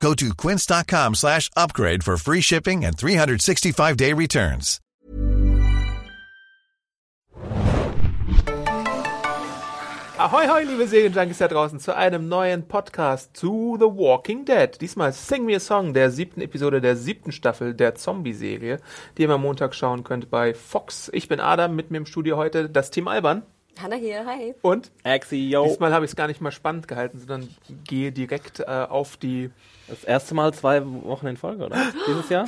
[0.00, 4.80] Go to quince.com slash upgrade for free shipping and 365-day returns.
[10.18, 14.80] Ahoi, hoi, liebe Serienjunkies da draußen, zu einem neuen Podcast zu The Walking Dead.
[14.80, 18.80] Diesmal Sing Me a Song, der siebten Episode der siebten Staffel der Zombie-Serie,
[19.16, 21.10] die ihr am Montag schauen könnt bei Fox.
[21.12, 23.42] Ich bin Adam, mit mir im Studio heute das Team Alban.
[23.78, 24.54] Hanna hier, hi.
[24.62, 25.66] Und Axi, yo.
[25.66, 27.54] diesmal habe ich es gar nicht mal spannend gehalten, sondern
[27.84, 29.50] gehe direkt äh, auf die
[29.88, 31.76] Das erste Mal zwei Wochen in Folge, oder?
[32.08, 32.46] Dieses Jahr?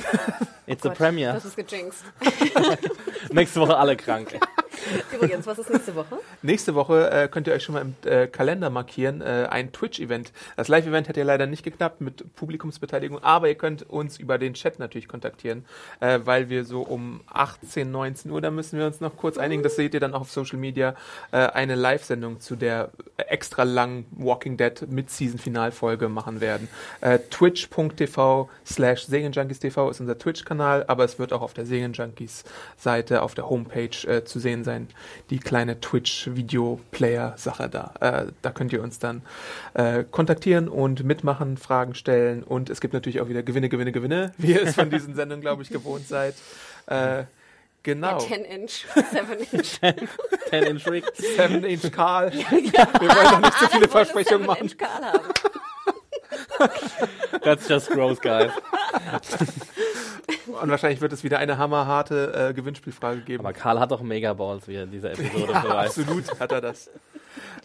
[0.67, 1.33] It's a Gott, premiere.
[1.33, 2.03] Das ist gejinxt.
[3.31, 4.39] Nächste Woche alle krank.
[5.13, 6.19] Übrigens, was ist nächste Woche?
[6.41, 10.31] Nächste Woche äh, könnt ihr euch schon mal im äh, Kalender markieren, äh, ein Twitch-Event.
[10.55, 14.53] Das Live-Event hat ja leider nicht geklappt mit Publikumsbeteiligung, aber ihr könnt uns über den
[14.53, 15.65] Chat natürlich kontaktieren,
[15.99, 19.63] äh, weil wir so um 18, 19 Uhr, da müssen wir uns noch kurz einigen,
[19.63, 20.95] das seht ihr dann auch auf Social Media,
[21.31, 26.67] äh, eine Live-Sendung zu der extra langen Walking Dead Mid-Season-Finalfolge machen werden.
[27.29, 33.49] Twitch.tv slash TV ist unser Twitch-Kanal, aber es wird auch auf der Serienjunkies-Seite, auf der
[33.49, 34.87] Homepage äh, zu sehen sein,
[35.29, 37.93] die kleine Twitch-Video-Player-Sache da.
[37.99, 39.21] Äh, da könnt ihr uns dann
[39.73, 44.33] äh, kontaktieren und mitmachen, Fragen stellen und es gibt natürlich auch wieder Gewinne, Gewinne, Gewinne,
[44.37, 46.35] wie ihr es von diesen Sendungen, glaube ich, gewohnt seid.
[46.87, 47.23] Äh,
[47.83, 48.19] genau.
[48.19, 49.79] 10 Inch, 7 Inch.
[50.49, 51.05] 10 inch Rig.
[51.13, 52.31] 7 Inch Karl.
[52.33, 54.63] Wir wollen noch nicht so viele Versprechungen machen.
[54.63, 55.27] Inch Karl haben.
[57.43, 58.51] That's just gross, guys.
[60.61, 63.45] Und wahrscheinlich wird es wieder eine hammerharte äh, Gewinnspielfrage geben.
[63.45, 65.99] Aber Karl hat doch Megaballs, wie er in dieser Episode beweist.
[65.99, 66.89] Absolut hat er das.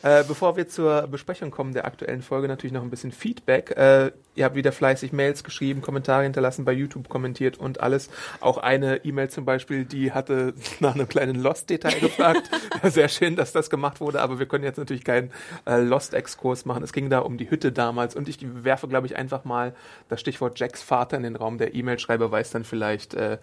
[0.03, 3.71] Äh, bevor wir zur Besprechung kommen der aktuellen Folge, natürlich noch ein bisschen Feedback.
[3.77, 8.11] Äh, ihr habt wieder fleißig Mails geschrieben, Kommentare hinterlassen, bei YouTube kommentiert und alles.
[8.41, 12.51] Auch eine E-Mail zum Beispiel, die hatte nach einem kleinen Lost-Detail gefragt.
[12.83, 15.31] Sehr schön, dass das gemacht wurde, aber wir können jetzt natürlich keinen
[15.67, 16.83] äh, Lost-Exkurs machen.
[16.83, 19.75] Es ging da um die Hütte damals und ich werfe, glaube ich, einfach mal
[20.09, 21.59] das Stichwort Jacks Vater in den Raum.
[21.59, 23.39] Der E-Mail-Schreiber weiß dann vielleicht, äh,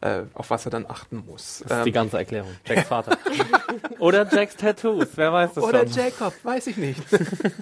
[0.00, 1.62] äh, auf was er dann achten muss.
[1.66, 2.50] Das ist die Ähm, ganze Erklärung.
[2.64, 3.18] Jacks Vater.
[3.98, 5.84] Oder Jacks Tattoos, wer weiß das Oder.
[5.86, 7.02] Jacob, weiß ich nicht.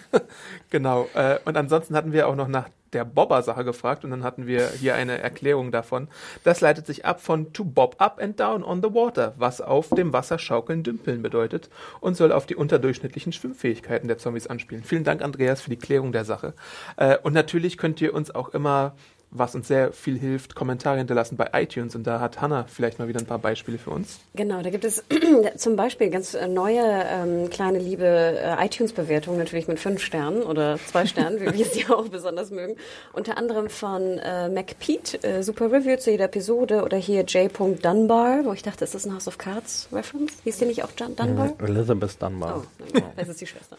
[0.70, 1.08] genau.
[1.14, 4.70] Äh, und ansonsten hatten wir auch noch nach der Bobber-Sache gefragt und dann hatten wir
[4.70, 6.08] hier eine Erklärung davon.
[6.44, 9.90] Das leitet sich ab von to bob up and down on the water, was auf
[9.90, 11.68] dem Wasser schaukeln, dümpeln bedeutet
[12.00, 14.84] und soll auf die unterdurchschnittlichen Schwimmfähigkeiten der Zombies anspielen.
[14.84, 16.54] Vielen Dank, Andreas, für die Klärung der Sache.
[16.96, 18.94] Äh, und natürlich könnt ihr uns auch immer
[19.34, 21.94] was uns sehr viel hilft, Kommentare hinterlassen bei iTunes.
[21.94, 24.20] Und da hat Hannah vielleicht mal wieder ein paar Beispiele für uns.
[24.34, 25.04] Genau, da gibt es
[25.56, 30.78] zum Beispiel ganz äh, neue ähm, kleine liebe äh, iTunes-Bewertungen, natürlich mit fünf Sternen oder
[30.86, 32.76] zwei Sternen, wie wir sie auch besonders mögen.
[33.12, 36.84] Unter anderem von äh, MacPete, äh, super Review zu jeder Episode.
[36.84, 37.50] Oder hier J.
[37.82, 40.32] Dunbar, wo ich dachte, ist das ein House of Cards Reference?
[40.44, 41.52] Hieß die nicht auch Jan Dunbar?
[41.58, 42.62] Elizabeth Dunbar.
[42.62, 43.76] Oh, das ist die Schwester.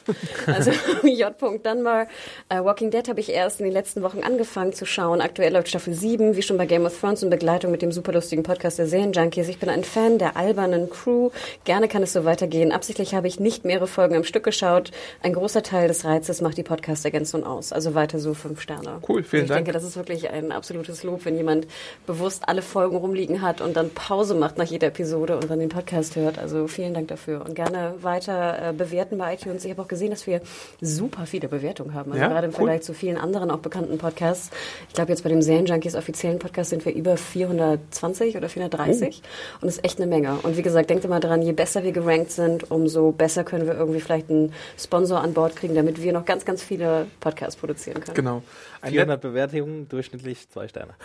[0.47, 0.71] Also
[1.07, 1.33] J.
[1.63, 2.07] Dunbar.
[2.49, 5.21] Äh, Walking Dead habe ich erst in den letzten Wochen angefangen zu schauen.
[5.21, 8.43] Aktuell läuft Staffel 7, wie schon bei Game of Thrones in Begleitung mit dem superlustigen
[8.43, 9.47] Podcast der Serienjunkies.
[9.47, 11.29] Ich bin ein Fan der albernen Crew.
[11.63, 12.71] Gerne kann es so weitergehen.
[12.71, 14.91] Absichtlich habe ich nicht mehrere Folgen am Stück geschaut.
[15.21, 17.71] Ein großer Teil des Reizes macht die Podcast-Ergänzung aus.
[17.73, 18.99] Also weiter so fünf Sterne.
[19.07, 19.59] Cool, vielen ich Dank.
[19.65, 21.67] denke, das ist wirklich ein absolutes Lob, wenn jemand
[22.07, 25.69] bewusst alle Folgen rumliegen hat und dann Pause macht nach jeder Episode und dann den
[25.69, 26.39] Podcast hört.
[26.39, 29.65] Also vielen Dank dafür und gerne weiter äh, bewerten bei iTunes.
[29.65, 30.41] Ich habe auch gesehen, dass wir
[30.81, 32.11] super viele Bewertungen haben.
[32.11, 32.55] Also Ja, gerade im cool.
[32.57, 34.49] Vergleich zu vielen anderen auch bekannten Podcasts.
[34.87, 39.55] Ich glaube, jetzt bei dem Serienjunkies offiziellen Podcast sind wir über 420 oder 430 Oh.
[39.61, 40.37] und das ist echt eine Menge.
[40.43, 43.75] Und wie gesagt, denkt immer dran, je besser wir gerankt sind, umso besser können wir
[43.75, 47.99] irgendwie vielleicht einen Sponsor an Bord kriegen, damit wir noch ganz, ganz viele Podcasts produzieren
[48.01, 48.15] können.
[48.15, 48.41] Genau.
[48.81, 50.93] Ein 400 Bewertungen, durchschnittlich zwei Sterne.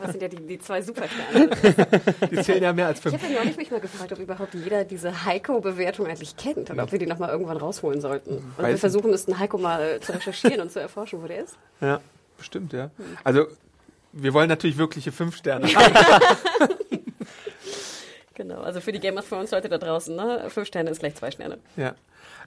[0.00, 1.50] Das sind ja die, die zwei Supersterne.
[2.30, 3.22] Die zählen ja mehr als Ich fünf.
[3.22, 6.92] habe ja neulich mich mal gefragt, ob überhaupt jeder diese Heiko-Bewertung eigentlich kennt oder ob
[6.92, 8.38] wir die noch mal irgendwann rausholen sollten.
[8.38, 11.56] Und Weiß wir versuchen müssten, Heiko mal zu recherchieren und zu erforschen, wo der ist.
[11.80, 12.00] Ja,
[12.38, 12.90] bestimmt, ja.
[13.24, 13.46] Also,
[14.12, 15.68] wir wollen natürlich wirkliche fünf Sterne.
[18.34, 20.48] Genau, also für die Game of Thrones Leute da draußen, ne?
[20.48, 21.58] Fünf Sterne ist gleich zwei Sterne.
[21.76, 21.96] ja.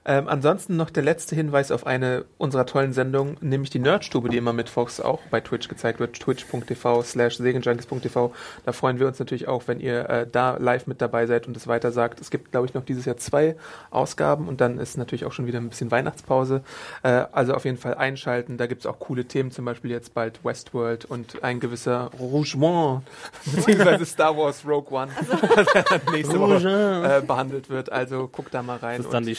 [0.04, 4.36] Ähm, ansonsten noch der letzte Hinweis auf eine unserer tollen Sendungen, nämlich die Nerdstube, die
[4.36, 8.32] immer mittwochs auch bei Twitch gezeigt wird, twitch.tv slash segenjunkies.tv.
[8.64, 11.56] Da freuen wir uns natürlich auch, wenn ihr äh, da live mit dabei seid und
[11.56, 12.20] es weiter sagt.
[12.20, 13.54] Es gibt, glaube ich, noch dieses Jahr zwei
[13.90, 16.62] Ausgaben und dann ist natürlich auch schon wieder ein bisschen Weihnachtspause.
[17.04, 18.56] Äh, also auf jeden Fall einschalten.
[18.56, 23.04] Da gibt es auch coole Themen, zum Beispiel jetzt bald Westworld und ein gewisser Rougemont,
[23.54, 25.12] beziehungsweise Star Wars Rogue One,
[25.90, 27.92] dann nächste Woche äh, behandelt wird.
[27.92, 28.96] Also guckt da mal rein.
[28.96, 29.36] Das ist dann die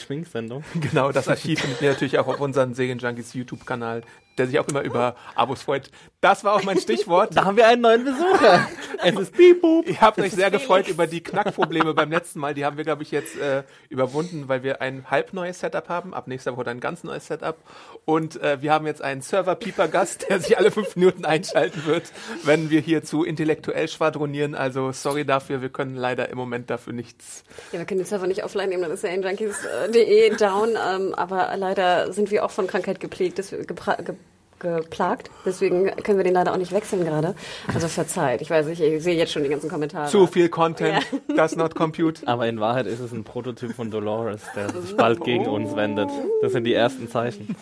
[0.61, 0.91] Schminksendung.
[0.91, 4.03] Genau, das Archiv findet ihr natürlich auch auf unserem Segen Junkies YouTube-Kanal,
[4.37, 5.89] der sich auch immer über Abos freut.
[6.21, 7.35] Das war auch mein Stichwort.
[7.35, 8.67] Da haben wir einen neuen Besucher.
[9.03, 9.87] es ist Boop.
[9.87, 12.53] Ihr habt euch sehr gefreut über die Knackprobleme beim letzten Mal.
[12.53, 16.13] Die haben wir, glaube ich, jetzt äh, überwunden, weil wir ein halb neues Setup haben.
[16.13, 17.57] Ab nächster Woche ein ganz neues Setup.
[18.05, 22.11] Und äh, wir haben jetzt einen Server-Pieper-Gast, der sich alle fünf Minuten einschalten wird,
[22.43, 24.55] wenn wir hier zu intellektuell schwadronieren.
[24.55, 27.43] Also sorry dafür, wir können leider im Moment dafür nichts.
[27.71, 30.69] Ja, wir können den Server nicht offline nehmen, dann ist ja junkies.de down.
[30.69, 34.15] Ähm, aber leider sind wir auch von Krankheit geprägt, das, gepra ge
[34.63, 35.29] geplagt.
[35.45, 37.35] Deswegen können wir den leider auch nicht wechseln gerade.
[37.73, 38.41] Also verzeiht.
[38.41, 40.09] Ich weiß nicht, ich sehe jetzt schon die ganzen Kommentare.
[40.09, 41.05] Zu viel Content,
[41.35, 42.21] does not compute.
[42.25, 46.09] Aber in Wahrheit ist es ein Prototyp von Dolores, der sich bald gegen uns wendet.
[46.41, 47.55] Das sind die ersten Zeichen.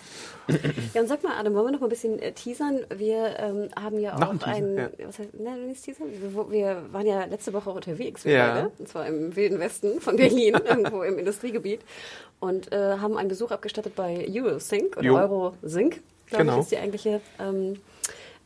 [0.94, 2.80] Ja, und sag mal, Adam, wollen wir noch mal ein bisschen äh, teasern?
[2.94, 5.08] Wir ähm, haben ja auch ein Teaser, ein, ja.
[5.08, 6.08] was heißt, nein, nicht teasern?
[6.20, 8.54] Wir, wir waren ja letzte Woche unterwegs, wir Ja.
[8.54, 11.82] beide, und zwar im wilden Westen von Berlin, irgendwo im Industriegebiet,
[12.40, 15.18] und äh, haben einen Besuch abgestattet bei Eurosync oder Jo.
[15.18, 16.02] Eurosync,
[16.32, 16.56] glaube Genau.
[16.58, 17.78] ich, ist die eigentliche ähm,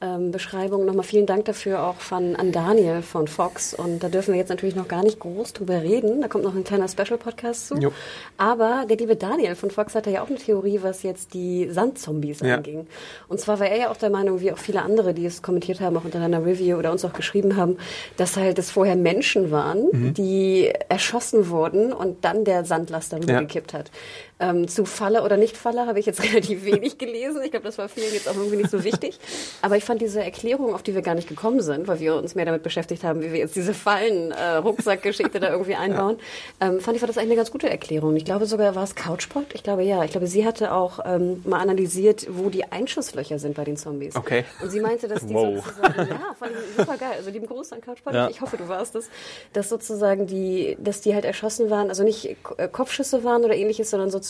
[0.01, 0.83] ähm, Beschreibung.
[0.85, 3.73] Nochmal vielen Dank dafür auch von, an Daniel von Fox.
[3.73, 6.21] Und da dürfen wir jetzt natürlich noch gar nicht groß drüber reden.
[6.21, 7.75] Da kommt noch ein kleiner Special-Podcast zu.
[7.77, 7.93] Jo.
[8.37, 12.41] Aber der liebe Daniel von Fox hatte ja auch eine Theorie, was jetzt die Sandzombies
[12.41, 12.55] Ja.
[12.57, 12.87] anging.
[13.29, 15.79] Und zwar war er ja auch der Meinung, wie auch viele andere, die es kommentiert
[15.79, 17.77] haben, auch unter einer Review oder uns auch geschrieben haben,
[18.17, 20.13] dass halt es vorher Menschen waren, Mhm.
[20.13, 23.39] die erschossen wurden und dann der Sandlast darüber Ja.
[23.73, 23.91] hat.
[24.37, 27.41] Ähm, zu Falle oder nicht Falle habe ich jetzt relativ wenig gelesen.
[27.43, 29.17] Ich glaube, das war vielen jetzt auch irgendwie nicht so wichtig.
[29.61, 32.35] Aber ich fand diese Erklärung, auf die wir gar nicht gekommen sind, weil wir uns
[32.35, 36.17] mehr damit beschäftigt haben, wie wir jetzt diese Fallen-Rucksackgeschichte da irgendwie einbauen,
[36.59, 38.15] ähm, fand ich war das eigentlich eine ganz gute Erklärung.
[38.17, 39.53] Ich glaube sogar, war es Couchpot?
[39.53, 40.03] Ich glaube ja.
[40.03, 44.17] Ich glaube, sie hatte auch ähm, mal analysiert, wo die Einschusslöcher sind bei den Zombies.
[44.17, 44.43] Okay.
[44.61, 45.65] Und sie meinte, dass die Wow.
[45.65, 47.13] sozusagen, ja, fand ich super geil.
[47.17, 48.13] Also lieben Gruß an Couchpot.
[48.13, 48.29] Ja.
[48.29, 49.09] Ich hoffe, du warst es.
[49.53, 53.89] Dass sozusagen die, dass die halt erschossen waren, also nicht äh, Kopfschüsse waren oder ähnliches,
[53.91, 54.24] sondern sozusagen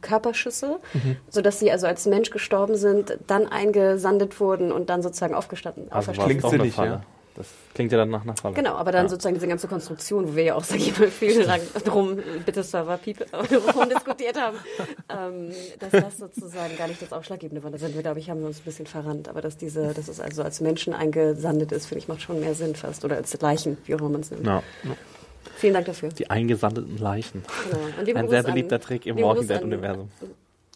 [0.00, 1.16] Körperschüsse, Mhm.
[1.28, 6.10] sodass sie also als Mensch gestorben sind, dann eingesandet wurden und dann sozusagen aufgestanden, Also
[6.12, 6.38] auferstanden.
[6.40, 7.02] Klingt sinnig, ja.
[7.36, 8.54] Das klingt ja dann nach einer Falle.
[8.54, 11.42] Genau, aber dann sozusagen diese ganze Konstruktion, wo wir ja auch, sag ich mal, viel
[11.42, 14.56] lang drum, bitte Server, Piep, drum diskutiert haben,
[15.08, 15.50] ähm,
[15.80, 17.72] dass das sozusagen gar nicht das Ausschlaggebende war.
[17.72, 19.28] Da sind wir, glaube ich, haben wir uns ein bisschen verrannt.
[19.28, 22.54] Aber dass diese, dass es also als Menschen eingesandet ist, finde ich, macht schon mehr
[22.54, 23.04] Sinn fast.
[23.04, 24.46] Oder als Leichen, wie auch immer man es nennt.
[24.46, 24.62] Ja.
[25.56, 26.08] Vielen Dank dafür.
[26.10, 27.42] Die eingesandeten Leichen.
[27.70, 28.18] Genau.
[28.18, 30.10] Ein Gruß sehr an- beliebter Trick im Walking an- Dead-Universum.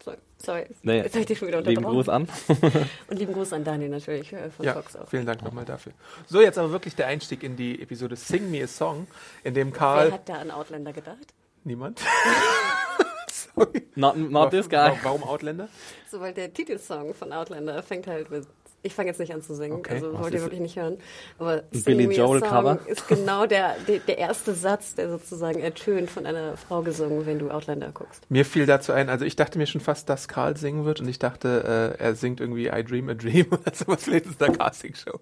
[0.05, 0.67] Sorry, sorry.
[0.83, 2.27] Nee, Jetzt habe ich dich schon wieder lieben unterbrochen.
[2.27, 2.87] Gruß an.
[3.09, 5.09] Und lieben Gruß an Daniel natürlich äh, von Ja, Fox auch.
[5.09, 5.93] vielen Dank nochmal dafür.
[6.29, 9.07] So, jetzt aber wirklich der Einstieg in die Episode Sing Me a Song,
[9.45, 10.07] in dem Karl...
[10.07, 11.35] Wer hat da an Outlander gedacht?
[11.65, 12.01] Niemand?
[13.31, 13.83] Sorry.
[13.97, 14.91] Not, not this guy.
[14.93, 15.69] Wa- Warum Outlander?
[16.11, 18.47] So, weil der Titelsong von Outlander fängt halt mit.
[18.83, 19.95] Ich fange jetzt nicht an zu singen, Okay.
[19.95, 20.99] also Was wollt ihr wirklich nicht hören.
[21.39, 22.79] Aber Sing Billy Joel Song Cover?
[22.87, 27.41] ist genau der, der, der erste Satz, der sozusagen ertönt von einer Frau gesungen, wenn
[27.41, 28.23] du Outlander guckst.
[28.31, 31.09] Mir fiel dazu ein, also ich dachte mir schon fast, dass Karl singen wird und
[31.09, 35.19] ich dachte, äh, er singt irgendwie I Dream a Dream oder sowas, ist der Castingshow.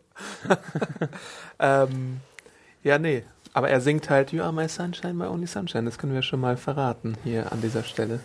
[1.59, 2.21] ähm,
[2.83, 3.25] ja, nee.
[3.53, 5.85] Aber er singt halt You are my sunshine, my only sunshine.
[5.87, 8.21] Das können wir schon mal verraten hier an dieser Stelle.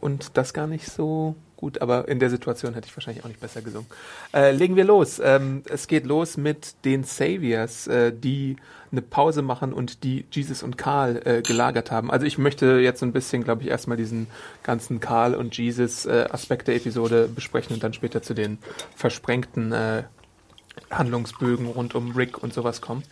[0.00, 3.40] Und das gar nicht so gut, aber in der Situation hätte ich wahrscheinlich auch nicht
[3.40, 3.88] besser gesungen.
[4.32, 5.20] Äh, legen wir los.
[5.22, 8.56] Ähm, es geht los mit den Saviors, äh, die
[8.92, 12.10] eine Pause machen und die Jesus und Karl äh, gelagert haben.
[12.10, 14.26] Also ich möchte jetzt so ein bisschen, glaube ich, erstmal diesen
[14.62, 18.58] ganzen Karl und Jesus äh, Aspekt der Episode besprechen und dann später zu den
[18.94, 20.04] versprengten äh,
[20.90, 23.02] Handlungsbögen rund um Rick und sowas kommen.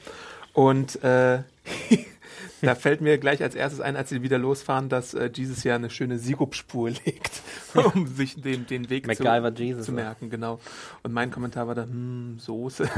[0.53, 1.43] Und äh,
[2.63, 5.75] da fällt mir gleich als erstes ein, als sie wieder losfahren, dass äh, Jesus ja
[5.75, 7.43] eine schöne Sirupspur legt,
[7.75, 9.25] um sich den, den Weg zu,
[9.57, 10.31] Jesus, zu merken.
[10.31, 10.61] Genau.
[11.03, 12.89] Und mein Kommentar war dann, hm, Soße.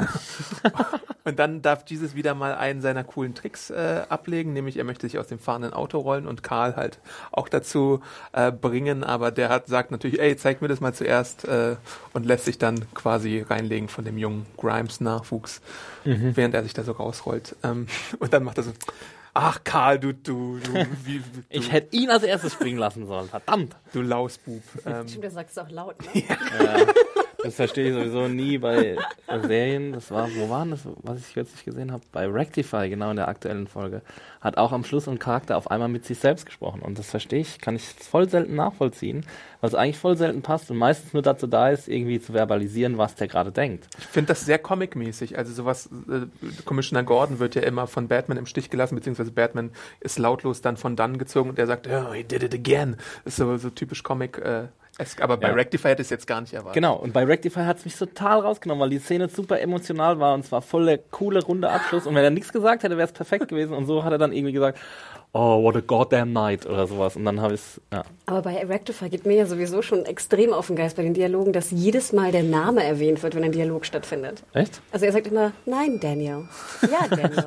[1.24, 5.06] und dann darf Jesus wieder mal einen seiner coolen Tricks äh, ablegen, nämlich er möchte
[5.06, 6.98] sich aus dem fahrenden Auto rollen und Karl halt
[7.32, 8.00] auch dazu
[8.32, 11.76] äh, bringen, aber der hat sagt natürlich, ey, zeig mir das mal zuerst äh,
[12.12, 15.60] und lässt sich dann quasi reinlegen von dem jungen Grimes-Nachwuchs,
[16.06, 16.36] Mhm.
[16.36, 17.56] während er sich da so rausrollt.
[17.62, 17.86] Ähm,
[18.18, 18.72] und dann macht er so,
[19.36, 20.72] ach Karl, du, du, du,
[21.04, 23.28] wie, du, Ich hätte ihn als erstes springen lassen sollen.
[23.28, 23.76] Verdammt.
[23.92, 24.62] du Lausbub.
[24.84, 26.22] Ähm, Stimmt, das sagst du auch laut, ne?
[26.28, 26.36] Ja.
[27.46, 28.96] Das verstehe ich sowieso nie bei
[29.28, 29.92] Serien.
[29.92, 32.02] Das war, wo waren das, was ich kürzlich gesehen habe?
[32.10, 34.02] Bei Rectify, genau in der aktuellen Folge.
[34.40, 36.82] Hat auch am Schluss ein Charakter auf einmal mit sich selbst gesprochen.
[36.82, 39.24] Und das verstehe ich, kann ich voll selten nachvollziehen,
[39.60, 43.14] was eigentlich voll selten passt und meistens nur dazu da ist, irgendwie zu verbalisieren, was
[43.14, 43.86] der gerade denkt.
[43.98, 45.38] Ich finde das sehr comic-mäßig.
[45.38, 46.26] Also sowas, äh,
[46.64, 50.76] Commissioner Gordon wird ja immer von Batman im Stich gelassen, beziehungsweise Batman ist lautlos dann
[50.76, 52.96] von dann gezogen und der sagt, oh, he did it again.
[53.24, 54.38] Das ist so, so typisch Comic.
[54.38, 54.68] Äh,
[54.98, 55.22] esk.
[55.22, 55.54] aber bei Ja.
[55.54, 56.74] Rectify hätte ich es jetzt gar nicht erwartet.
[56.74, 60.34] Genau, und bei Rectify hat es mich total rausgenommen, weil die Szene super emotional war
[60.34, 62.06] und es war voll der coole, runde Abschluss.
[62.06, 63.74] Und wenn er nichts gesagt hätte, wäre es perfekt gewesen.
[63.74, 64.78] Und so hat er dann irgendwie gesagt,
[65.36, 67.14] oh, what a goddamn night oder sowas.
[67.16, 68.04] Und dann habe ich es, ja.
[68.24, 71.52] Aber bei Rectify geht mir ja sowieso schon extrem auf den Geist bei den Dialogen,
[71.52, 74.42] dass jedes Mal der Name erwähnt wird, wenn ein Dialog stattfindet.
[74.54, 74.80] Echt?
[74.92, 76.48] Also er sagt immer, nein, Daniel.
[76.82, 77.44] Ja, Daniel.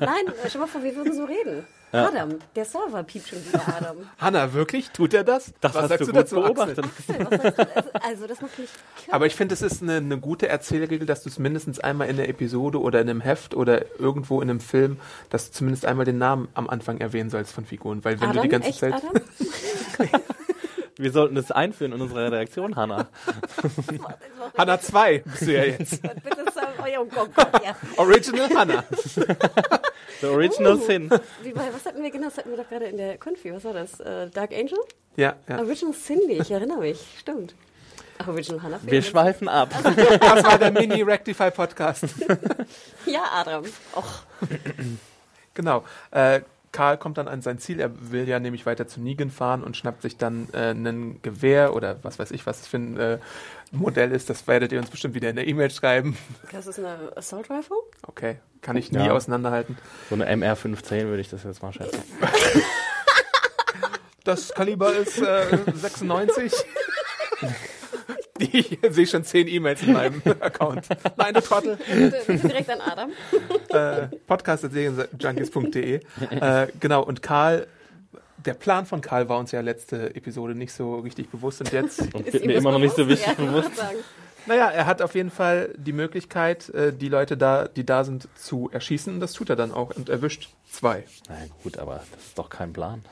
[0.00, 1.64] nein, stell mal vor, wir würden so reden.
[1.92, 3.96] Adam, der Server piept schon wieder Adam.
[4.18, 4.90] Hanna, wirklich?
[4.90, 5.52] Tut er das?
[5.60, 6.84] Das Was hast sagst du du gut dazu, beobachtet.
[6.84, 7.26] Axel?
[7.74, 9.14] Also, also das macht mich kirre.
[9.14, 12.16] Aber ich finde, es ist eine, eine gute Erzählregel, dass du es mindestens einmal in
[12.16, 14.98] der Episode oder in einem Heft oder irgendwo in einem Film,
[15.30, 18.04] dass du zumindest einmal den Namen am Anfang erwähnen sollst von Figuren.
[18.04, 18.94] Weil wenn Adam, du die ganze echt Zeit.
[18.94, 19.12] Adam?
[21.02, 23.08] Wir sollten das einführen in unsere Redaktion, Hanna.
[24.56, 26.00] Hanna 2 bist du ja jetzt.
[26.22, 27.74] Bitte sag, oh Gott, Gott, ja.
[27.96, 28.84] Original Hanna.
[30.20, 30.86] The Original Uh.
[30.86, 31.10] Sin.
[31.42, 32.26] Wie was hatten wir genau?
[32.26, 33.52] Das hatten wir doch gerade in der Confi.
[33.52, 33.98] Was war das?
[33.98, 34.78] Äh, Dark Angel?
[35.16, 35.58] Ja, ja.
[35.58, 37.04] Original Cindy, ich erinnere mich.
[37.18, 37.56] Stimmt.
[38.18, 38.78] Ach, Original Hannah.
[38.84, 39.70] Wir schweifen ab.
[39.82, 42.04] Das war der Mini-Rectify-Podcast.
[43.06, 43.64] Ja, Adam.
[43.96, 44.22] Och,
[45.54, 45.84] Genau.
[46.12, 47.78] Äh, Karl kommt dann an sein Ziel.
[47.80, 51.74] Er will ja nämlich weiter zu Negan fahren und schnappt sich dann äh, ein Gewehr
[51.74, 53.18] oder was weiß ich, was es für ein äh,
[53.70, 54.30] Modell ist.
[54.30, 56.16] Das werdet ihr uns bestimmt wieder in der E-Mail schreiben.
[56.50, 57.76] das ist eine Assault Rifle?
[58.06, 59.12] Okay, kann ich nie Ja.
[59.12, 59.76] auseinanderhalten.
[60.08, 62.02] So eine MR15 würde ich das jetzt mal schätzen.
[64.24, 66.52] Das Kaliber ist äh, 96.
[68.52, 70.86] Ich sehe schon zehn E-Mails in meinem Account.
[71.16, 71.78] Nein, du Trottel.
[71.86, 73.10] Bitte direkt an Adam.
[73.68, 76.00] Äh, Podcast.serienjunkies.de.
[76.30, 77.66] Äh, genau, und Karl,
[78.44, 81.60] der Plan von Karl war uns ja letzte Episode nicht so richtig bewusst.
[81.60, 83.70] Und jetzt, Und Ist wird mir immer noch nicht so wichtig ja, ich bewusst.
[84.46, 88.28] naja, er hat auf jeden Fall die Möglichkeit, äh, die Leute da, die da sind,
[88.34, 89.14] zu erschießen.
[89.14, 91.04] Und das tut er dann auch und erwischt zwei.
[91.28, 93.02] Na gut, aber das ist doch kein Plan.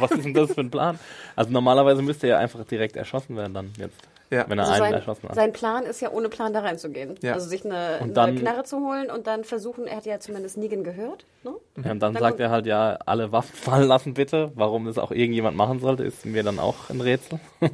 [0.00, 0.98] Was ist denn das für ein Plan?
[1.36, 3.96] Also normalerweise müsste er einfach direkt erschossen werden dann jetzt.
[4.32, 4.46] Ja.
[4.48, 5.34] Wenn er Also einen sein, erschossen hat.
[5.34, 7.16] sein Plan ist ja ohne Plan da reinzugehen.
[7.20, 7.34] Ja.
[7.34, 10.56] Also sich eine, eine dann- Knarre zu holen und dann versuchen, er hat ja zumindest
[10.56, 11.26] Negan gehört.
[11.44, 11.50] Ne?
[11.84, 14.50] Ja, und dann Dann sagt er halt, ja, alle Waffen fallen lassen bitte.
[14.54, 17.40] Warum das auch irgendjemand machen sollte, ist mir dann auch ein Rätsel.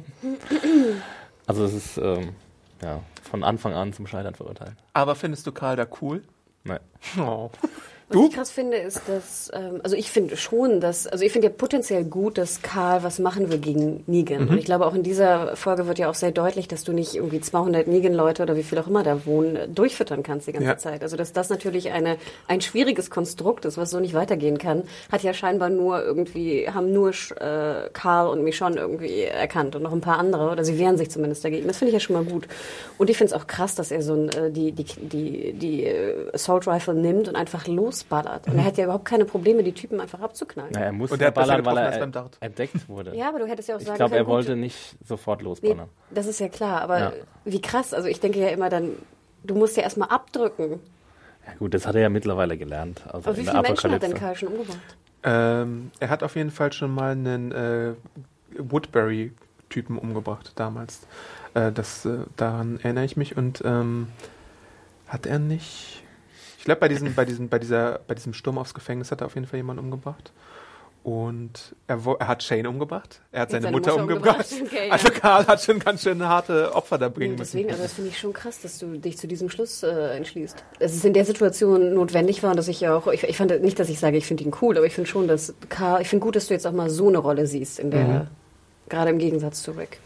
[1.47, 2.35] also es ist ähm,
[2.81, 4.73] ja, von Anfang an zum Scheitern verurteilt.
[4.93, 6.23] Aber findest du Karl da cool?
[6.65, 6.79] Nein.
[7.17, 7.49] Oh.
[8.09, 8.27] Was Du?
[8.27, 11.53] ich krass finde, ist, dass, ähm, also ich finde schon, dass, also ich finde ja
[11.55, 14.45] potenziell gut, dass Karl was machen will gegen Negan.
[14.45, 14.49] Mhm.
[14.49, 17.13] Und ich glaube, auch in dieser Folge wird ja auch sehr deutlich, dass du nicht
[17.13, 20.77] irgendwie 200 Negan-Leute oder wie viel auch immer da wohnen, durchfüttern kannst die ganze Ja.
[20.77, 21.03] Zeit.
[21.03, 25.21] Also, dass das natürlich eine, ein schwieriges Konstrukt ist, was so nicht weitergehen kann, hat
[25.21, 30.01] ja scheinbar nur irgendwie, haben nur äh, Karl und Michonne irgendwie erkannt und noch ein
[30.01, 31.67] paar andere, oder sie wehren sich zumindest dagegen.
[31.67, 32.47] Das finde ich ja schon mal gut.
[32.97, 35.83] Und ich finde es auch krass, dass er so ein, äh, die, die, die, die
[35.83, 37.67] äh, Assault Rifle nimmt und einfach
[37.99, 38.47] losballert.
[38.47, 40.71] Und er hat ja überhaupt keine Probleme, die Typen einfach abzuknallen.
[40.73, 42.37] Na, er muss Und er besser ballern, weil er beim Dart.
[42.39, 43.15] entdeckt wurde.
[43.15, 45.39] Ja, aber du hättest ja auch ich sagen glaube, er können, gut, wollte nicht sofort
[45.41, 45.89] Nee, losballern.
[46.11, 47.13] das ist ja klar, aber Ja.
[47.45, 47.93] wie krass.
[47.93, 48.91] Also ich denke ja immer dann,
[49.43, 50.79] du musst ja erstmal abdrücken.
[51.47, 53.03] Ja gut, das hat er ja mittlerweile gelernt.
[53.07, 54.13] Also Aber wie der viele Menschen hat denn.
[54.13, 54.97] Karl schon umgebracht?
[55.23, 57.93] Ähm, er hat auf jeden Fall schon mal einen äh,
[58.57, 61.01] Woodbury-Typen umgebracht damals.
[61.53, 63.35] Äh, das, äh, daran erinnere ich mich.
[63.35, 64.07] Und ähm,
[65.07, 66.03] hat er nicht.
[66.59, 69.27] Ich glaube, bei diesem, bei, diesem, bei, dieser, bei diesem Sturm aufs Gefängnis hat er
[69.27, 70.33] auf jeden Fall jemanden umgebracht.
[71.03, 73.21] Und er, er hat Shane umgebracht.
[73.31, 74.51] Er hat seine, seine Mutter, Mutter umgebracht.
[74.51, 74.73] umgebracht.
[74.73, 74.93] Okay, ja.
[74.93, 77.53] also Karl hat schon ganz schön harte Opfer da bringen müssen.
[77.53, 80.61] deswegen, also das finde ich schon krass, dass du dich zu diesem Schluss äh, entschließt.
[80.79, 83.79] Dass es in der Situation notwendig war dass ich ja auch, ich, ich fand nicht,
[83.79, 86.25] dass ich sage, ich finde ihn cool, aber ich finde schon, dass Karl, ich finde
[86.25, 88.27] gut, dass du jetzt auch mal so eine Rolle siehst, in der, Mhm.
[88.89, 90.01] gerade im Gegensatz zu Rick.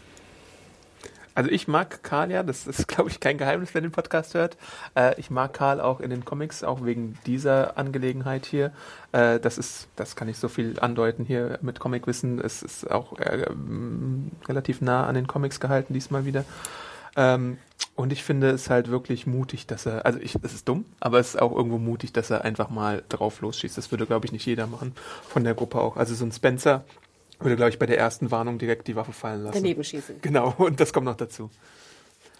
[1.34, 4.56] Also ich mag Karl ja, das ist glaube ich kein Geheimnis, wer den Podcast hört.
[4.94, 8.72] Äh, ich mag Karl auch in den Comics, auch wegen dieser Angelegenheit hier.
[9.12, 12.40] Äh, das ist, das kann ich so viel andeuten hier mit Comicwissen.
[12.40, 16.44] Es ist auch äh, ähm, relativ nah an den Comics gehalten diesmal wieder.
[17.16, 17.58] Ähm,
[17.96, 21.20] und ich finde es halt wirklich mutig, dass er, also ich, es ist dumm, aber
[21.20, 23.78] es ist auch irgendwo mutig, dass er einfach mal drauf losschießt.
[23.78, 24.94] Das würde, glaube ich, nicht jeder machen,
[25.28, 25.96] von der Gruppe auch.
[25.96, 26.84] Also so ein Spencer
[27.40, 29.54] würde, glaube ich, bei der ersten Warnung direkt die Waffe fallen lassen.
[29.54, 30.16] Daneben schießen.
[30.22, 31.50] Genau, und das kommt noch dazu.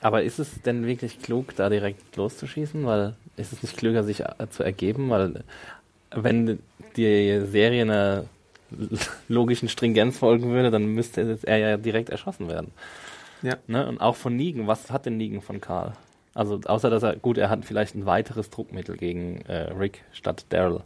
[0.01, 2.85] Aber ist es denn wirklich klug, da direkt loszuschießen?
[2.85, 5.09] Weil ist es nicht klüger, sich äh, zu ergeben?
[5.09, 5.45] Weil
[6.15, 6.59] wenn
[6.97, 8.25] die Serie einer
[9.29, 12.73] logischen Stringenz folgen würde, dann müsste er ja direkt erschossen werden.
[13.43, 13.57] Ja.
[13.67, 13.87] Ne?
[13.87, 14.67] Und auch von Negan.
[14.67, 15.93] Was hat denn Negan von Karl?
[16.35, 20.47] Also außer dass er, gut, er hat vielleicht ein weiteres Druckmittel gegen äh, Rick statt
[20.49, 20.81] Daryl.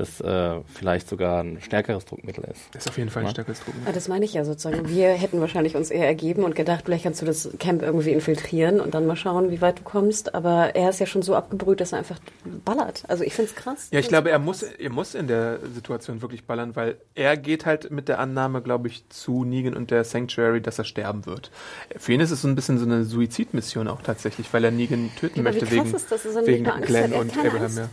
[0.00, 2.60] Das äh, vielleicht sogar ein stärkeres Druckmittel ist.
[2.72, 3.32] Das ist auf jeden Fall ein Ja.
[3.32, 3.74] stärkeres Druck.
[3.84, 4.88] Ah, das meine ich ja sozusagen.
[4.88, 8.80] Wir hätten wahrscheinlich uns eher ergeben und gedacht, vielleicht kannst du das Camp irgendwie infiltrieren
[8.80, 10.34] und dann mal schauen, wie weit du kommst.
[10.34, 12.18] Aber er ist ja schon so abgebrüht, dass er einfach
[12.64, 13.02] ballert.
[13.08, 13.88] Also ich finde es krass.
[13.90, 17.66] Ja, ich glaube, er muss, er muss in der Situation wirklich ballern, weil er geht
[17.66, 21.50] halt mit der Annahme, glaube ich, zu Negan und der Sanctuary, dass er sterben wird.
[21.98, 25.10] Für ihn ist es so ein bisschen so eine Suizidmission auch tatsächlich, weil er Negan
[25.20, 27.76] töten Ja, möchte krass wegen, ist das, dass wegen Glenn und Abraham.
[27.76, 27.88] Ja.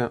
[0.00, 0.10] ja.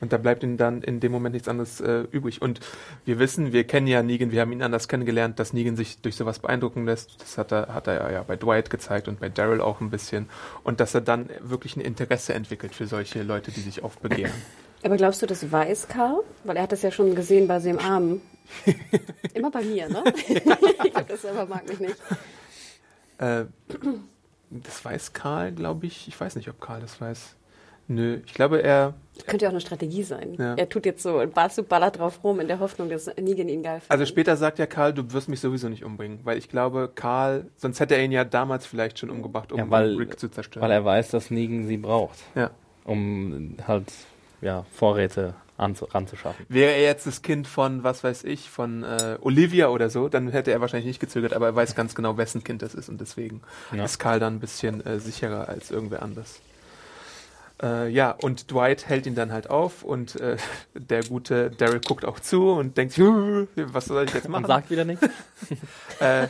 [0.00, 2.40] Und da bleibt ihm dann in dem Moment nichts anderes äh, übrig.
[2.40, 2.60] Und
[3.04, 6.16] wir wissen, wir kennen ja Negan, wir haben ihn anders kennengelernt, dass Negan sich durch
[6.16, 7.20] sowas beeindrucken lässt.
[7.20, 10.28] Das hat er, hat er ja bei Dwight gezeigt und bei Daryl auch ein bisschen.
[10.62, 14.32] Und dass er dann wirklich ein Interesse entwickelt für solche Leute, die sich aufbegehren.
[14.84, 16.22] Aber glaubst du, das weiß Karl?
[16.44, 18.20] Weil er hat das ja schon gesehen bei seinem Arm.
[19.34, 20.04] Immer bei mir, ne?
[20.28, 21.96] ich glaube, das selber mag mich nicht.
[23.18, 23.46] Äh,
[24.50, 26.06] das weiß Karl, glaube ich.
[26.06, 27.34] Ich weiß nicht, ob Karl das weiß.
[27.88, 28.94] Nö, ich glaube, er.
[29.26, 30.34] Könnte ja auch eine Strategie sein.
[30.38, 30.54] Ja.
[30.54, 33.80] Er tut jetzt so, Basu ballert drauf rum in der Hoffnung, dass Negan ihn geil
[33.80, 33.90] findet.
[33.90, 37.46] Also später sagt ja Karl, du wirst mich sowieso nicht umbringen, weil ich glaube, Karl,
[37.56, 40.62] sonst hätte er ihn ja damals vielleicht schon umgebracht, um Ja, weil- Rick zu zerstören.
[40.62, 42.50] Weil er weiß, dass Negan sie braucht, ja.
[42.84, 43.90] um halt
[44.40, 46.46] ja, Vorräte anzu ranzuschaffen.
[46.48, 50.28] Wäre er jetzt das Kind von, was weiß ich, von äh, Olivia oder so, dann
[50.28, 53.00] hätte er wahrscheinlich nicht gezögert, aber er weiß ganz genau, wessen Kind das ist und
[53.00, 53.40] deswegen
[53.74, 53.84] Ja.
[53.84, 56.40] ist Karl dann ein bisschen äh, sicherer als irgendwer anders.
[57.60, 60.36] Äh, ja, und Dwight hält ihn dann halt auf und äh,
[60.74, 63.04] der gute Daryl guckt auch zu und denkt, sich,
[63.56, 64.44] was soll ich jetzt machen?
[64.44, 65.06] Und sagt wieder nichts.
[66.00, 66.28] Äh,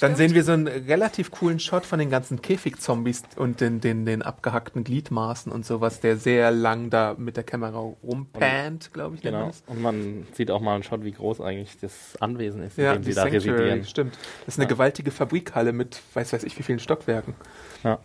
[0.00, 4.06] dann sehen wir so einen relativ coolen Shot von den ganzen Käfigzombies und den, den,
[4.06, 9.20] den abgehackten Gliedmaßen und sowas, der sehr lang da mit der Kamera rumpannt, glaube ich.
[9.22, 9.50] Genau.
[9.66, 12.92] Und man sieht auch mal einen Shot, wie groß eigentlich das Anwesen ist, in Ja,
[12.94, 13.84] dem die sie da Sanctuary, residieren.
[13.84, 14.18] stimmt.
[14.46, 14.70] Das ist eine Ja.
[14.74, 17.34] gewaltige Fabrikhalle mit, weiß weiß ich, wie vielen Stockwerken.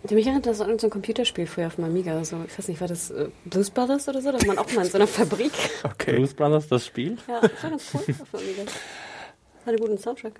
[0.10, 2.24] Mich erinnert das an irgendein Computerspiel früher auf dem Amiga.
[2.24, 4.32] So, ich weiß nicht, war das äh, Blues Brothers oder so?
[4.32, 5.52] Da war man auch mal in so einer Fabrik.
[5.84, 6.16] Okay.
[6.16, 7.18] Blues Brothers, das Spiel?
[7.28, 8.62] Ja, das war ganz cool auf dem Amiga.
[8.64, 10.34] Hat einen guten Soundtrack.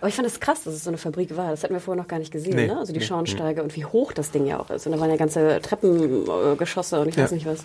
[0.00, 1.50] Aber ich fand es krass, dass es so eine Fabrik war.
[1.50, 2.66] Das hatten wir vorher noch gar nicht gesehen, Nee.
[2.66, 2.76] ne?
[2.78, 4.86] Also die Schornsteige und wie hoch das Ding ja auch ist.
[4.86, 7.24] Und da waren ja ganze Treppengeschosse und ich Ja.
[7.24, 7.64] weiß nicht was.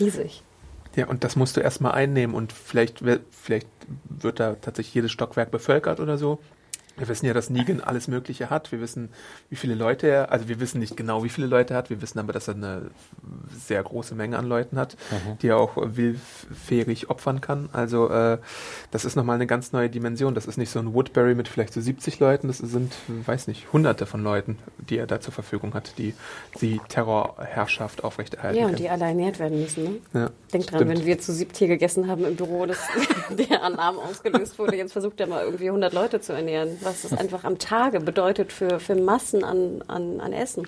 [0.00, 0.42] Riesig.
[0.96, 3.68] Ja, und das musst du erstmal einnehmen und vielleicht, vielleicht
[4.08, 6.38] wird da tatsächlich jedes Stockwerk bevölkert oder so.
[6.98, 8.72] Wir wissen ja, dass Negan alles Mögliche hat.
[8.72, 9.08] Wir wissen,
[9.50, 11.90] wie viele Leute er, also wir wissen nicht genau, wie viele Leute er hat.
[11.90, 12.90] Wir wissen aber, dass er eine
[13.56, 14.96] sehr große Menge an Leuten hat,
[15.42, 17.68] die er auch willfährig opfern kann.
[17.72, 18.38] Also äh,
[18.90, 20.34] das ist nochmal eine ganz neue Dimension.
[20.34, 22.48] Das ist nicht so ein Woodbury mit vielleicht so 70 Leuten.
[22.48, 26.14] Das sind, weiß nicht, hunderte von Leuten, die er da zur Verfügung hat, die
[26.60, 28.82] die Terrorherrschaft aufrechterhalten Ja, und können.
[28.82, 29.90] die alle ernährt werden müssen, ne?
[30.14, 30.98] Ja, Denk dran, stimmt.
[30.98, 32.78] wenn wir zu siebt hier gegessen haben im Büro, dass
[33.30, 34.76] der Alarm ausgelöst wurde.
[34.76, 36.76] Jetzt versucht er mal irgendwie 100 Leute zu ernähren.
[36.88, 40.66] Was das einfach am Tage bedeutet für, für Massen an, an, an Essen.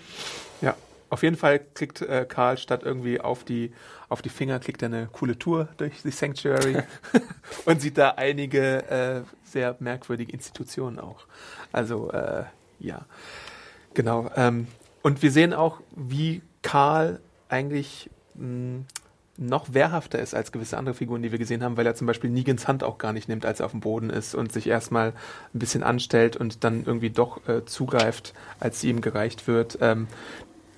[0.61, 0.75] Ja,
[1.09, 3.73] auf jeden Fall klickt äh, Karl statt irgendwie auf die,
[4.09, 6.83] auf die Finger, klickt er eine coole Tour durch die Sanctuary
[7.65, 11.27] und sieht da einige äh, sehr merkwürdige Institutionen auch.
[11.73, 12.45] Also, äh,
[12.79, 13.07] ja,
[13.95, 14.31] genau.
[14.37, 14.69] Ähm,
[15.03, 18.85] und wir sehen auch, wie Karl eigentlich mh,
[19.41, 22.31] noch wehrhafter ist als gewisse andere Figuren, die wir gesehen haben, weil er zum Beispiel
[22.31, 25.15] Negans Hand auch gar nicht nimmt, als er auf dem Boden ist und sich erstmal
[25.55, 29.79] ein bisschen anstellt und dann irgendwie doch äh, zugreift, als sie ihm gereicht wird.
[29.81, 30.09] Ähm,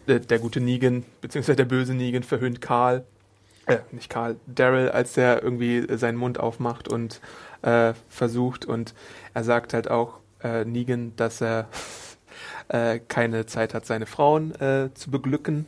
[0.06, 3.04] der, der gute Negan, beziehungsweise der böse Negan verhöhnt Karl,
[3.66, 7.20] äh, nicht Karl, Daryl, als er irgendwie äh, seinen Mund aufmacht und
[7.62, 8.94] äh, versucht und
[9.34, 11.68] er sagt halt auch äh, Negan, dass er
[12.68, 15.66] äh, keine Zeit hat, seine Frauen äh, zu beglücken.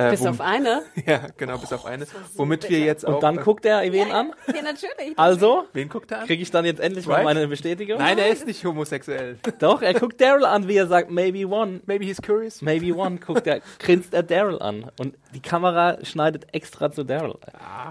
[0.00, 0.82] Äh, Bis auf eine.
[1.06, 2.06] ja, genau, bis auf eine.
[2.06, 3.16] war so Womit wir jetzt auch.
[3.16, 4.32] Und dann guckt er wen an.
[4.46, 5.18] Ja, natürlich.
[5.18, 6.26] Also, Wen guckt er an?
[6.26, 7.24] kriege ich dann jetzt endlich mal Right?
[7.24, 7.98] meine Bestätigung?
[7.98, 9.38] Nein, er ist nicht homosexuell.
[9.58, 11.80] Doch, er guckt Daryl an, wie er sagt, maybe one.
[11.86, 12.62] Maybe he's curious.
[12.62, 14.90] Maybe one, guckt er, grinst er Daryl an.
[14.98, 17.34] Und die Kamera schneidet extra zu Daryl.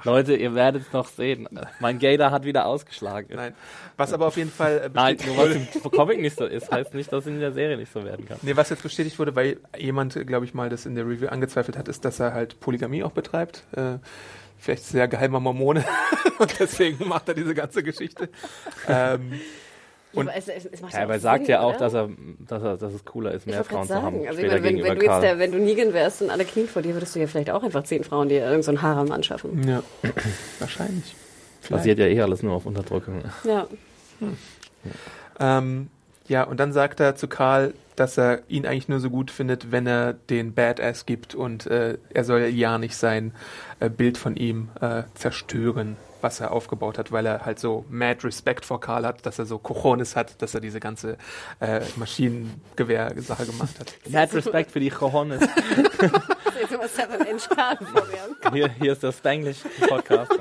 [0.04, 1.48] Leute, ihr werdet es noch sehen.
[1.80, 3.36] Mein Gator hat wieder ausgeschlagen.
[3.36, 3.54] Nein.
[3.98, 6.94] Was aber auf jeden Fall äh, Nein, nur was im Comic nicht so ist, heißt
[6.94, 8.38] nicht, dass es in der Serie nicht so werden kann.
[8.42, 11.78] Nee, was jetzt bestätigt wurde, weil jemand, glaube ich, mal das in der Review angezweifelt
[11.78, 13.64] hat, ist, dass er halt Polygamie auch betreibt.
[13.76, 13.98] Äh,
[14.58, 15.86] vielleicht sehr geheimer Mormone.
[16.40, 18.30] Und deswegen macht er diese ganze Geschichte.
[18.88, 19.34] Ähm,
[20.12, 21.70] Ja, Und- aber es, es, es macht Ja, ja aber er sagt Sinn, ja auch,
[21.70, 21.78] oder?
[21.78, 22.10] dass, er,
[22.40, 24.28] dass, er, dass es cooler ist, mehr Frauen zu haben.
[24.28, 26.68] also ich meine, wenn, wenn du jetzt der, wenn du Negan wärst und alle knien
[26.68, 29.68] vor dir, würdest du ja vielleicht auch einfach zehn Frauen dir irgendeinen so Harem anschaffen.
[29.68, 29.84] ja,
[30.60, 31.16] wahrscheinlich.
[31.62, 31.70] Vielleicht.
[31.82, 33.22] Basiert ja eh alles nur auf Unterdrückung.
[33.44, 33.68] Ja.
[35.40, 35.90] Ähm,
[36.28, 39.72] ja, und dann sagt er zu Karl, dass er ihn eigentlich nur so gut findet,
[39.72, 43.34] wenn er den Badass gibt und äh, er soll ja nicht sein
[43.80, 45.98] äh, Bild von ihm äh, zerstören.
[46.22, 49.46] was er aufgebaut hat, weil er halt so mad Respect vor Karl hat, dass er
[49.46, 51.18] so Cojones hat, dass er diese ganze
[51.62, 53.96] äh, Maschinengewehr-Sache gemacht hat.
[54.10, 55.42] Mad Respekt für die Cojones.
[58.52, 60.32] Hier, hier ist der Spanglish-Podcast.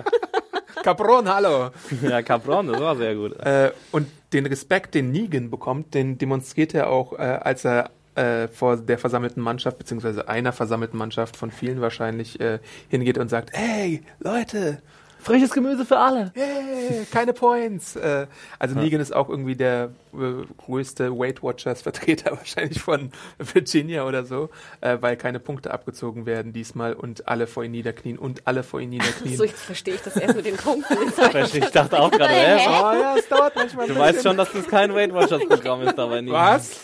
[0.88, 1.70] Capron, hallo!
[2.02, 3.38] ja, Capron, das war sehr gut.
[3.40, 8.48] Äh, und den Respekt, den Negan bekommt, den demonstriert er auch, äh, als er äh,
[8.48, 13.50] vor der versammelten Mannschaft, beziehungsweise einer versammelten Mannschaft von vielen wahrscheinlich, äh, hingeht und sagt,
[13.52, 14.80] hey, Leute,
[15.28, 16.32] Frisches Gemüse für alle.
[16.34, 17.96] Yay, keine Points.
[17.96, 18.26] Äh,
[18.58, 18.82] also ja.
[18.82, 24.50] Negan ist auch irgendwie der äh, größte Weight Watchers Vertreter wahrscheinlich von Virginia oder so,
[24.80, 28.80] äh, weil keine Punkte abgezogen werden diesmal und alle vor ihn niederknien und alle vor
[28.80, 29.36] ihn niederknien.
[29.36, 30.94] so, jetzt verstehe ich das erst mit den Punkten.
[31.52, 32.66] ich dachte auch gerade, hä?
[32.66, 35.96] Oh ja, es dauert manchmal Du weißt schon, dass das kein Weight Watchers Programm ist
[35.96, 36.40] dabei Negan.
[36.40, 36.80] Was?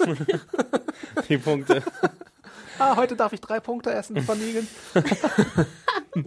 [1.29, 1.83] Die Punkte.
[2.79, 4.67] Ah, heute darf ich drei Punkte essen von Negan.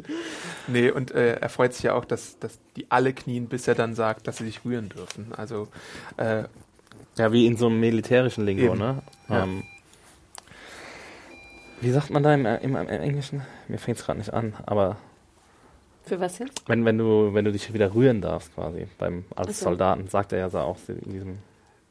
[0.67, 3.75] nee, und äh, er freut sich ja auch, dass, dass die alle knien, bis er
[3.75, 5.33] dann sagt, dass sie sich rühren dürfen.
[5.36, 5.67] Also
[6.17, 6.43] äh,
[7.17, 8.77] ja, wie in so einem militärischen Lingo, eben.
[8.77, 9.01] ne?
[9.29, 9.43] Ja.
[9.43, 9.63] Ähm,
[11.81, 13.41] wie sagt man da im, im, im Englischen?
[13.67, 14.97] Mir fängt es gerade nicht an, aber.
[16.05, 16.67] Für was jetzt?
[16.67, 19.63] Wenn, wenn, du, wenn du dich wieder rühren darfst, quasi, beim, als okay.
[19.65, 21.38] Soldaten, sagt er ja so auch in diesem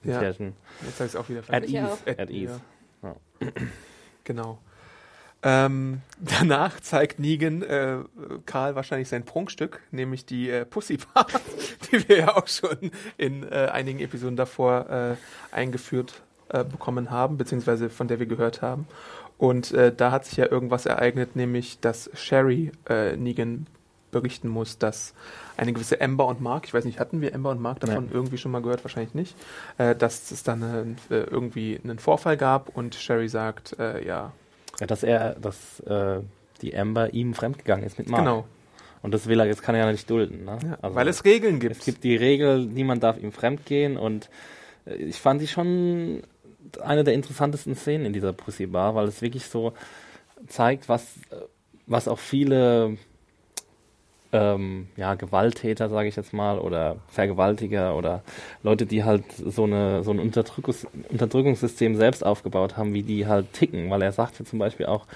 [0.03, 0.55] militärischen.
[0.81, 0.87] Ja.
[0.87, 1.77] Jetzt habe ich es auch wieder vergessen.
[1.77, 2.11] At ease.
[2.11, 2.61] At, At ease.
[3.03, 3.17] Ja.
[4.27, 4.59] Genau.
[5.43, 7.99] Ähm, danach zeigt Negan äh,
[8.45, 11.27] Karl wahrscheinlich sein Prunkstück, nämlich die äh, Pussy Bar,
[11.91, 15.17] die wir ja auch schon in äh, einigen Episoden davor äh,
[15.55, 18.87] eingeführt äh, bekommen haben, beziehungsweise von der wir gehört haben.
[19.39, 22.73] Und äh, da hat sich ja irgendwas ereignet, nämlich dass Sherry
[23.17, 23.67] Negan
[24.11, 25.15] berichten muss, dass
[25.57, 28.15] eine gewisse Amber und Mark, ich weiß nicht, hatten wir Amber und Mark davon ja.
[28.15, 28.85] irgendwie schon mal gehört?
[28.85, 29.37] Wahrscheinlich nicht.
[29.77, 34.33] dass es dann irgendwie einen Vorfall gab und Sherry sagt, ja,
[34.81, 36.21] ja, dass er, dass äh,
[36.63, 38.25] die Amber ihm fremdgegangen ist mit Mark.
[38.25, 38.47] Genau.
[39.03, 40.45] Und das will er, jetzt kann er ja nicht dulden.
[40.45, 40.59] Ne?
[40.63, 41.77] Ja, also, weil es Regeln gibt.
[41.77, 44.29] Es gibt die Regel, niemand darf ihm fremdgehen und
[44.87, 46.23] äh, ich fand sie schon
[46.83, 49.73] eine der interessantesten Szenen in dieser Pussy Bar, weil es wirklich so
[50.49, 51.37] zeigt, was, äh,
[51.87, 52.99] was auch viele
[54.37, 58.23] ähm, ja, Gewalttäter, sage ich jetzt mal, oder Vergewaltiger oder
[58.63, 63.53] Leute, die halt so, eine, so ein Unterdrückungs Unterdrückungssystem selbst aufgebaut haben, wie die halt
[63.53, 63.91] ticken.
[63.91, 65.07] Weil er sagt ja zum Beispiel auch,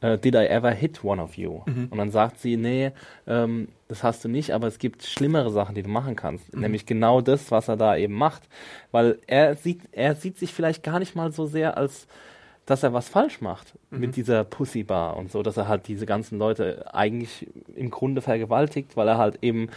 [0.00, 1.60] äh, Did I ever hit one of you?
[1.66, 1.88] Mhm.
[1.90, 2.92] Und dann sagt sie, nee,
[3.26, 6.52] ähm, das hast du nicht, aber es gibt schlimmere Sachen, die du machen kannst.
[6.54, 6.60] Mhm.
[6.60, 8.42] Nämlich genau das, was er da eben macht.
[8.90, 12.06] Weil er sieht, er sieht sich vielleicht gar nicht mal so sehr als
[12.72, 14.00] dass er was falsch macht mhm.
[14.00, 18.96] mit dieser Pussybar und so, dass er halt diese ganzen Leute eigentlich im Grunde vergewaltigt,
[18.96, 19.68] weil er halt eben,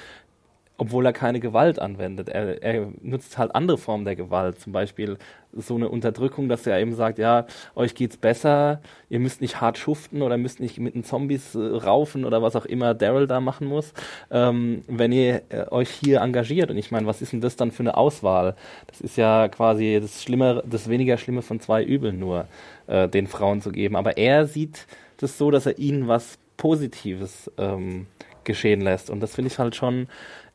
[0.77, 5.17] obwohl er keine Gewalt anwendet, er, er nutzt halt andere Formen der Gewalt, zum Beispiel
[5.53, 9.77] so eine Unterdrückung, dass er eben sagt, ja, euch geht's besser, ihr müsst nicht hart
[9.77, 13.39] schuften oder müsst nicht mit den Zombies äh, raufen oder was auch immer Daryl da
[13.39, 13.93] machen muss,
[14.31, 16.71] ähm, wenn ihr äh, euch hier engagiert.
[16.71, 18.55] Und ich meine, was ist denn das dann für eine Auswahl?
[18.87, 22.47] Das ist ja quasi das Schlimme, das weniger Schlimme von zwei Übeln nur,
[22.87, 23.95] äh, den Frauen zu geben.
[23.95, 28.07] Aber er sieht das so, dass er ihnen was Positives ähm,
[28.43, 29.09] geschehen lässt.
[29.09, 30.07] Und das finde ich halt schon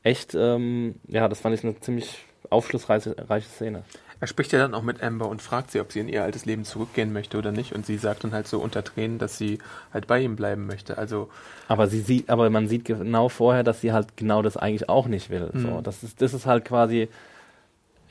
[0.02, 3.84] echt, ähm, ja, das fand ich eine ziemlich aufschlussreiche Szene.
[4.20, 6.44] Er spricht ja dann auch mit Amber und fragt sie, ob sie in ihr altes
[6.44, 7.74] Leben zurückgehen möchte oder nicht.
[7.74, 9.58] Und sie sagt dann halt so unter Tränen, dass sie
[9.94, 10.98] halt bei ihm bleiben möchte.
[10.98, 11.30] Also
[11.68, 15.06] aber sie sieht, aber man sieht genau vorher, dass sie halt genau das eigentlich auch
[15.06, 15.48] nicht will.
[15.54, 15.62] Mhm.
[15.62, 17.08] So, das ist, das ist halt quasi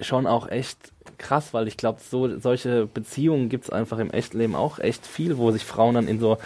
[0.01, 0.77] schon auch echt
[1.19, 5.37] krass, weil ich glaube, so solche Beziehungen gibt es einfach im Echtleben auch echt viel,
[5.37, 6.37] wo sich Frauen dann in so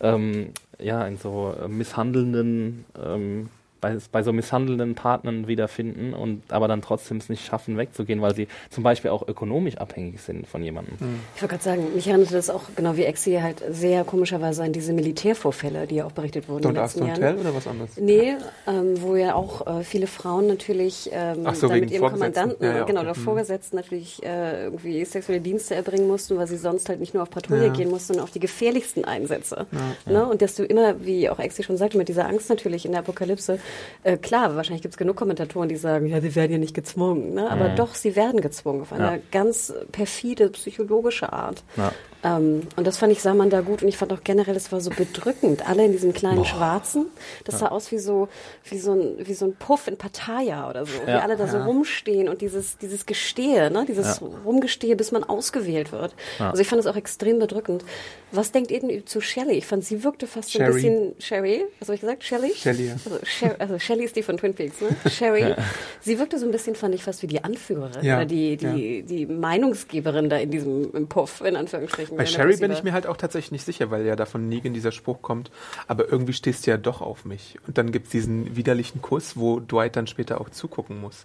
[0.00, 6.82] ähm, ja in so misshandelnden ähm, bei, bei so misshandelnden Partnern wiederfinden und aber dann
[6.82, 10.94] trotzdem es nicht schaffen, wegzugehen, weil sie zum Beispiel auch ökonomisch abhängig sind von jemandem.
[11.00, 11.20] Mhm.
[11.34, 14.72] Ich wollte gerade sagen, mich erinnerte das auch, genau wie Exi, halt sehr komischerweise an
[14.72, 17.16] diese Militärvorfälle, die ja auch berichtet wurden in den letzten Jahren.
[17.16, 17.90] Hotel oder was anderes?
[17.96, 22.64] Nee, ähm, wo ja auch äh, viele Frauen natürlich ähm, so, dann mit ihrem Kommandanten,
[22.64, 23.10] ja, ja, genau, okay.
[23.10, 23.24] oder mhm.
[23.24, 27.30] Vorgesetzten natürlich äh, irgendwie sexuelle Dienste erbringen mussten, weil sie sonst halt nicht nur auf
[27.30, 27.72] Patrouille ja.
[27.72, 29.66] gehen mussten, sondern auf die gefährlichsten Einsätze.
[30.06, 30.26] Ne?
[30.26, 33.00] Und dass du immer, wie auch Exi schon sagte, mit dieser Angst natürlich in der
[33.00, 33.58] Apokalypse
[34.02, 37.34] äh, klar, wahrscheinlich gibt es genug Kommentatoren, die sagen, ja, sie werden ja nicht gezwungen.
[37.34, 37.50] Ne?
[37.50, 37.76] Aber mhm.
[37.76, 39.18] doch, sie werden gezwungen auf eine ja.
[39.30, 41.62] ganz perfide psychologische Art.
[41.76, 41.92] Ja.
[42.22, 43.82] Ähm, und das fand ich, sah man da gut.
[43.82, 45.68] Und ich fand auch generell, es war so bedrückend.
[45.68, 46.44] Alle in diesem kleinen Boah.
[46.44, 47.06] Schwarzen.
[47.44, 48.28] Das sah aus wie so,
[48.64, 50.92] wie so ein, wie so ein Puff in Pattaya oder so.
[51.06, 51.06] Ja.
[51.06, 53.84] Wie alle da so rumstehen und dieses, dieses Gestehe, ne?
[53.86, 56.14] dieses Rumgestehe, bis man ausgewählt wird.
[56.38, 57.84] Also ich fand es auch extrem bedrückend.
[58.32, 59.58] Was denkt ihr denn zu Shelley?
[59.58, 62.22] Ich fand, sie wirkte fast so ein bisschen, Sherry, was habe ich gesagt?
[62.24, 62.52] Shelley?
[62.54, 62.92] Shelly, ja.
[62.92, 64.88] Also, Sher also Shelley ist die von Twin Peaks, ne?
[65.10, 65.54] Sherry.
[66.00, 68.16] Sie wirkte so ein bisschen, fand ich, fast wie die Anführerin ja.
[68.16, 72.09] oder die, die, die Meinungsgeberin da in diesem Puff, in Anführungsstrichen.
[72.16, 74.48] Bei er Sherry bin ich mir halt auch tatsächlich nicht sicher, weil ja da von
[74.48, 75.50] Negan dieser Spruch kommt,
[75.88, 77.58] aber irgendwie stehst du ja doch auf mich.
[77.66, 81.24] Und dann gibt's diesen widerlichen Kuss, wo Dwight dann später auch zugucken muss.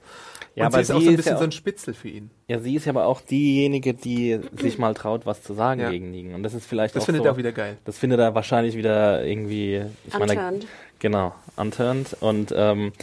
[0.56, 1.94] Ja, Und aber sie ist auch sie so ein bisschen ja so ein auch- Spitzel
[1.94, 2.30] für ihn.
[2.48, 5.90] Ja, sie ist ja aber auch diejenige, die sich mal traut, was zu sagen Ja.
[5.90, 6.36] gegen Negan.
[6.36, 7.78] Und das ist vielleicht Das auch findet so, er auch wieder geil.
[7.86, 9.82] Das findet er wahrscheinlich wieder irgendwie.
[10.08, 10.68] Ich meine, Unturned.
[11.00, 12.16] genau, unturned.
[12.22, 12.94] Und ähm,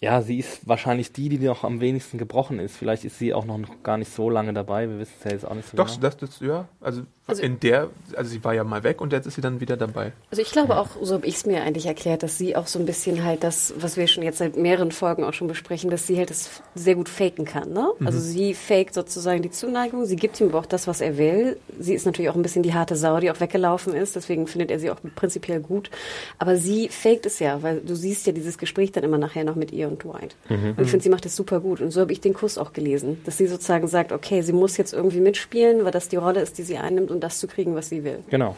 [0.00, 2.74] ja, sie ist wahrscheinlich die, die noch am wenigsten gebrochen ist.
[2.76, 4.88] Vielleicht ist sie auch noch gar nicht so lange dabei.
[4.88, 6.00] Wir wissen es ja jetzt auch nicht so Doch, genau.
[6.00, 9.26] das, das, ja, also, Also- in der, also sie war ja mal weg und jetzt
[9.26, 10.12] ist sie dann wieder dabei.
[10.30, 12.78] Also ich glaube auch, so habe ich es mir eigentlich erklärt, dass sie auch so
[12.78, 16.06] ein bisschen halt das, was wir schon jetzt seit mehreren Folgen auch schon besprechen, dass
[16.06, 17.70] sie halt das sehr gut faken kann.
[17.72, 17.90] Ne?
[18.02, 21.58] Also sie faked sozusagen die Zuneigung, sie gibt ihm aber auch das, was er will.
[21.78, 24.70] Sie ist natürlich auch ein bisschen die harte Sau, die auch weggelaufen ist, deswegen findet
[24.70, 25.90] er sie auch prinzipiell gut.
[26.38, 29.56] Aber sie faked es ja, weil du siehst ja dieses Gespräch dann immer nachher noch
[29.56, 30.34] mit ihr und Dwight.
[30.48, 31.80] Und ich finde, sie macht das super gut.
[31.80, 34.76] Und so habe ich den Kuss auch gelesen, dass sie sozusagen sagt, okay, sie muss
[34.76, 37.74] jetzt irgendwie mitspielen, weil das die Rolle ist, die sie einnimmt, um das zu kriegen,
[37.74, 38.20] was sie will.
[38.30, 38.56] Genau.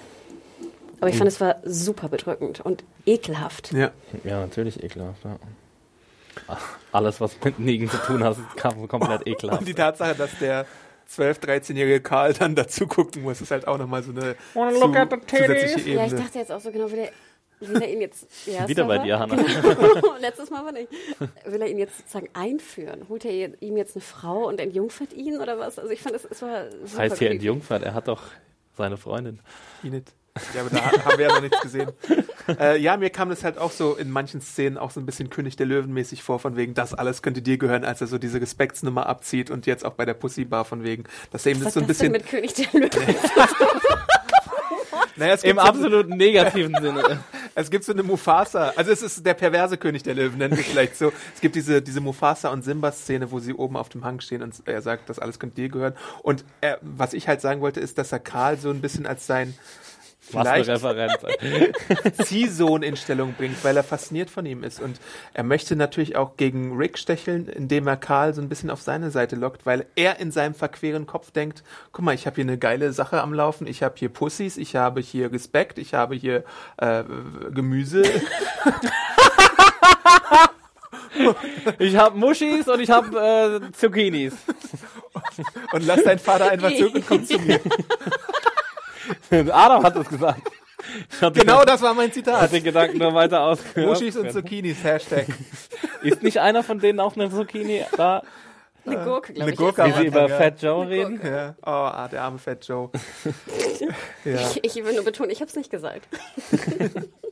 [1.01, 3.73] Aber ich fand, es war super bedrückend und ekelhaft.
[3.73, 3.91] Ja.
[4.23, 5.25] Ja, natürlich ekelhaft.
[5.25, 5.37] Ja.
[6.49, 6.61] Ach,
[6.93, 9.61] Alles, was mit Negan zu tun hat, ist kam- komplett ekelhaft.
[9.61, 10.65] Und die Tatsache, dass der
[11.15, 14.81] 12-, 13-jährige Karl dann dazu gucken muss, ist halt auch nochmal so eine Wanna zu,
[14.81, 15.47] look at the titties?
[15.73, 16.23] zusätzliche Ja, ich Ebene.
[16.25, 17.09] dachte jetzt auch so genau, will er,
[17.69, 18.27] will er ihn jetzt.
[18.47, 19.37] Ja, Wieder bei dir, Hannah.
[19.43, 20.15] Genau.
[20.21, 20.89] Letztes Mal war nicht.
[21.45, 23.07] Will er ihn jetzt sozusagen einführen?
[23.09, 25.79] Holt er ihm jetzt eine Frau und entjungfert ihn oder was?
[25.79, 26.65] Also ich fand, es, es war.
[26.65, 28.23] Das super heißt hier entjungfert, er hat doch
[28.77, 29.41] seine Freundin.
[29.85, 30.13] Enid.
[30.55, 31.91] Ja, aber da ha- haben wir ja noch nichts gesehen.
[32.59, 35.31] Äh, ja, mir kam das halt auch so in manchen Szenen auch so ein bisschen
[35.31, 38.19] König der Löwen mäßig vor, von wegen, das alles könnte dir gehören, als er so
[38.19, 41.59] diese Respektsnummer abzieht und jetzt auch bei der Pussy Bar von wegen, dass er ihm
[41.65, 42.43] Was das so ein das denn bisschen.
[42.43, 43.17] mit König der Löwen?
[45.15, 47.21] Naja, Im so, absoluten negativen Sinne.
[47.55, 50.65] Es gibt so eine Mufasa, also es ist der perverse König der Löwen, nennen wir
[50.65, 51.13] vielleicht so.
[51.35, 54.55] Es gibt diese, diese Mufasa und Simba-Szene, wo sie oben auf dem Hang stehen und
[54.65, 55.95] er sagt, das alles könnte dir gehören.
[56.23, 59.27] Und er, was ich halt sagen wollte, ist, dass er Karl so ein bisschen als
[59.27, 59.55] sein
[60.33, 61.15] vielleicht Referenz.
[62.25, 64.81] Ziehsohn in Stellung bringt, weil er fasziniert von ihm ist.
[64.81, 65.01] Und
[65.35, 69.11] er möchte natürlich auch gegen Rick stecheln, indem er Karl so ein bisschen auf seine
[69.11, 72.59] Seite lockt, weil er in seinem verqueren Kopf denkt, guck mal, ich habe hier eine
[72.59, 76.45] geile Sache am Laufen, ich habe hier Pussys, ich habe hier Respekt, ich habe hier
[76.79, 77.05] äh,
[77.51, 78.03] Gemüse.
[81.79, 84.35] Ich habe Muschis und ich habe äh, Zucchinis.
[85.73, 87.61] Und lass deinen Vater einfach zurück und komm zu mir.
[89.53, 90.43] Adam hat das gesagt.
[91.21, 92.53] Genau den, das war mein hat Zitat.
[92.53, 93.87] den Gedanken nur weiter ausgeführt.
[93.87, 95.27] Muschis und Zucchinis, Hashtag.
[96.03, 98.23] Ist nicht einer von denen auch eine Zucchini da,
[98.85, 99.59] Eine Gurke, glaube Eine ich.
[99.59, 100.37] Gurke wie sie über ja.
[100.37, 101.21] Fat Joe reden?
[101.25, 101.55] Ja.
[101.63, 102.91] Oh, ah, der arme Fat Joe.
[104.25, 104.41] ja.
[104.41, 106.09] Ich, ich will nur betonen, ich habe es nicht gesagt.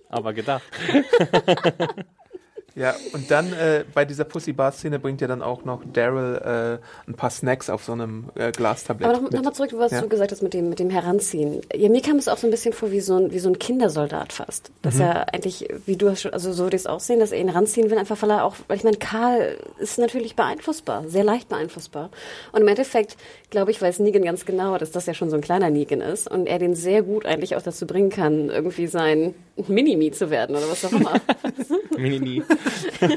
[0.09, 0.63] Aber gedacht.
[2.77, 7.15] Ja, und dann äh, bei dieser Pussy-Bar-Szene bringt ja dann auch noch Daryl äh, ein
[7.15, 9.09] paar Snacks auf so einem äh, Glastablett.
[9.09, 9.33] Aber noch, mit.
[9.33, 10.01] noch mal zurück, was Ja.
[10.01, 11.61] du gesagt hast mit dem, mit dem Heranziehen.
[11.75, 13.59] Ja, mir kam es auch so ein bisschen vor wie so ein, wie so ein
[13.59, 14.71] Kindersoldat fast.
[14.83, 15.01] Dass Mhm.
[15.03, 17.39] er eigentlich, wie du hast schon, also so würde ich es auch sehen, dass er
[17.41, 21.25] ihn ranziehen will, einfach weil er auch, weil ich meine, Karl ist natürlich beeinflussbar, sehr
[21.25, 22.11] leicht beeinflussbar.
[22.53, 23.17] Und im Endeffekt,
[23.51, 26.31] glaube ich, weiß Negan ganz genau, dass das ja schon so ein kleiner Negan ist
[26.31, 29.35] und er den sehr gut eigentlich auch dazu bringen kann, irgendwie sein
[29.69, 31.21] Mini-Me zu werden oder was auch immer.
[31.97, 32.37] Mini.
[33.01, 33.09] ja,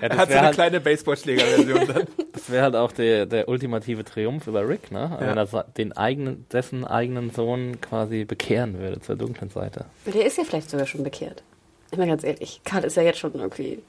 [0.00, 2.06] er hat so wäre eine halt, kleine Baseballschläger-Version dann.
[2.32, 5.16] das wär halt auch der, der ultimative Triumph über Rick, ne?
[5.18, 9.86] Wenn er den eigenen, dessen eigenen Sohn quasi bekehren würde zur dunklen Seite.
[10.06, 11.42] Der ist ja vielleicht sogar schon bekehrt.
[11.90, 13.80] Ich meine ganz ehrlich, Karl ist ja jetzt schon irgendwie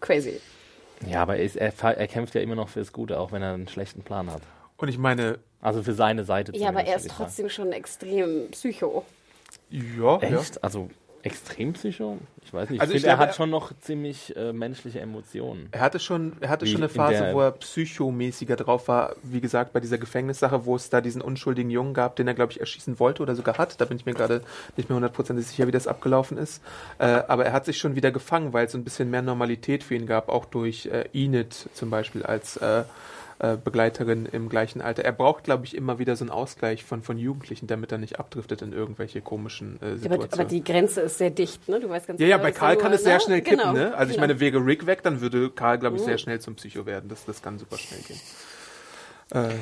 [0.00, 0.40] crazy.
[1.08, 3.54] Ja, aber er, ist, er, er kämpft ja immer noch fürs Gute, auch wenn er
[3.54, 4.42] einen schlechten Plan hat.
[4.76, 9.04] Und ich meine, Also für seine Seite Ja, aber er ist trotzdem schon extrem psycho.
[9.72, 10.32] Ja, sagen.
[10.32, 10.40] ja.
[10.40, 10.62] Echt?
[10.62, 10.90] Also
[11.22, 12.18] extrem psycho?
[12.44, 12.80] Ich weiß nicht.
[12.80, 15.68] Also ich finde, er hat schon noch ziemlich äh, menschliche Emotionen.
[15.70, 19.14] Er hatte schon, er hatte Wie schon eine in Phase, wo er psychomäßiger drauf war.
[19.22, 22.52] Wie gesagt, bei dieser Gefängnissache, wo es da diesen unschuldigen Jungen gab, den er, glaube
[22.52, 23.80] ich, erschießen wollte oder sogar hat.
[23.80, 24.42] Da bin ich mir gerade
[24.76, 26.62] nicht mehr hundertprozentig sicher, wie das abgelaufen ist.
[26.98, 29.84] Äh, aber er hat sich schon wieder gefangen, weil es so ein bisschen mehr Normalität
[29.84, 32.58] für ihn gab, auch durch äh, Enid zum Beispiel als
[33.38, 35.04] äh, Begleiterin im gleichen Alter.
[35.04, 38.18] Er braucht, glaube ich, immer wieder so einen Ausgleich von, von Jugendlichen, damit er nicht
[38.18, 40.32] abdriftet in irgendwelche komischen äh, Aber, Situationen.
[40.32, 41.80] aber die Grenze ist sehr dicht, ne?
[41.80, 43.20] Du weißt ganz Ja, ja, genau, bei dass Karl kann es sehr ne?
[43.20, 43.94] schnell kippen, Genau, ne?
[43.94, 44.28] Also ich genau.
[44.28, 47.08] meine, wäre Rick weg, dann würde Karl, glaube ich, sehr schnell zum Psycho werden.
[47.08, 48.20] Das, das kann super schnell gehen.
[49.34, 49.54] Äh,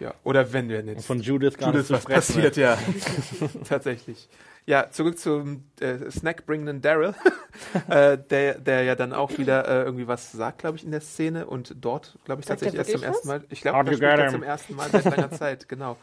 [0.00, 2.76] ja, oder wenn wir jetzt Von Judith gar Judith nicht was passiert, ja.
[3.68, 4.28] Tatsächlich.
[4.66, 7.14] Ja, zurück zum äh, Snack bringenden Daryl,
[7.88, 11.02] äh, der, der ja dann auch wieder äh, irgendwie was sagt, glaube ich, in der
[11.02, 13.44] Szene und dort, glaube ich, tatsächlich erst zum ersten Mal.
[13.50, 15.98] Ich glaube, How'd da you spricht get er zum ersten Mal seit langer Zeit, genau.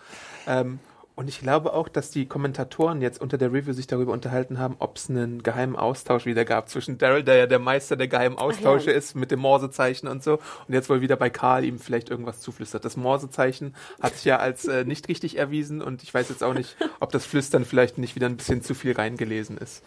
[0.45, 0.79] Ähm,
[1.13, 4.75] Und ich glaube auch, dass die Kommentatoren jetzt unter der Review sich darüber unterhalten haben,
[4.79, 8.37] ob es einen geheimen Austausch wieder gab zwischen Daryl, der ja der Meister der geheimen
[8.37, 8.97] Austausche ja.
[8.97, 12.39] ist, mit dem Morsezeichen und so, und jetzt wohl wieder bei Karl ihm vielleicht irgendwas
[12.39, 12.85] zuflüstert.
[12.85, 16.53] Das Morsezeichen hat sich ja als äh, nicht richtig erwiesen und ich weiß jetzt auch
[16.53, 19.83] nicht, ob das Flüstern vielleicht nicht wieder ein bisschen zu viel reingelesen ist.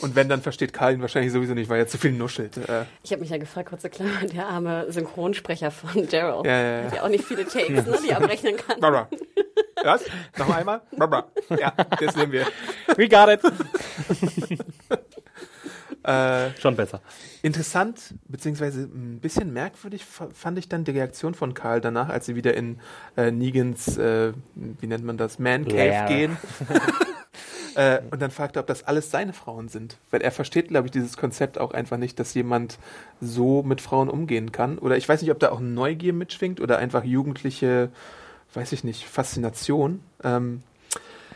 [0.00, 2.56] Und wenn, dann versteht Karl ihn wahrscheinlich sowieso nicht, weil er zu viel nuschelt.
[2.56, 6.46] Äh, Ich habe mich ja gefragt, kurze Klammer, der arme Synchronsprecher von Daryl.
[6.46, 6.84] Ja, ja, ja.
[6.86, 8.78] Hat ja auch nicht viele Takes, ne, die er abrechnen kann.
[8.80, 9.08] Barbara.
[9.82, 10.02] Was?
[10.36, 10.80] Noch einmal?
[10.96, 11.26] Barbara.
[11.58, 12.46] Ja, das nehmen wir.
[12.96, 13.40] We got it.
[16.08, 17.00] Äh, Schon besser.
[17.42, 22.26] Interessant, beziehungsweise ein bisschen merkwürdig fa- fand ich dann die Reaktion von Karl danach, als
[22.26, 22.78] sie wieder in
[23.16, 26.06] äh, Negans, äh, wie nennt man das, Man Cave Lair.
[26.06, 26.36] gehen.
[27.74, 29.98] äh, und dann fragte, ob das alles seine Frauen sind.
[30.10, 32.78] Weil er versteht, glaube ich, dieses Konzept auch einfach nicht, dass jemand
[33.20, 34.78] so mit Frauen umgehen kann.
[34.78, 37.90] Oder ich weiß nicht, ob da auch Neugier mitschwingt oder einfach jugendliche,
[38.54, 40.00] weiß ich nicht, Faszination.
[40.24, 40.62] Ähm,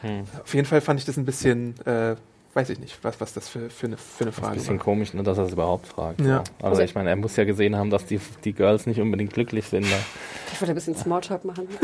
[0.00, 0.24] Hm.
[0.42, 2.16] Auf jeden Fall fand ich das ein bisschen, äh,
[2.54, 4.54] weiß ich nicht, was, was das für, für, eine, für eine Das ist ein Frage
[4.56, 4.84] bisschen war.
[4.84, 6.20] komisch, ne, dass er es überhaupt fragt.
[6.20, 6.26] Ja.
[6.26, 6.38] Ja.
[6.58, 9.32] Also Also- ich meine, er muss ja gesehen haben, dass die, die Girls nicht unbedingt
[9.32, 9.82] glücklich sind.
[9.88, 9.96] Ne?
[10.52, 11.68] Ich wollte ein bisschen Smalltalk machen.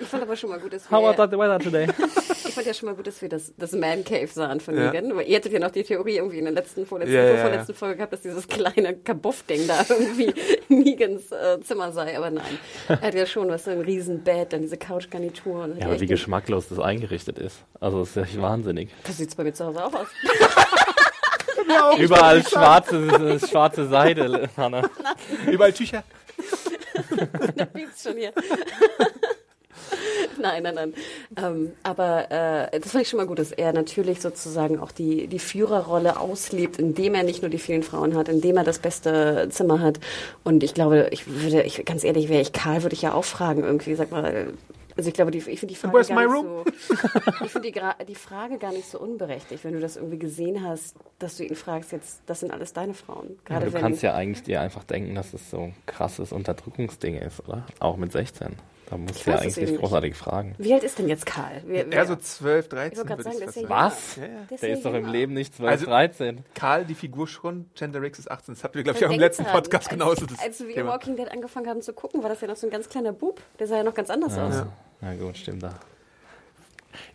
[0.00, 1.86] Ich fand aber schon mal gut, dass How wir, about the weather today?
[2.54, 4.92] ich fand ja schon mal gut, dass wir das, das Man Cave sahen von Ja.
[4.92, 5.16] Negan.
[5.16, 7.74] Weil ihr hattet ja noch die Theorie irgendwie in der letzten, vorletzten, Ja, ja, vorletzten
[7.74, 10.32] Folge gehabt, dass dieses kleine Kabuff-Ding da irgendwie
[10.68, 12.16] Negans äh, Zimmer sei.
[12.16, 12.44] Aber nein,
[12.86, 15.70] er hat ja schon was, so ein Riesenbett, dann diese Couchgarnitur.
[15.80, 17.64] Ja, aber wie geschmacklos das eingerichtet ist.
[17.80, 18.90] Also das ist echt wahnsinnig.
[19.04, 20.06] Das sieht's bei mir zu Hause auch aus.
[21.98, 24.88] Überall schwarze, schwarze Seide, Hanna.
[25.50, 26.04] Überall Tücher.
[27.56, 28.32] da piept's schon hier.
[30.40, 30.94] nein, nein, nein.
[31.36, 35.26] Ähm, aber äh, das fand ich schon mal gut, dass er natürlich sozusagen auch die,
[35.26, 39.48] die Führerrolle auslebt, indem er nicht nur die vielen Frauen hat, indem er das beste
[39.50, 40.00] Zimmer hat.
[40.42, 43.24] Und ich glaube, ich würde, ich, ganz ehrlich, wäre ich Karl, würde ich ja auch
[43.24, 44.48] fragen irgendwie, sag mal,
[44.96, 46.64] also ich glaube, die, ich finde die Frage gar nicht so,
[47.44, 50.94] ich finde die, die Frage gar nicht so unberechtigt, wenn du das irgendwie gesehen hast,
[51.18, 53.30] dass du ihn fragst, jetzt, das sind alles deine Frauen.
[53.30, 56.30] Ja, Gerade du wenn, kannst ja eigentlich dir einfach denken, dass es so ein krasses
[56.30, 57.66] Unterdrückungsding ist, oder?
[57.80, 58.54] Auch mit 16.
[58.94, 60.54] Da musst Ich ja eigentlich eben nicht großartig fragen.
[60.56, 61.62] Wie alt ist denn jetzt Karl?
[61.66, 62.92] Wer, wer, Er so 12, 13.
[62.92, 63.74] Ich würde sagen, fast das ist ja sagen.
[63.74, 64.16] Was?
[64.16, 64.28] Ja, ja.
[64.48, 65.06] Der Der ist doch im.
[65.08, 66.36] Leben nicht 12, Also- 13.
[66.36, 66.44] 13.
[66.54, 68.54] Karl, die Figur schon, Gender X ist 18.
[68.54, 70.26] Das hatten wir, glaube ich, auch im letzten dran, Podcast als, genauso.
[70.26, 70.90] Das Als wir Thema.
[70.92, 73.40] Walking Dead angefangen haben zu gucken, war das ja noch so ein ganz kleiner Bub.
[73.58, 74.54] Der sah ja noch ganz anders aus.
[74.54, 74.72] Ja.
[75.00, 75.74] Na gut, stimmt da.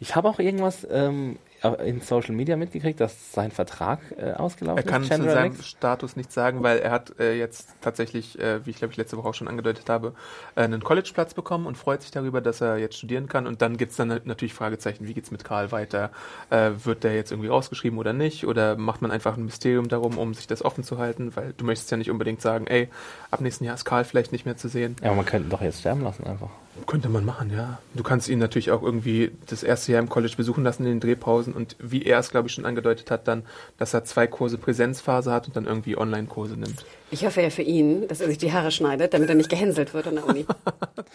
[0.01, 1.39] Ich habe auch irgendwas ähm,
[1.83, 5.13] in Social Media mitgekriegt, dass sein Vertrag äh, ausgelaufen Er kann ist.
[5.13, 5.61] zu seinem.
[5.61, 9.17] Status nichts sagen, weil er hat äh, jetzt tatsächlich, äh, wie ich glaube ich letzte
[9.17, 10.13] Woche auch schon angedeutet habe,
[10.55, 13.47] einen Collegeplatz bekommen und freut sich darüber, dass er jetzt studieren kann.
[13.47, 16.11] Und dann gibt es dann natürlich Fragezeichen, wie geht's mit Karl weiter?
[16.49, 18.45] Äh, wird der jetzt irgendwie rausgeschrieben oder nicht?
[18.47, 21.35] Oder macht man einfach ein Mysterium darum, um sich das offen zu halten?
[21.35, 22.89] Weil du möchtest ja nicht unbedingt sagen, ey,
[23.31, 24.95] ab nächsten Jahr ist Karl vielleicht nicht mehr zu sehen.
[25.01, 26.49] Ja, aber man könnte ihn doch jetzt sterben lassen einfach.
[26.85, 27.79] Könnte man machen, ja.
[27.93, 30.99] Du kannst ihn natürlich auch irgendwie das erste Jahr im College besuchen lassen in den
[30.99, 33.43] Drehpausen und wie er es, glaube ich, schon angedeutet hat, dann,
[33.77, 36.85] dass er zwei Kurse Präsenzphase hat und dann irgendwie Online-Kurse nimmt.
[37.11, 39.93] Ich hoffe ja für ihn, dass er sich die Haare schneidet, damit er nicht gehänselt
[39.93, 40.45] wird an der Uni.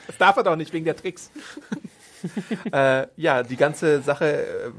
[0.06, 1.30] Das darf er doch nicht wegen der Tricks.
[2.72, 4.70] äh, ja, die ganze Sache äh,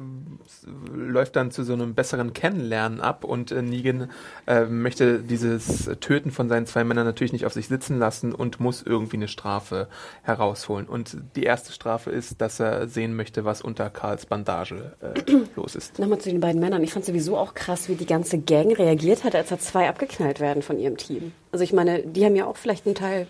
[0.93, 4.09] läuft dann zu so einem besseren Kennenlernen ab und äh, Negan
[4.47, 8.59] äh, möchte dieses Töten von seinen zwei Männern natürlich nicht auf sich sitzen lassen und
[8.59, 9.87] muss irgendwie eine Strafe
[10.23, 10.87] herausholen.
[10.87, 15.75] Und die erste Strafe ist, dass er sehen möchte, was unter Karls Bandage äh, los
[15.75, 15.99] ist.
[15.99, 16.83] Nochmal zu den beiden Männern.
[16.83, 20.39] Ich fand sowieso auch krass, wie die ganze Gang reagiert hat, als da zwei abgeknallt
[20.39, 21.31] werden von ihrem Team.
[21.51, 23.27] Also ich meine, die haben ja auch vielleicht einen Teil,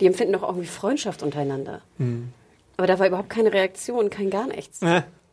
[0.00, 1.80] die empfinden doch irgendwie Freundschaft untereinander.
[1.98, 2.32] Hm.
[2.76, 4.80] Aber da war überhaupt keine Reaktion, kein gar nichts.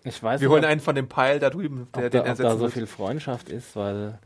[0.03, 2.19] Ich weiß wir nicht, holen einen von dem Pile da drüben, der ob den da,
[2.21, 2.73] ob ersetzen da so wird.
[2.73, 4.19] viel Freundschaft ist, weil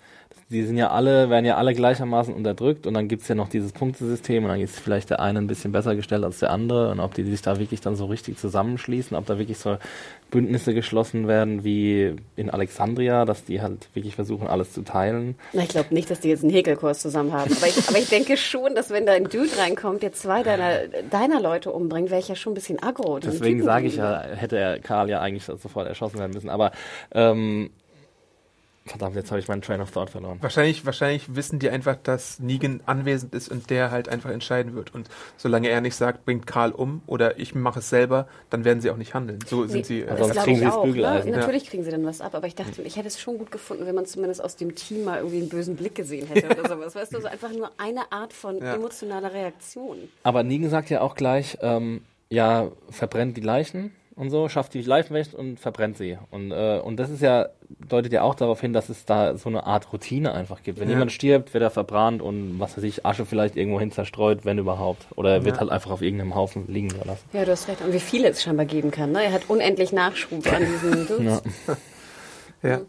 [0.53, 3.71] die sind ja alle, werden ja alle gleichermaßen unterdrückt und dann gibt's ja noch dieses
[3.71, 6.99] Punktesystem und dann ist vielleicht der eine ein bisschen besser gestellt als der andere und
[6.99, 9.77] ob die sich da wirklich dann so richtig zusammenschließen, ob da wirklich so
[10.31, 15.35] Bündnisse geschlossen werden wie in Alexandria, dass die halt wirklich versuchen, alles zu teilen.
[15.53, 17.51] Na, ich glaube nicht, dass die jetzt einen Häkelkurs zusammen haben.
[17.55, 20.87] Aber ich, aber ich denke schon, dass wenn da ein Dude reinkommt, der zwei deiner,
[21.11, 23.19] deiner Leute umbringt, wäre ich ja schon ein bisschen aggro.
[23.19, 26.49] Deswegen sage ich ja, hätte er Karl ja eigentlich sofort erschossen werden müssen.
[26.49, 26.71] Aber
[27.13, 27.69] ähm,
[28.85, 30.37] verdammt, jetzt habe ich meinen Train of Thought verloren.
[30.41, 34.93] Wahrscheinlich, wahrscheinlich wissen die einfach, dass Negan anwesend ist und der halt einfach entscheiden wird.
[34.93, 38.81] Und solange er nicht sagt, bringt Karl um oder ich mache es selber, dann werden
[38.81, 39.39] sie auch nicht handeln.
[39.47, 40.01] So sind Nee, sie.
[40.01, 40.85] Äh, das sonst kriegen sie das auch.
[40.85, 41.23] Ne?
[41.31, 43.85] Natürlich kriegen sie dann was ab, aber ich dachte, ich hätte es schon gut gefunden,
[43.85, 46.95] wenn man zumindest aus dem Team mal irgendwie einen bösen Blick gesehen hätte oder sowas.
[46.95, 48.75] Weißt du, so einfach nur eine Art von Ja.
[48.75, 49.97] emotionaler Reaktion.
[50.23, 54.81] Aber Negan sagt ja auch gleich, ähm, ja, verbrennt die Leichen und so, schafft die
[54.81, 56.17] Live weg und verbrennt sie.
[56.31, 57.49] Und, äh, und das ist ja,
[57.89, 60.79] deutet ja auch darauf hin, dass es da so eine Art Routine einfach gibt.
[60.79, 60.93] Wenn Ja.
[60.95, 64.57] jemand stirbt, wird er verbrannt und was weiß ich, Asche vielleicht irgendwo hin zerstreut, wenn
[64.59, 65.07] überhaupt.
[65.15, 65.61] Oder er wird Ja.
[65.61, 67.23] halt einfach auf irgendeinem Haufen liegen gelassen.
[67.33, 67.81] Ja, du hast recht.
[67.81, 69.11] Und wie viele es scheinbar geben kann.
[69.11, 69.23] Ne?
[69.23, 71.41] Er hat unendlich Nachschub an diesen Dudes.
[72.61, 72.69] Ja.
[72.69, 72.81] Ja.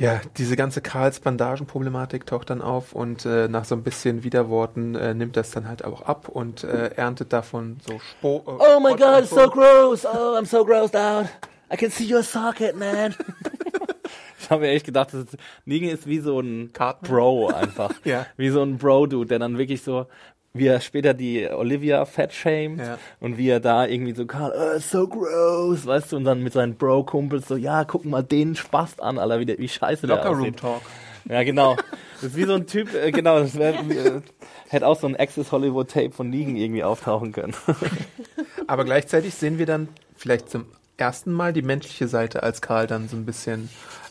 [0.00, 5.12] Ja, diese ganze Karls-Bandagen-Problematik taucht dann auf und äh, nach so ein bisschen Widerworten äh,
[5.12, 8.96] nimmt das dann halt auch ab und äh, erntet davon so Spo äh, Oh my
[8.96, 10.06] god, it's so gross.
[10.06, 11.26] Oh, I'm so grossed out.
[11.70, 13.14] I can see your socket, man.
[14.40, 17.06] ich habe mir echt gedacht, das ist, Negan ist wie so ein Karten.
[17.06, 17.92] Bro einfach.
[18.04, 18.24] Ja.
[18.38, 20.06] Wie so ein Bro-Dude, der dann wirklich so,
[20.52, 22.98] wie er später die Olivia fat shamed Ja.
[23.20, 26.52] und wie er da irgendwie so, Karl, oh, so gross, weißt du, und dann mit
[26.52, 30.16] seinen Bro-Kumpels so, ja, guck mal den Spast an, Alter, wie, der, wie scheiße der
[30.16, 30.56] Locker Room aussieht.
[30.58, 30.82] Talk.
[31.28, 31.76] Ja, genau.
[32.14, 34.20] Das ist wie so ein Typ, äh, genau, das wär, äh,
[34.68, 37.54] hätte auch so ein Access Hollywood Tape von Negan irgendwie auftauchen können.
[38.66, 40.64] Aber gleichzeitig sehen wir dann vielleicht zum
[40.96, 43.68] ersten Mal die menschliche Seite, als Karl dann so ein bisschen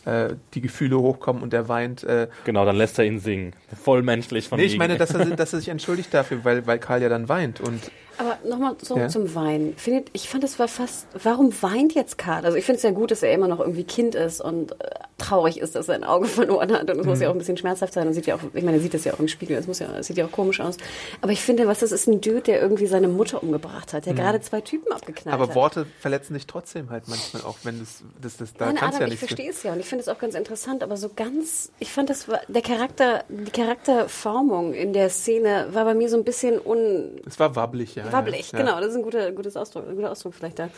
[0.10, 2.04] äh, die Gefühle hochkommen und er weint.
[2.04, 3.54] Äh, Genau, dann lässt er ihn singen.
[3.82, 6.80] Voll menschlich von nee, ich meine, dass er, dass er sich entschuldigt dafür, weil, weil
[6.80, 7.60] Karl ja dann weint.
[7.62, 9.08] Und Aber nochmal zurück Ja.
[9.10, 9.76] zum Weinen.
[9.78, 12.46] Findet, ich fand, es war fast, warum weint jetzt Karl?
[12.46, 14.90] Also ich finde es ja gut, dass er immer noch irgendwie Kind ist und äh,
[15.18, 16.90] traurig ist, dass er ein Auge verloren hat.
[16.92, 18.08] Und es muss ja auch ein bisschen schmerzhaft sein.
[18.08, 19.58] Und sieht ja auch, ich meine, er sieht das ja auch im Spiegel.
[19.58, 20.76] Es muss ja, es sieht ja auch komisch aus.
[21.22, 24.14] Aber ich finde, was das ist, ein Dude, der irgendwie seine Mutter umgebracht hat, der
[24.14, 25.56] gerade zwei Typen abgeknallt aber hat.
[25.56, 29.08] Worte verletzen dich trotzdem halt manchmal auch, wenn das, das, das da Nein, kannst Adam,
[29.08, 29.28] ja ich nichts.
[29.28, 32.10] verstehe es ja und ich finde es auch ganz interessant, aber so ganz, ich fand
[32.10, 36.60] das war, der Charakter, die Charakterformung in der Szene war bei mir so ein bisschen
[36.60, 38.09] un, Es war wabbelig, ja.
[38.12, 38.60] Wabbelig, ja.
[38.60, 40.70] genau, das ist ein guter, gutes Ausdruck, ein guter Ausdruck vielleicht da.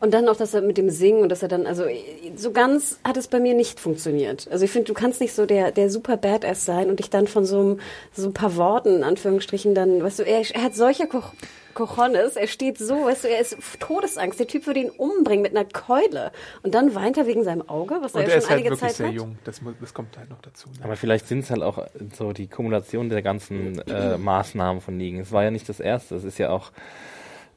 [0.00, 1.84] Und dann auch, dass er mit dem Singen und dass er dann, also
[2.36, 4.48] so ganz hat es bei mir nicht funktioniert.
[4.50, 7.26] Also ich finde, du kannst nicht so der, der super Badass sein und dich dann
[7.26, 7.80] von so, einem,
[8.12, 11.22] so ein paar Worten, in Anführungsstrichen, dann, weißt du, er, er hat solche Ko
[11.86, 15.56] Cojones, er steht so, weißt du, er ist Todesangst, der Typ würde ihn umbringen mit
[15.56, 16.32] einer Keule.
[16.62, 18.58] Und dann weint er wegen seinem Auge, was Und er er ja ist schon halt
[18.60, 19.14] einige wirklich Zeit sehr hat.
[19.14, 19.38] jung.
[19.44, 20.68] Das, das kommt halt noch dazu.
[20.68, 20.84] Ne?
[20.84, 25.20] Aber vielleicht sind es halt auch so die Kumulation der ganzen äh, Maßnahmen von Negan.
[25.20, 26.16] Es war ja nicht das erste.
[26.16, 26.72] Es ist ja auch,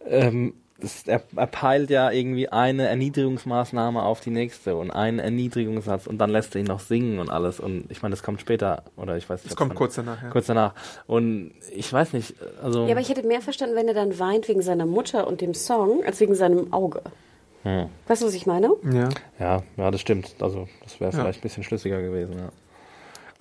[0.05, 0.53] ähm,
[0.83, 6.17] es, er, er peilt ja irgendwie eine Erniedrigungsmaßnahme auf die nächste und einen Erniedrigungssatz und
[6.19, 7.59] dann lässt er ihn noch singen und alles.
[7.59, 9.51] Und ich meine, das kommt später oder ich weiß nicht.
[9.51, 10.29] Das kommt kurz danach, ja.
[10.29, 10.73] Kurz danach.
[11.07, 12.85] Und ich weiß nicht, also.
[12.85, 15.53] Ja, aber ich hätte mehr verstanden, wenn er dann weint wegen seiner Mutter und dem
[15.53, 17.01] Song, als wegen seinem Auge.
[17.63, 17.87] hm.
[18.07, 18.71] Weißt du, was ich meine?
[18.91, 19.09] Ja.
[19.39, 20.35] Ja, ja, das stimmt.
[20.39, 21.19] Also das wäre Ja.
[21.19, 22.37] vielleicht ein bisschen schlüssiger gewesen.
[22.37, 22.49] Ja.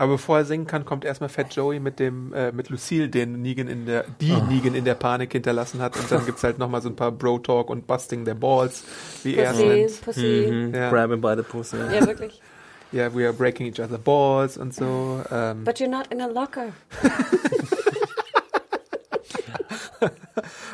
[0.03, 3.41] Aber bevor er singen kann, kommt erstmal Fat Joey mit dem äh, mit Lucille, den
[3.41, 6.69] Negan in der die Negan in der Panik hinterlassen hat und dann gibt's halt noch
[6.69, 8.83] mal so ein paar Bro Talk und Busting their Balls,
[9.23, 10.01] wie er es Pussy, nennt.
[10.01, 10.49] Pussy.
[10.51, 10.75] Mhm.
[10.75, 10.91] Ja.
[10.91, 11.77] Grab him by the pussy.
[11.77, 12.43] Ja, wirklich.
[12.91, 15.23] Ja, we are breaking each other balls und so.
[15.31, 16.71] Ähm, But you're not in a locker.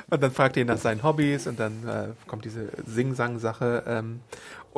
[0.08, 3.82] und dann fragt er ihn nach seinen Hobbys und dann äh, kommt diese Sing-Sang-Sache.
[3.86, 4.20] Ähm,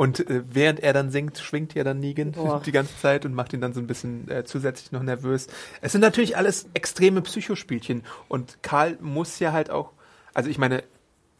[0.00, 2.62] und äh, während er dann singt, schwingt ja dann Negan Boah.
[2.64, 5.46] die ganze Zeit und macht ihn dann so ein bisschen äh, zusätzlich noch nervös.
[5.82, 9.92] Es sind natürlich alles extreme Psychospielchen und Karl muss ja halt auch,
[10.32, 10.84] also ich meine,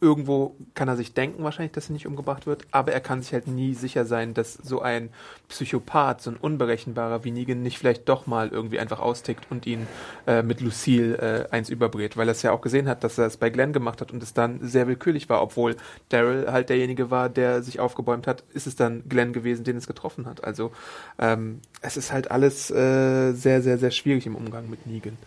[0.01, 3.33] irgendwo kann er sich denken wahrscheinlich, dass er nicht umgebracht wird, aber er kann sich
[3.33, 5.09] halt nie sicher sein, dass so ein
[5.47, 9.87] Psychopath, so ein unberechenbarer wie Negan nicht vielleicht doch mal irgendwie einfach austickt und ihn
[10.25, 13.27] äh, mit Lucille äh, eins überbrät, weil er es ja auch gesehen hat, dass er
[13.27, 15.77] es bei Glenn gemacht hat und es dann sehr willkürlich war, obwohl
[16.09, 19.85] Daryl halt derjenige war, der sich aufgebäumt hat, ist es dann Glenn gewesen, den es
[19.85, 20.43] getroffen hat.
[20.43, 20.71] Also
[21.19, 25.17] ähm, es ist halt alles äh, sehr, sehr, sehr schwierig im Umgang mit Negan.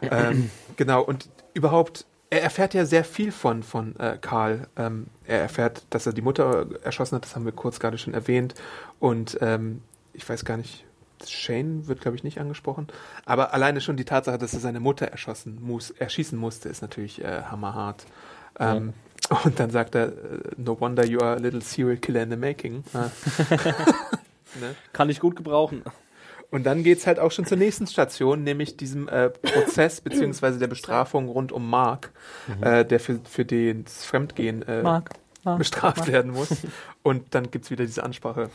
[0.02, 4.68] ähm, genau, und überhaupt, er erfährt ja sehr viel von, von äh, Karl.
[4.76, 8.14] Ähm, er erfährt, dass er die Mutter erschossen hat, das haben wir kurz gerade schon
[8.14, 8.54] erwähnt.
[9.00, 10.84] Und ähm, ich weiß gar nicht,
[11.26, 12.86] Shane wird, glaube ich, nicht angesprochen.
[13.26, 17.22] Aber alleine schon die Tatsache, dass er seine Mutter erschossen muss, erschießen musste, ist natürlich
[17.22, 18.06] äh, hammerhart.
[18.58, 18.94] Ähm,
[19.44, 20.10] Und dann sagt er, äh,
[20.56, 22.84] no wonder you are a little serial killer in the making.
[22.94, 23.10] Ah.
[24.60, 24.74] ne?
[24.92, 25.82] Kann ich gut gebrauchen.
[26.50, 30.66] Und dann geht's halt auch schon zur nächsten Station, nämlich diesem äh, Prozess beziehungsweise der
[30.66, 32.10] Bestrafung rund um Mark,
[32.60, 35.10] äh, der für, für den das Fremdgehen äh, Mark,
[35.44, 36.48] Mark, bestraft werden muss.
[37.02, 38.50] Und dann gibt's wieder diese Ansprache.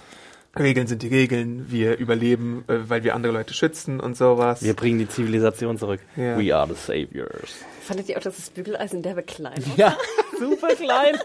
[0.57, 4.63] Regeln sind die Regeln, wir überleben, äh, weil wir andere Leute schützen und sowas.
[4.63, 5.99] Wir bringen die Zivilisation zurück.
[6.15, 6.39] Ja.
[6.39, 7.55] We are the saviors.
[7.81, 9.77] Fandet ihr auch, dass das Bügeleisen derbe klein war?
[9.77, 9.97] Ja,
[10.39, 11.17] super klein.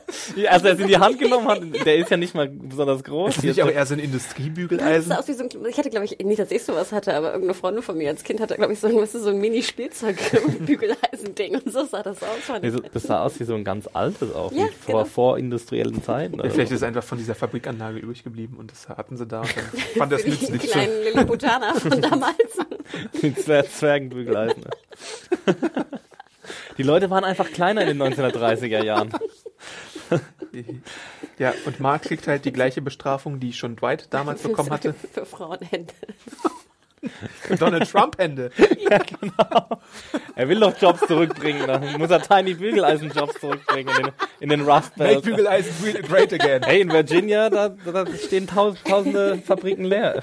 [0.48, 3.36] Als er es in die Hand genommen hat, der ist ja nicht mal besonders groß.
[3.38, 5.10] ist nicht auch eher so ein Das Industriebügeleisen?
[5.10, 7.28] sah aus wie so ein, ich hatte, glaube ich, nicht, dass ich sowas hatte, aber
[7.32, 9.38] irgendeine Freundin von mir als Kind hatte, glaube ich, so ein, weißt du, so ein
[9.38, 12.28] Mini-Spielzeug-Bügeleisen-Ding und so sah das aus.
[12.62, 15.04] Nee, so, das sah aus wie so ein ganz altes auch, Ja, vor genau.
[15.06, 16.36] vorindustriellen Zeiten.
[16.38, 16.74] Ja, vielleicht so.
[16.74, 19.64] ist es einfach von dieser Fabrikanlage übrig geblieben und das hatten sie da und dann
[19.98, 20.70] fand es Für die nützlich.
[20.70, 22.36] kleinen Lilliputaner von damals.
[23.22, 24.64] Die Zwer Zwergenbügeleisen.
[26.78, 29.12] Die Leute waren einfach kleiner in den 1930er Jahren.
[31.38, 34.94] Ja, und Mark kriegt halt die gleiche Bestrafung, die schon Dwight damals bekommen hatte.
[35.12, 35.94] Für Frauenhände.
[37.58, 38.50] Donald Trump-Hände.
[38.58, 39.80] genau.
[40.36, 41.66] Er will doch Jobs zurückbringen.
[41.66, 45.24] Dann muss er Tiny Bügeleisen Jobs zurückbringen in den, in den Rust Make Belt.
[45.24, 46.62] Bügeleisen great again.
[46.62, 50.22] Hey, in Virginia, da, da stehen taus, tausende Fabriken leer.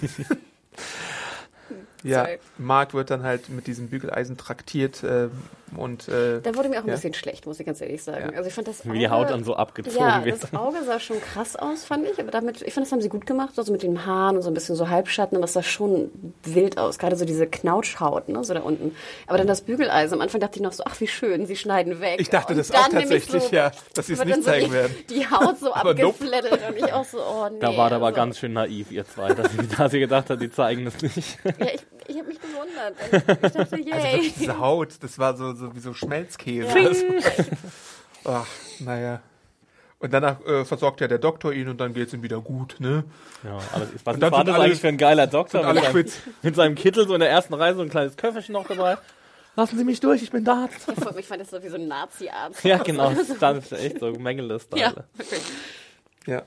[2.08, 2.38] Ja, Sorry.
[2.58, 5.28] Mark wird dann halt mit diesem Bügeleisen traktiert äh,
[5.76, 6.94] und äh, Da wurde mir auch ein Ja.
[6.94, 8.30] bisschen schlecht, muss ich ganz ehrlich sagen.
[8.32, 8.36] Ja.
[8.38, 10.42] Also ich fand das Wie die Haut dann so abgezogen Ja, wird.
[10.42, 12.18] das Auge sah schon krass aus, fand ich.
[12.18, 13.54] Aber damit, ich fand, das haben sie gut gemacht.
[13.56, 15.36] Also mit den Haaren und so ein bisschen so Halbschatten.
[15.36, 16.10] Aber es sah schon
[16.44, 16.98] wild aus.
[16.98, 18.94] Gerade so diese Knautschhaut, ne, so da unten.
[19.26, 20.14] Aber dann das Bügeleisen.
[20.14, 22.18] Am Anfang dachte ich noch so, ach, wie schön, sie schneiden weg.
[22.20, 24.94] Ich dachte Und das auch tatsächlich, ja, dass sie es nicht so zeigen die, werden.
[25.10, 26.24] Die Haut so Aber nope.
[26.24, 27.58] Und ich auch so, oh nee.
[27.60, 30.30] Da war er aber also, ganz schön naiv, ihr zwei, dass sie, dass sie gedacht
[30.30, 31.38] hat, die zeigen das nicht.
[31.44, 32.94] Ja, ich, ich habe mich gewundert.
[33.44, 33.92] Ich dachte, yay.
[33.92, 36.66] also diese Haut, das war so, so wie so Schmelzkäse.
[36.78, 36.86] Ja.
[36.88, 37.04] Also,
[38.24, 38.46] ach,
[38.80, 39.20] naja.
[40.00, 43.02] Und danach äh, versorgt ja der Doktor ihn und dann geht's ihm wieder gut, ne?
[43.42, 46.06] Ja, alles, was Und dann war das alle- eigentlich für ein geiler Doktor mit seinem,
[46.42, 48.96] mit seinem Kittel so in der ersten Reihe so ein kleines Köfferchen noch dabei.
[49.56, 50.68] Lassen Sie mich durch, ich bin da.
[51.18, 52.62] Ich fand das so wie so ein Nazi-Arzt.
[52.62, 54.78] Ja, genau, das ist echt so Mängeliste.
[54.78, 55.42] Ja, wirklich.
[56.26, 56.42] Ja.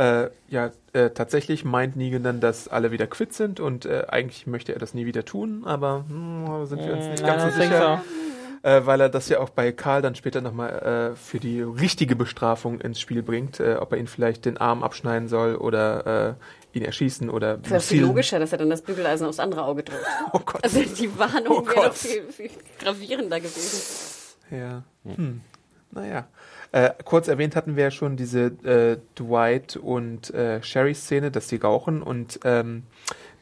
[0.00, 4.46] Äh, ja, äh, tatsächlich meint Negan dann, dass alle wieder quitt sind und äh, eigentlich
[4.46, 8.02] möchte er das nie wieder tun, aber hm, sind wir uns nicht ganz so sicher.
[8.62, 12.16] Äh, weil er das ja auch bei Karl dann später nochmal äh, für die richtige
[12.16, 16.36] Bestrafung ins Spiel bringt, äh, ob er ihn vielleicht den Arm abschneiden soll oder
[16.72, 19.64] äh, ihn erschießen oder Das wäre viel logischer, dass er dann das Bügeleisen aufs andere
[19.64, 20.04] Auge drückt.
[20.32, 20.64] Oh Gott.
[20.64, 23.82] Also die Warnung Oh wäre doch viel, viel gravierender gewesen.
[24.50, 24.82] Ja.
[25.04, 25.42] Hm.
[25.90, 26.26] Naja.
[26.72, 31.56] Äh, kurz erwähnt hatten wir ja schon diese äh, Dwight und äh, Sherry-Szene, dass sie
[31.56, 32.84] rauchen und ähm,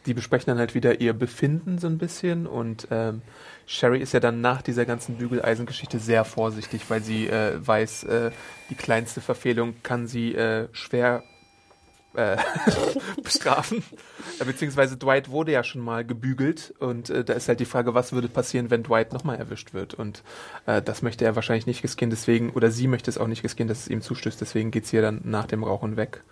[0.06, 3.20] die besprechen dann halt wieder ihr Befinden so ein bisschen und ähm,
[3.66, 8.30] Sherry ist ja dann nach dieser ganzen Bügeleisengeschichte sehr vorsichtig, weil sie äh, weiß, äh,
[8.70, 11.22] die kleinste Verfehlung kann sie äh, schwer
[12.18, 12.36] äh,
[13.22, 13.82] bestrafen.
[14.40, 17.94] Äh, Beziehungsweise Dwight wurde ja schon mal gebügelt und äh, da ist halt die Frage,
[17.94, 19.94] was würde passieren, wenn Dwight nochmal erwischt wird.
[19.94, 20.22] Und
[20.66, 23.68] äh, das möchte er wahrscheinlich nicht riskieren, deswegen, oder sie möchte es auch nicht riskieren,
[23.68, 26.24] dass es ihm zustößt, deswegen geht sie ja dann nach dem Rauchen weg.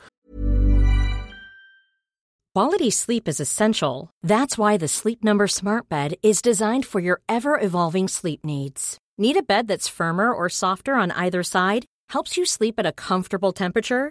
[2.54, 4.08] Quality sleep is essential.
[4.22, 8.98] That's why the Sleep Number Smart Bed is designed for your ever evolving sleep needs.
[9.18, 11.84] Need a bed that's firmer or softer on either side?
[12.08, 14.10] Helps you sleep at a comfortable temperature?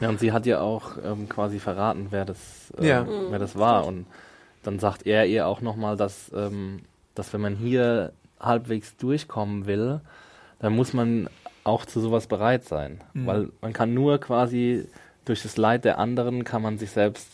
[0.00, 3.06] Ja, und sie hat ja auch ähm, quasi verraten, wer das, ähm, Ja.
[3.30, 3.86] wer das war.
[3.86, 4.06] Und
[4.62, 6.80] dann sagt er ihr auch nochmal, dass, ähm,
[7.14, 10.00] dass wenn man hier halbwegs durchkommen will,
[10.60, 11.28] dann muss man
[11.64, 13.00] auch zu sowas bereit sein.
[13.14, 14.86] Weil man kann nur quasi
[15.24, 17.28] durch das Leid der anderen kann man sich selbst,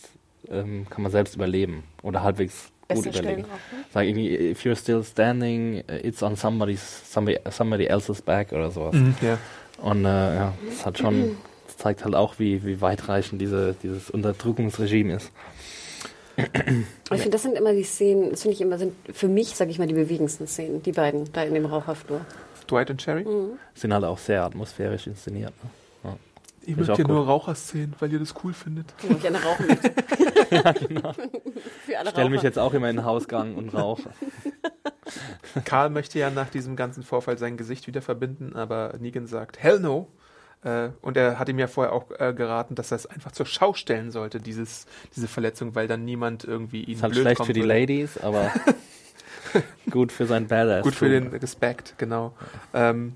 [0.49, 3.41] ähm, kann man selbst überleben oder halbwegs gut überleben.
[3.43, 3.47] Ne?
[3.91, 8.95] Sag irgendwie, if you're still standing, it's on somebody's, somebody, somebody else's back oder sowas.
[9.21, 9.37] Ja.
[9.81, 11.35] Und äh, ja, das hat schon,
[11.79, 15.31] zeigt halt auch, wie, wie weitreichend diese, dieses Unterdrückungsregime ist.
[16.37, 19.71] Ich finde, das sind immer die Szenen, das finde ich immer, sind für mich, sage
[19.71, 22.21] ich mal, die bewegendsten Szenen, die beiden da in dem Raucherflur.
[22.69, 23.25] Dwight und Sherry?
[23.73, 25.53] Sind halt auch sehr atmosphärisch inszeniert.
[25.63, 25.69] Ne?
[26.65, 28.93] Ihr Ich mögt ja nur Raucherszenen, weil ihr das cool findet.
[29.01, 29.91] Wo ich gerne rauchen möchte.
[30.51, 31.13] ja, genau.
[31.85, 34.09] Für alle Stell mich jetzt auch immer in den Hausgang und rauche.
[35.65, 39.79] Karl möchte ja nach diesem ganzen Vorfall sein Gesicht wieder verbinden, aber Negan sagt, hell
[39.79, 40.07] no.
[40.63, 43.45] Äh, und er hat ihm ja vorher auch äh, geraten, dass er es einfach zur
[43.45, 47.37] Schau stellen sollte, dieses, diese Verletzung, weil dann niemand irgendwie ihn Ist halt blöd schlecht
[47.37, 47.79] kommen für die würde.
[47.79, 48.51] Ladies, aber
[49.89, 50.83] gut für sein Badass.
[50.83, 52.33] Gut für den Respekt, genau.
[52.73, 53.15] Ähm,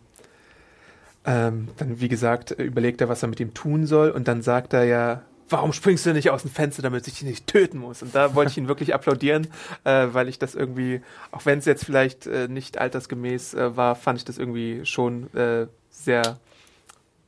[1.26, 4.74] ähm, dann, wie gesagt, überlegt er, was er mit ihm tun soll und dann sagt
[4.74, 8.02] er ja, warum springst du nicht aus dem Fenster, damit ich dich nicht töten muss?
[8.02, 9.48] Und da wollte ich ihn wirklich applaudieren,
[9.84, 13.96] äh, weil ich das irgendwie, auch wenn es jetzt vielleicht äh, nicht altersgemäß äh, war,
[13.96, 16.40] fand ich das irgendwie schon äh, sehr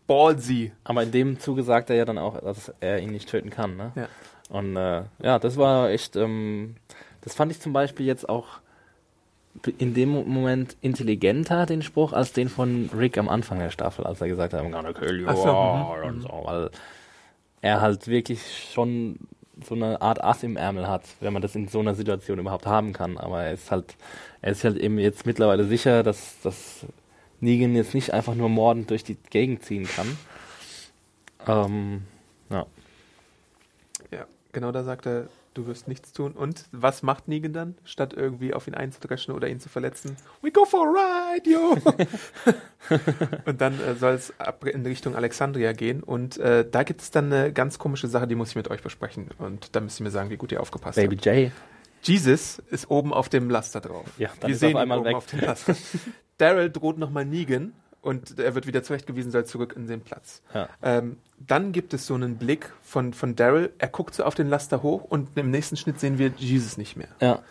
[0.07, 0.71] ballsy.
[0.83, 3.75] Aber in dem Zuge sagt er ja dann auch, dass er ihn nicht töten kann.
[3.75, 3.91] Ne?
[3.95, 4.07] Ja.
[4.49, 6.75] Und äh, ja, das war echt, ähm,
[7.21, 8.59] das fand ich zum Beispiel jetzt auch
[9.77, 14.05] in dem Mo- Moment intelligenter, den Spruch, als den von Rick am Anfang der Staffel,
[14.05, 16.69] als er gesagt hat, I'm gonna kill you so, mhm, und so, weil
[17.61, 19.17] er halt wirklich schon
[19.65, 22.65] so eine Art Ass im Ärmel hat, wenn man das in so einer Situation überhaupt
[22.65, 23.17] haben kann.
[23.17, 23.95] Aber er ist halt,
[24.41, 26.85] er ist halt eben jetzt mittlerweile sicher, dass, dass
[27.39, 30.17] Negan jetzt nicht einfach nur mordend durch die Gegend ziehen kann.
[31.47, 32.03] Ähm,
[32.49, 32.65] ja.
[34.11, 36.33] Ja, genau da sagt er, du wirst nichts tun.
[36.33, 40.17] Und was macht Negan dann, statt irgendwie auf ihn einzudreschen oder ihn zu verletzen?
[40.41, 41.77] We go for a ride, yo!
[43.45, 44.33] und dann äh, soll es
[44.65, 46.03] in Richtung Alexandria gehen.
[46.03, 48.83] Und äh, da gibt es dann eine ganz komische Sache, die muss ich mit euch
[48.83, 49.29] besprechen.
[49.39, 51.25] Und da müsst ihr mir sagen, wie gut ihr aufgepasst Baby habt.
[51.25, 51.51] J.
[52.03, 54.05] Jesus ist oben auf dem Laster drauf.
[54.19, 55.15] Ja, dann Wir ist sehen auf ihn einmal oben weg.
[55.15, 55.75] auf dem Laster.
[56.37, 60.41] Daryl droht nochmal Negan und er wird wieder zurechtgewiesen, soll zurück in den Platz.
[60.53, 60.69] Ja.
[60.83, 64.47] Ähm, dann gibt es so einen Blick von, von Daryl, er guckt so auf den
[64.47, 67.09] Laster hoch und im nächsten Schnitt sehen wir Jesus nicht mehr.
[67.19, 67.41] Ja.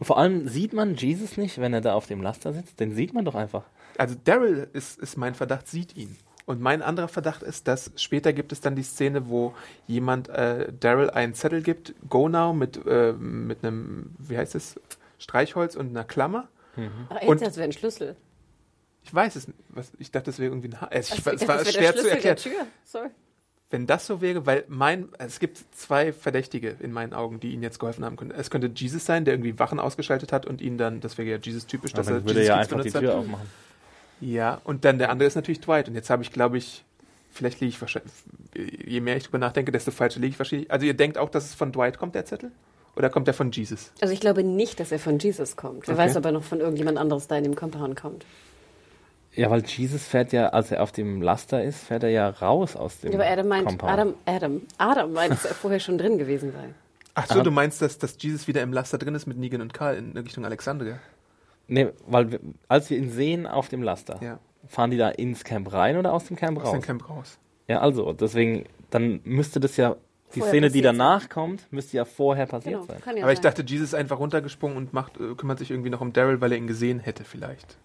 [0.00, 2.78] Vor allem sieht man Jesus nicht, wenn er da auf dem Laster sitzt.
[2.80, 3.64] Den sieht man doch einfach.
[3.96, 6.16] Also Daryl ist, ist mein Verdacht, sieht ihn.
[6.46, 9.54] Und mein anderer Verdacht ist, dass später gibt es dann die Szene, wo
[9.86, 14.78] jemand äh, Daryl einen Zettel gibt, Go Now, mit, äh, mit einem, wie heißt es,
[15.18, 16.48] Streichholz und einer Klammer.
[17.08, 18.16] Ach, Und- jetzt, das wäre ein Schlüssel.
[19.02, 19.58] Ich weiß es nicht.
[19.68, 21.94] Was, ich dachte, das wäre irgendwie ein ha es, ich, Also, es war der schwer
[21.94, 22.36] zu erklären.
[22.36, 22.66] Der Tür.
[22.84, 23.08] Sorry.
[23.70, 27.62] Wenn das so wäre, weil mein, es gibt zwei Verdächtige in meinen Augen, die ihnen
[27.62, 28.30] jetzt geholfen haben können.
[28.30, 31.36] Es könnte Jesus sein, der irgendwie Wachen ausgeschaltet hat und ihn dann, das wäre ja
[31.36, 33.18] Jesus typisch, dass er würde Jesus ja Kids einfach die benutzt Tür hat.
[33.18, 33.46] aufmachen.
[34.20, 35.88] Ja, und dann der andere ist natürlich Dwight.
[35.88, 36.84] Und jetzt habe ich, glaube ich,
[37.32, 38.12] vielleicht liege ich wahrscheinlich,
[38.54, 40.70] je mehr ich drüber nachdenke, desto falscher liege ich wahrscheinlich.
[40.70, 42.52] Also ihr denkt auch, dass es von Dwight kommt, der Zettel?
[42.96, 43.92] Oder kommt der von Jesus?
[44.00, 45.86] Also ich glaube nicht, dass er von Jesus kommt.
[45.88, 46.04] Wer Okay.
[46.04, 48.24] weiß, ob er noch von irgendjemand anderes da in dem Compound kommt.
[49.34, 52.76] Ja, weil Jesus fährt ja, als er auf dem Laster ist, fährt er ja raus
[52.76, 53.92] aus dem Ja, aber Adam meint, Compound.
[53.92, 56.68] Adam, Adam, Adam meint, dass er vorher schon drin gewesen sei.
[57.16, 59.74] Ach so, du meinst, dass, dass Jesus wieder im Laster drin ist mit Negan und
[59.74, 60.98] Karl in Richtung Alexandria?
[61.66, 64.38] Nee, weil wir, als wir ihn sehen auf dem Laster, Ja,
[64.68, 66.72] fahren die da ins Camp rein oder aus dem Camp aus raus?
[66.72, 67.38] dem Camp raus.
[67.66, 69.96] Ja, also, deswegen, dann müsste das ja,
[70.34, 73.16] die Szene, die danach kommt, müsste ja vorher passiert Genau, sein.
[73.16, 73.42] ja Aber ich sein.
[73.44, 76.52] dachte, Jesus ist einfach runtergesprungen und macht, äh, kümmert sich irgendwie noch um Daryl, weil
[76.52, 77.76] er ihn gesehen hätte vielleicht.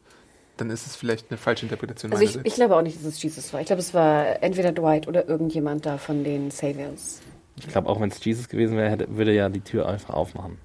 [0.57, 3.21] Dann ist es vielleicht eine falsche Interpretation Also ich, ich glaube auch nicht, dass es
[3.21, 3.61] Jesus war.
[3.61, 7.21] Ich glaube, es war entweder Dwight oder irgendjemand da von den Saviors.
[7.57, 10.13] Ich glaube, auch wenn es Jesus gewesen wäre, hätte, würde er ja die Tür einfach
[10.13, 10.57] aufmachen.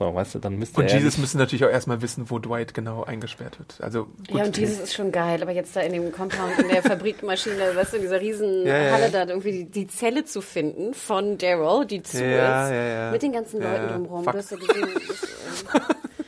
[0.00, 2.72] So, weißt du, dann müsste und er Jesus müsste natürlich auch erstmal wissen, wo Dwight
[2.72, 3.76] genau eingesperrt wird.
[3.82, 6.68] Also gut, ja, und Jesus ist schon geil, aber jetzt da in dem Compound, in
[6.68, 10.24] der Fabrikmaschine, weißt du, in dieser riesen Ja, ja, Halle da irgendwie die, die Zelle
[10.24, 13.10] zu finden von Daryl, die zu Ja, ist, ja, ja.
[13.10, 14.24] mit den ganzen Ja, Leuten drumherum.
[14.24, 14.32] Fuck.
[14.32, 16.19] Du hast ja gesehen, das, äh,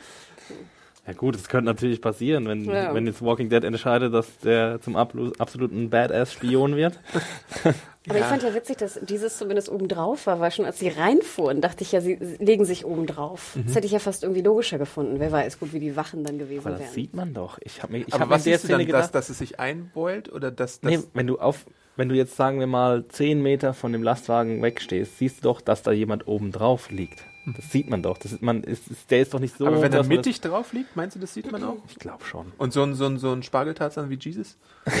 [1.05, 2.93] Ja gut, es könnte natürlich passieren, wenn, Ja.
[2.93, 6.97] wenn jetzt Walking Dead entscheidet, dass der zum absoluten Badass-Spion wird.
[8.07, 8.27] Aber ich Ja.
[8.27, 11.83] fand ja witzig, dass dieses zumindest oben drauf war, weil schon als sie reinfuhren, dachte
[11.83, 13.55] ich ja, sie legen sich oben drauf.
[13.55, 13.65] Mhm.
[13.65, 15.19] Das hätte ich ja fast irgendwie logischer gefunden.
[15.19, 16.91] Wer weiß, gut, wie die Wachen dann gewesen Aber das wären.
[16.93, 17.59] sieht man doch.
[17.63, 19.59] Ich habe ich Aber hab was siehst du dann, Szene dass, gedacht, dass es sich
[19.59, 21.65] einbeult oder dass das nee, wenn du auf,
[21.97, 25.59] wenn du jetzt sagen wir mal 10 Meter von dem Lastwagen wegstehst, siehst du doch,
[25.61, 27.23] dass da jemand oben drauf liegt.
[27.45, 28.17] Das sieht man doch.
[28.17, 29.67] Das ist, man ist, ist, der ist doch nicht so.
[29.67, 31.77] aber wenn er mittig drauf liegt, meinst du, das sieht man auch?
[31.89, 32.51] Ich glaube schon.
[32.57, 34.57] Und so ein, so ein, so ein Spargeltarzan wie Jesus?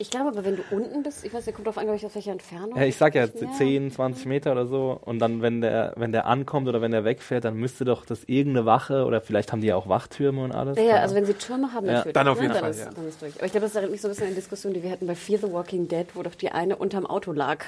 [0.00, 2.06] Ich glaube aber, wenn du unten bist, ich weiß, der kommt drauf an, glaube ich,
[2.06, 2.74] aus welcher Entfernung.
[2.74, 3.52] Ja, ich sag ja Nicht mehr.
[3.52, 4.98] 10, 20 Meter oder so.
[5.04, 8.24] Und dann, wenn der, wenn der ankommt oder wenn der wegfährt, dann müsste doch das
[8.24, 10.78] irgendeine Wache oder vielleicht haben die ja auch Wachtürme und alles.
[10.78, 12.90] Ja, ja, also wenn sie Türme haben, Ja, dann auf jeden ne, Fall, Ist, ja.
[12.90, 13.34] Dann ist durch.
[13.36, 15.06] Aber ich glaube, das erinnert mich so ein bisschen an die Diskussion, die wir hatten
[15.06, 17.66] bei Fear the Walking Dead, wo doch die eine unterm Auto lag.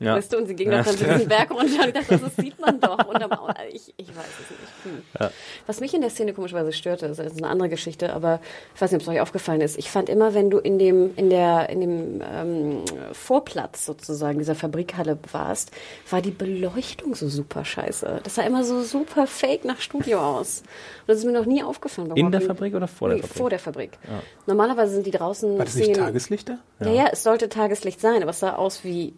[0.00, 0.16] Ja.
[0.16, 2.34] Weißt du, und sie ging Ja, doch dann diesen Berg runter und ich dachte, das
[2.36, 3.30] sieht man doch unterm
[3.70, 4.60] Ich, ich weiß es nicht.
[4.84, 5.02] Hm.
[5.20, 5.30] Ja.
[5.68, 8.40] Was mich in der Szene komischerweise störte, das ist eine andere Geschichte, aber
[8.74, 9.78] ich weiß nicht, ob es euch aufgefallen ist.
[9.78, 12.78] Ich fand immer, wenn du in dem, in der, in dem ähm,
[13.12, 15.70] Vorplatz sozusagen dieser Fabrikhalle warst,
[16.10, 18.20] war die Beleuchtung so super scheiße.
[18.24, 20.60] Das sah immer so super fake nach Studio aus.
[21.02, 22.10] Und das ist mir noch nie aufgefallen.
[22.16, 23.38] In der Fabrik oder vor der Nee, Fabrik?
[23.38, 23.98] Vor der Fabrik.
[24.46, 25.56] Normalerweise sind die draußen.
[25.56, 26.58] War das nicht sehen- Tageslichter?
[26.80, 29.14] ja, ja, es sollte Tageslicht sein, aber es sah aus wie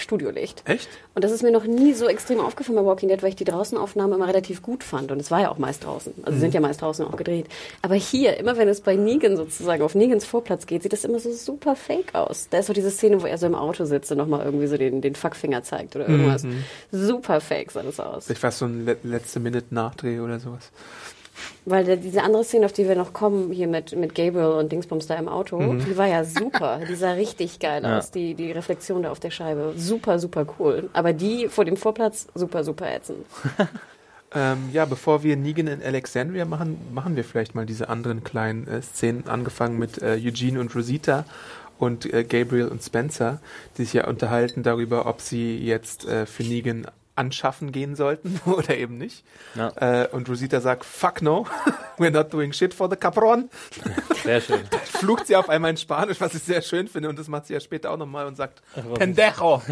[0.00, 0.62] Fake-Studiolicht.
[0.66, 0.88] Echt?
[1.14, 3.44] Und das ist mir noch nie so extrem aufgefallen bei Walking Dead, weil ich die
[3.44, 5.12] Draußenaufnahmen immer relativ gut fand.
[5.12, 6.12] Und es war ja auch meist draußen.
[6.22, 6.40] Also Mhm.
[6.40, 7.46] sind ja meist draußen auch gedreht.
[7.82, 11.18] Aber hier, immer wenn es bei Negan sozusagen auf Negans Vorplatz geht, sieht das immer
[11.20, 12.48] so super fake aus.
[12.50, 14.76] Da ist so diese Szene, wo er so im Auto sitzt und nochmal irgendwie so
[14.76, 16.44] den, den Fuckfinger zeigt oder irgendwas.
[16.44, 16.64] Mhm.
[16.90, 18.28] Super fake sah das aus.
[18.42, 20.70] War es so ein le letzte Minute Nachdreh oder sowas.
[21.64, 24.72] Weil der, diese andere Szene, auf die wir noch kommen, hier mit, mit Gabriel und
[24.72, 26.80] Dingsbums da im Auto, die war ja super.
[26.88, 27.98] Die sah richtig geil Ja.
[27.98, 29.74] aus, die, die Reflexion da auf der Scheibe.
[29.76, 30.88] Super, super cool.
[30.92, 33.26] Aber die vor dem Vorplatz, super, super ätzend.
[34.32, 38.68] Ähm, ja, bevor wir Negan in Alexandria machen, machen wir vielleicht mal diese anderen kleinen
[38.68, 41.24] äh, Szenen, angefangen mit äh, Eugene und Rosita
[41.80, 43.40] und äh, Gabriel und Spencer,
[43.76, 46.86] die sich ja unterhalten darüber, ob sie jetzt äh, für Negan
[47.20, 49.24] anschaffen gehen sollten oder eben nicht.
[49.54, 49.68] Ja.
[49.76, 51.46] Äh, und Rosita sagt, fuck no,
[51.98, 53.50] we're not doing shit for the Capron.
[54.24, 54.60] Sehr schön.
[54.84, 57.54] Flucht sie auf einmal in Spanisch, was ich sehr schön finde und das macht sie
[57.54, 58.62] ja später auch nochmal und sagt,
[58.94, 59.62] Pendejo.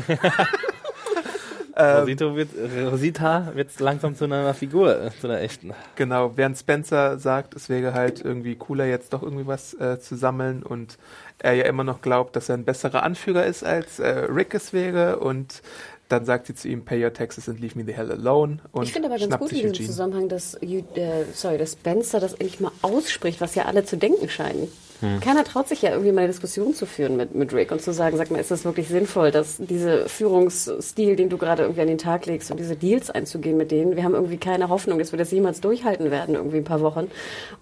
[1.81, 2.49] Ähm, Rosito wird,
[2.91, 5.75] Rosita wird langsam zu einer Figur, äh, zu einer echten.
[5.95, 10.17] Genau, während Spencer sagt, es wäre halt irgendwie cooler, jetzt doch irgendwie was äh, zu
[10.17, 10.99] sammeln und
[11.39, 14.73] er ja immer noch glaubt, dass er ein besserer Anführer ist, als äh, Rick es
[14.73, 15.63] wäre und
[16.09, 18.59] dann sagt sie zu ihm, pay your taxes and leave me the hell alone.
[18.73, 19.87] Und Ich finde aber ganz gut in diesem.
[19.87, 23.97] Zusammenhang, dass, Ju- äh, sorry, dass Spencer das endlich mal ausspricht, was ja alle zu
[23.97, 24.69] denken scheinen.
[25.01, 25.21] Hm.
[25.21, 27.93] Keiner traut sich ja irgendwie mal eine Diskussion zu führen mit, mit Rick und zu
[27.93, 31.87] sagen, sag mal, ist das wirklich sinnvoll, dass dieser Führungsstil, den du gerade irgendwie an
[31.89, 35.13] den Tag legst und diese Deals einzugehen mit denen, wir haben irgendwie keine Hoffnung, dass
[35.13, 37.11] wir das jemals durchhalten werden, irgendwie ein paar Wochen.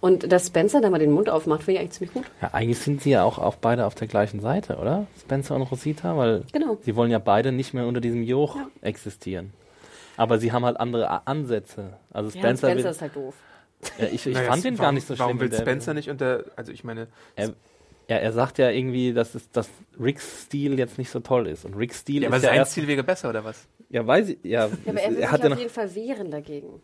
[0.01, 2.25] Und dass Spencer da mal den Mund aufmacht, finde ich eigentlich ziemlich gut.
[2.41, 5.07] Ja, eigentlich sind sie ja auch, auch beide auf der gleichen Seite, oder?
[5.21, 6.79] Spencer und Rosita, weil Genau.
[6.83, 8.67] sie wollen ja beide nicht mehr unter diesem Joch Ja.
[8.83, 9.53] existieren.
[10.17, 11.93] Aber sie haben halt andere Ansätze.
[12.11, 13.35] Also Ja, Spencer, Spencer will, ist halt doof.
[13.99, 15.27] Ja, ich, ich Naja, fand warum, gar nicht so schlimm.
[15.27, 17.55] Warum will Spencer nicht unter, also ich meine, Er,
[18.09, 19.69] ja, er sagt ja irgendwie, dass, es, dass
[20.01, 21.65] Ricks Stil jetzt nicht so toll ist.
[21.65, 23.67] Und Ricks Stil ja, ist aber ja sein erst, Ziel wäre besser, oder was?
[23.91, 24.67] Ja, weiß ich, ja.
[24.67, 26.81] Ja, aber er will er sich ja auf noch, jeden Fall wehren dagegen.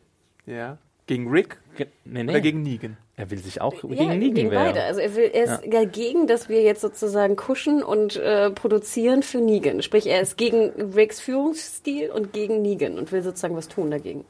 [0.46, 0.78] Ja.
[1.06, 2.96] Gegen Rick ge- nee, nee, oder gegen Negan?
[3.16, 4.66] er will sich auch Ja, gegen Negan gegen wehren.
[4.68, 4.82] beide.
[4.84, 9.38] Also er, will, er ist dagegen, dass wir jetzt sozusagen kuschen und äh, produzieren für
[9.38, 9.82] Negan.
[9.82, 14.24] Sprich, er ist gegen Ricks Führungsstil und gegen Negan und will sozusagen was tun dagegen.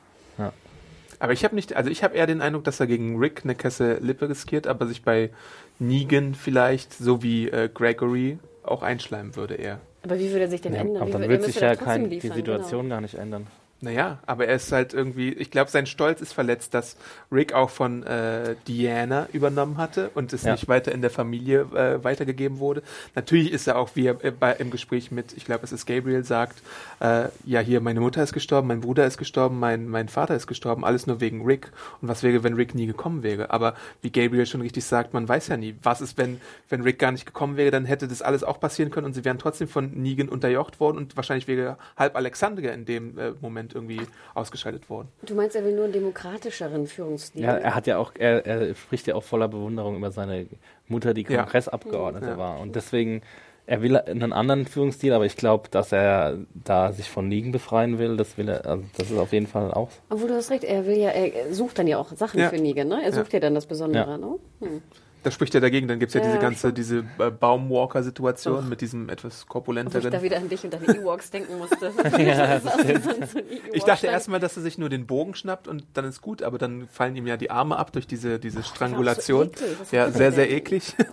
[1.23, 3.55] Aber ich habe nicht, also ich habe eher den Eindruck, dass er gegen Rick eine
[3.55, 5.31] Kesse Lippe riskiert, aber sich bei
[5.79, 9.79] Negan vielleicht, so wie äh, Gregory, auch einschleimen würde er.
[10.03, 10.97] Aber wie würde er sich denn Ja, ändern?
[10.97, 12.95] aber Wie dann wür- wird er sich ja kein, die liefern, Situation Genau.
[12.97, 13.47] gar nicht ändern.
[13.85, 16.97] Naja, aber er ist halt irgendwie, ich glaube, sein Stolz ist verletzt, dass
[17.33, 20.53] Rick auch von äh, Diana übernommen hatte und es Ja.
[20.53, 22.85] nicht weiter in der Familie äh, weitergegeben wurde.
[23.17, 25.85] Natürlich ist er auch, wie er äh, bei, im Gespräch mit, ich glaube, es ist
[25.87, 26.63] Gabriel, sagt,
[27.01, 30.47] äh, ja, hier, meine Mutter ist gestorben, mein Bruder ist gestorben, mein, mein Vater ist
[30.47, 31.73] gestorben, alles nur wegen Rick.
[32.01, 33.51] Und was wäre, wenn Rick nie gekommen wäre?
[33.51, 35.75] Aber wie Gabriel schon richtig sagt, man weiß ja nie.
[35.83, 38.93] Was ist, wenn, wenn Rick gar nicht gekommen wäre, dann hätte das alles auch passieren
[38.93, 42.85] können und sie wären trotzdem von Negan unterjocht worden und wahrscheinlich wäre halb Alexandria in
[42.85, 44.01] dem äh, Moment irgendwie
[44.35, 45.09] ausgeschaltet worden.
[45.23, 47.43] Du meinst, er will nur einen demokratischeren Führungsstil?
[47.43, 50.47] Ja, er hat ja auch, er, er spricht ja auch voller Bewunderung über seine
[50.89, 51.43] Mutter, die Ja.
[51.43, 52.39] Kongressabgeordnete Ja.
[52.39, 52.61] war.
[52.61, 53.23] Und deswegen,
[53.67, 57.99] er will einen anderen Führungsstil, aber ich glaube, dass er da sich von Ligen befreien
[57.99, 59.89] will, das will er, also das ist auf jeden Fall auch.
[60.11, 62.49] Obwohl du hast recht, er will ja, er sucht dann ja auch Sachen Ja.
[62.51, 63.01] für Negan, ne?
[63.05, 64.19] Er sucht ja, dann das Besondere, Ja.
[64.19, 64.39] ne?
[64.61, 64.83] Hm.
[65.23, 69.09] Da spricht er dagegen, dann gibt's ja, Ja, diese ganze, diese äh, Baumwalker-Situation mit diesem
[69.09, 70.11] etwas Wo ich korpulenteren.
[70.11, 71.93] da wieder an dich und deine Ewoks denken musste.
[72.03, 72.71] So
[73.01, 76.21] so ein Ich dachte erstmal, dass er sich nur den Bogen schnappt und dann ist
[76.23, 79.49] gut, aber dann fallen ihm ja die Arme ab durch diese, diese so Strangulation.
[79.49, 79.77] eklig.
[79.79, 80.95] Was ja, sehr, sehr eklig.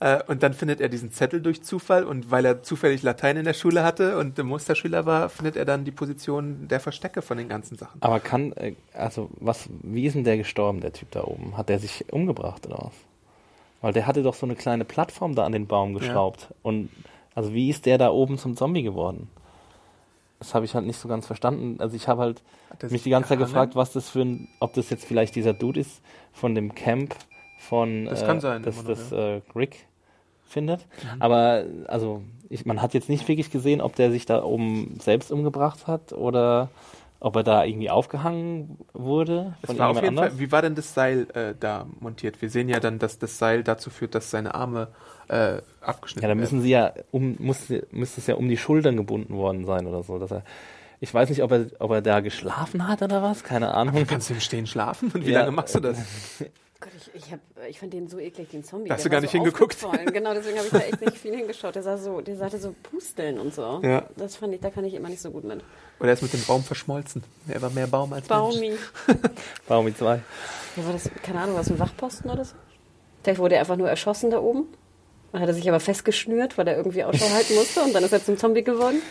[0.00, 3.44] Äh, und dann findet er diesen Zettel durch Zufall und weil er zufällig Latein in
[3.44, 7.36] der Schule hatte und der Musterschüler war, findet er dann die Position der Verstecke von
[7.36, 8.00] den ganzen Sachen.
[8.00, 11.56] Aber kann, äh, also was, wie ist denn der gestorben, der Typ da oben?
[11.56, 13.07] Hat der sich umgebracht oder was?
[13.80, 16.48] Weil der hatte doch so eine kleine Plattform da an den Baum geschraubt.
[16.62, 16.90] Und
[17.34, 19.28] also wie ist der da oben zum Zombie geworden?
[20.40, 21.80] Das habe ich halt nicht so ganz verstanden.
[21.80, 22.42] Also ich habe halt
[22.90, 25.80] mich die ganze Zeit gefragt, was das für ein, ob das jetzt vielleicht dieser Dude
[25.80, 26.00] ist
[26.32, 27.14] von dem Camp
[27.58, 29.86] von Das äh, kann sein, das, immer noch, das äh, Rick
[30.44, 30.86] findet.
[31.18, 35.30] Aber also ich, man hat jetzt nicht wirklich gesehen, ob der sich da oben selbst
[35.30, 36.70] umgebracht hat oder
[37.20, 40.28] ob er da irgendwie aufgehangen wurde Es von war auf jeden anders.
[40.34, 42.40] Fall, wie war denn das Seil äh, da montiert?
[42.40, 44.88] Wir sehen ja dann, dass das Seil dazu führt, dass seine Arme
[45.28, 46.38] äh, abgeschnitten Ja, da werden.
[46.40, 50.02] müssen sie ja um muss, müsste es ja um die Schultern gebunden worden sein oder
[50.02, 50.42] so, dass er
[51.00, 54.04] ich weiß nicht, ob er, ob er da geschlafen hat oder was, keine Ahnung.
[54.08, 55.12] Kannst du im Stehen schlafen?
[55.14, 55.40] Und wie Ja.
[55.40, 55.98] lange machst du das?
[56.98, 58.90] Ich, ich, hab, ich fand den so eklig, den Zombie.
[58.90, 59.76] Hast du gar war nicht so hingeguckt.
[60.12, 61.76] Genau, deswegen habe ich da echt nicht viel hingeschaut.
[61.76, 63.80] Der sah so, der sagte so Pusteln und so.
[63.84, 64.08] Ja.
[64.16, 65.62] Das fand ich, da kann ich immer nicht so gut mit.
[66.00, 67.22] Oder er ist mit dem Baum verschmolzen.
[67.46, 68.40] Er war mehr Baum als Mensch.
[68.40, 68.72] Baumi.
[69.68, 70.20] Baumi 2.
[70.76, 72.56] Ja, war das, keine Ahnung, was ein Wachposten oder so?
[73.22, 74.66] Vielleicht wurde er einfach nur erschossen da oben.
[75.32, 78.12] Dann hat er sich aber festgeschnürt, weil er irgendwie Ausschau halten musste und dann ist
[78.12, 79.02] er zum Zombie geworden.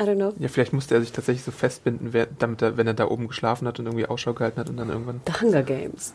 [0.00, 0.32] I don't know.
[0.38, 3.68] Ja, vielleicht musste er sich tatsächlich so festbinden, damit er, wenn er da oben geschlafen
[3.68, 5.20] hat und irgendwie Ausschau gehalten hat und dann irgendwann.
[5.26, 6.12] The Hunger Games.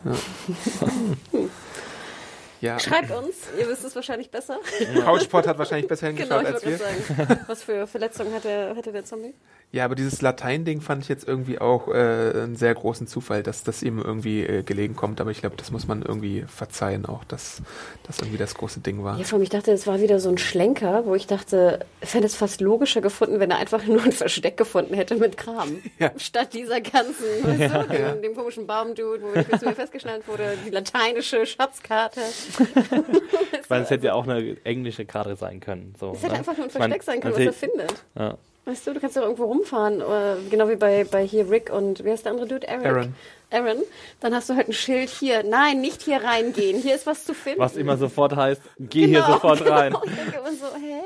[2.60, 4.58] Ja, Schreibt uns, ihr wisst es wahrscheinlich besser.
[5.04, 7.16] Couchpot hat wahrscheinlich besser genau, hingeschaut ich als wir.
[7.16, 7.40] sagen.
[7.46, 9.34] Was für Verletzungen hatte, hatte der Zombie?
[9.72, 13.62] Ja, aber dieses Latein-Ding fand ich jetzt irgendwie auch äh, einen sehr großen Zufall, dass
[13.62, 15.20] das ihm irgendwie äh, gelegen kommt.
[15.20, 17.60] Aber ich glaube, das muss man irgendwie verzeihen auch, dass
[18.06, 19.18] das irgendwie das große Ding war.
[19.18, 22.08] Ja, vor allem, ich dachte, es war wieder so ein Schlenker, wo ich dachte, ich
[22.08, 25.78] fände es fast logischer gefunden, wenn er einfach nur ein Versteck gefunden hätte mit Kram.
[25.98, 26.12] Ja.
[26.18, 30.70] Statt dieser ganzen, weißt du, dem, dem komischen Baumdude, wo ich mir festgeschnallt wurde, die
[30.70, 32.20] lateinische Schatzkarte.
[33.68, 35.94] Weil es hätte ja auch eine englische Karte sein können.
[35.98, 36.38] So, Es hätte ne?
[36.38, 37.94] einfach nur ein Ich mein, Versteck sein können, was er findet.
[38.14, 38.38] Ja.
[38.66, 42.02] Weißt du, du kannst doch irgendwo rumfahren, äh, genau wie bei, bei hier Rick und
[42.02, 42.66] wer ist der andere Dude?
[42.66, 42.84] Eric.
[42.86, 43.14] Aaron.
[43.52, 43.76] Aaron.
[44.18, 45.44] Dann hast du halt ein Schild hier.
[45.44, 46.82] Nein, nicht hier reingehen.
[46.82, 47.60] Hier ist was zu finden.
[47.60, 49.92] Was immer sofort heißt, geh hier Genau, sofort rein.
[49.92, 50.04] Genau.
[50.04, 51.00] Ich denke immer so, hä?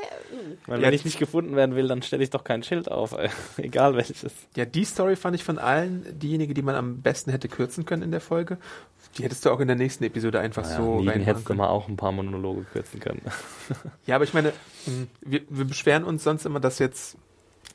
[0.67, 0.87] Weil Ja.
[0.87, 3.29] wenn ich nicht gefunden werden will, dann stelle ich doch kein Schild auf, ey.
[3.59, 4.33] egal welches.
[4.57, 8.03] Ja, die Story fand ich von allen diejenige, die man am besten hätte kürzen können
[8.03, 8.57] in der Folge.
[9.19, 11.59] Die hättest du auch in der nächsten Episode einfach Naja, so reinmachen hättest du können.
[11.59, 13.21] mal auch ein paar Monologe kürzen können.
[14.07, 14.55] Ja, aber ich meine,
[14.87, 17.17] mh, wir, wir beschweren uns sonst immer, dass jetzt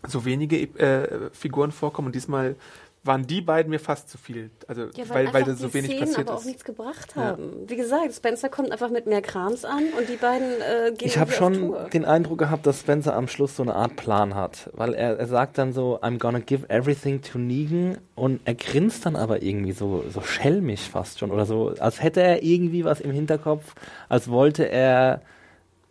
[0.08, 2.56] so wenige äh, Figuren vorkommen und diesmal
[3.04, 4.50] waren die beiden mir fast zu viel.
[4.68, 6.46] Also Ja, weil, weil, einfach da so die wenig Szenen passiert aber auch ist.
[6.48, 7.22] nichts gebracht Ja.
[7.24, 7.52] haben.
[7.68, 11.20] Wie gesagt, Spencer kommt einfach mit mehr Krams an und die beiden äh, gehen Ich
[11.20, 11.88] habe schon Tour.
[11.94, 14.72] den Eindruck gehabt, dass Spencer am Schluss so eine Art Plan hat.
[14.74, 19.06] Weil er, er sagt dann so, I'm gonna give everything to Negan und er grinst
[19.06, 21.30] dann aber irgendwie so, so schelmisch fast schon.
[21.30, 23.76] Oder so, als hätte er irgendwie was im Hinterkopf,
[24.10, 25.22] als wollte er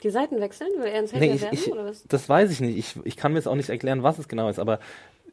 [0.05, 0.69] Die Seiten wechseln?
[0.79, 1.55] Will er ins Nee, ich, werden?
[1.55, 2.05] ich, oder was?
[2.07, 2.77] das weiß ich nicht.
[2.77, 4.79] Ich, ich kann mir jetzt auch nicht erklären, was es genau ist, aber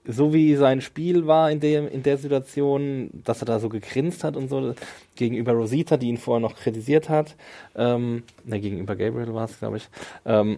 [0.06, 4.24] so wie sein Spiel war in, dem, in der Situation, dass er da so gegrinst
[4.24, 4.74] hat und so
[5.16, 7.36] gegenüber Rosita, die ihn vorher noch kritisiert hat,
[7.76, 9.90] ähm, ne, gegenüber Gabriel war es, glaube ich,
[10.26, 10.58] ähm,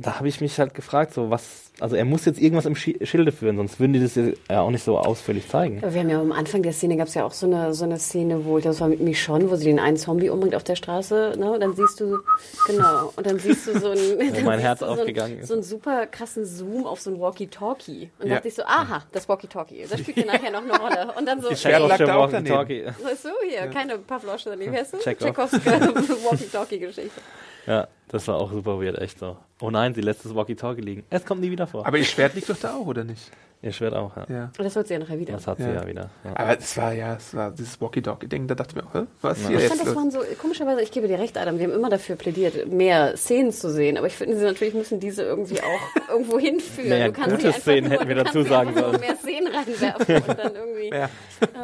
[0.00, 2.98] da habe ich mich halt gefragt, so was, also er muss jetzt irgendwas im Schi
[3.06, 5.78] Schilde führen, sonst würden die das ja auch nicht so ausführlich zeigen.
[5.82, 7.84] Aber wir haben ja am Anfang der Szene gab es ja auch so eine, so
[7.84, 10.76] eine Szene, wo das war mit Michonne, wo sie den einen Zombie umbringt auf der
[10.76, 11.52] Straße, ne?
[11.52, 12.18] Und dann siehst du,
[12.66, 13.98] genau, und dann siehst du so ein,
[14.34, 15.48] dann mein Herz so, aufgegangen ein, ist.
[15.48, 18.10] so einen super krassen Zoom auf so ein Walkie-Talkie.
[18.20, 18.36] Und Ja.
[18.36, 21.12] dachte ich so, aha, das Walkie-Talkie, das spielt ja nachher noch eine Rolle.
[21.18, 22.84] Und dann so, Sherlock hey, lag da auch Walkie-Talkie.
[22.86, 24.98] weißt du, hier, keine Pavlosche daneben, weißt du?
[24.98, 25.50] Chekhov.
[25.50, 25.66] Tchaikovsky
[26.30, 27.20] Walkie-Talkie-Geschichte.
[27.66, 29.36] Ja, das war auch super weird, echt so.
[29.60, 31.04] Oh nein, sie lässt das Walkie-Talkie liegen.
[31.10, 31.86] Es kommt nie wieder vor.
[31.86, 33.30] Aber ihr Schwert liegt doch da auch, oder nicht?
[33.64, 34.26] Ihr Schwert auch, ja.
[34.28, 34.44] Ja.
[34.58, 35.34] Und das holt sie ja nachher wieder.
[35.34, 35.74] Das hat sie Ja.
[35.74, 36.10] ja, wieder.
[36.24, 36.32] Ja.
[36.34, 39.06] Aber es war ja, es war dieses Walkie-Talkie-Ding, da dachte ich mir auch, hä?
[39.20, 39.48] was ist Ja.
[39.50, 41.72] hier Ich jetzt fand, das waren so, komischerweise, ich gebe dir recht, Adam, wir haben
[41.74, 43.98] immer dafür plädiert, mehr Szenen zu sehen.
[43.98, 46.88] Aber ich finde, sie natürlich müssen diese irgendwie auch irgendwo hinführen.
[46.88, 48.98] Naja, du kannst gute Szenen nur, hätten wir dazu sagen sollen.
[48.98, 50.90] mehr Szenen reinwerfen und dann irgendwie.
[50.90, 51.08] Ja.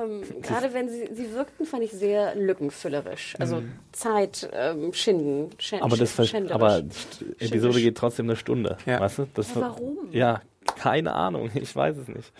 [0.00, 3.34] Ähm, gerade wenn sie, sie wirkten, fand ich sehr lückenfüllerisch.
[3.40, 3.60] Also
[3.90, 5.50] Zeit ähm, schinden.
[5.58, 6.12] Schen, aber das.
[6.50, 8.76] Aber die Episode geht trotzdem eine Stunde.
[8.86, 9.00] Ja.
[9.00, 9.28] Weißt du?
[9.34, 9.98] Das Ja, warum?
[10.10, 10.40] Ja,
[10.76, 11.50] keine Ahnung.
[11.54, 12.32] Ich weiß es nicht.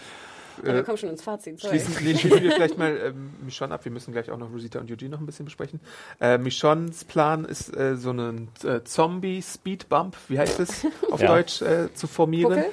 [0.63, 1.61] Aber wir kommen schon ins Fazit.
[1.61, 1.79] Sorry.
[1.79, 3.85] Schließen, nee, schließen wir vielleicht mal ähm, Michonne ab.
[3.85, 5.79] Wir müssen gleich auch noch Rosita und Eugene noch ein bisschen besprechen.
[6.21, 11.29] Äh, Michonnes Plan ist, äh, so einen äh, Zombie-Speed-Bump, wie heißt es auf Ja.
[11.29, 12.65] Deutsch, äh, zu formieren.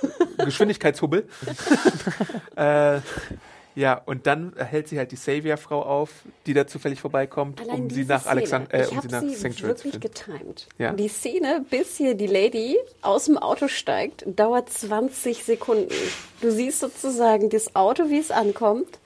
[0.00, 0.44] Puckel?
[0.44, 1.26] Geschwindigkeitshubbel.
[2.56, 3.00] äh,
[3.74, 6.10] ja, und dann hält sie halt die Savior-Frau auf,
[6.46, 8.82] die da zufällig vorbeikommt, Allein um sie nach Alexand Szene.
[8.84, 10.00] äh, um sie nach sie Sanctuary zu wirklich finden.
[10.14, 10.68] getimed.
[10.78, 10.92] Ja.
[10.92, 15.88] Die Szene, bis hier die Lady aus dem Auto steigt, dauert 20 Sekunden.
[16.40, 18.98] Du siehst sozusagen das Auto, wie es ankommt.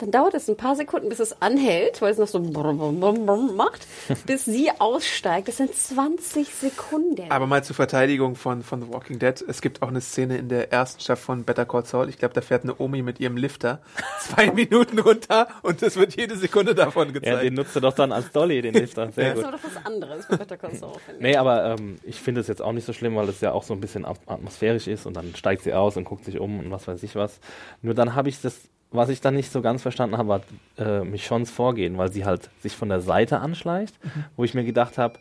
[0.00, 3.00] Dann dauert es ein paar Sekunden, bis es anhält, weil es noch so brumm, brumm,
[3.00, 3.86] brumm, brumm macht,
[4.26, 5.48] bis sie aussteigt.
[5.48, 7.30] Das sind 20 Sekunden.
[7.30, 9.44] Aber mal zur Verteidigung von, von The Walking Dead.
[9.48, 12.08] Es gibt auch eine Szene in der ersten Staffel von Better Call Saul.
[12.08, 13.80] Ich glaube, da fährt eine Omi mit ihrem Lifter
[14.20, 17.42] zwei Minuten runter und es wird jede Sekunde davon Ja, gezeigt.
[17.42, 19.12] den nutzt du doch dann als Dolly, den Lifter.
[19.12, 19.52] Sehr das ist gut.
[19.54, 21.22] aber doch was anderes bei Better Call Saul, finde ich.
[21.22, 23.62] Nee, aber ähm, ich finde es jetzt auch nicht so schlimm, weil es ja auch
[23.64, 26.58] so ein bisschen at- atmosphärisch ist und dann steigt sie aus und guckt sich um
[26.60, 27.38] und was weiß ich was.
[27.82, 28.56] Nur dann habe ich das,
[28.90, 30.40] was ich dann nicht so ganz verstanden habe, war
[30.78, 33.94] äh, Michons Vorgehen, weil sie halt sich von der Seite anschleicht,
[34.36, 35.18] wo ich mir gedacht habe,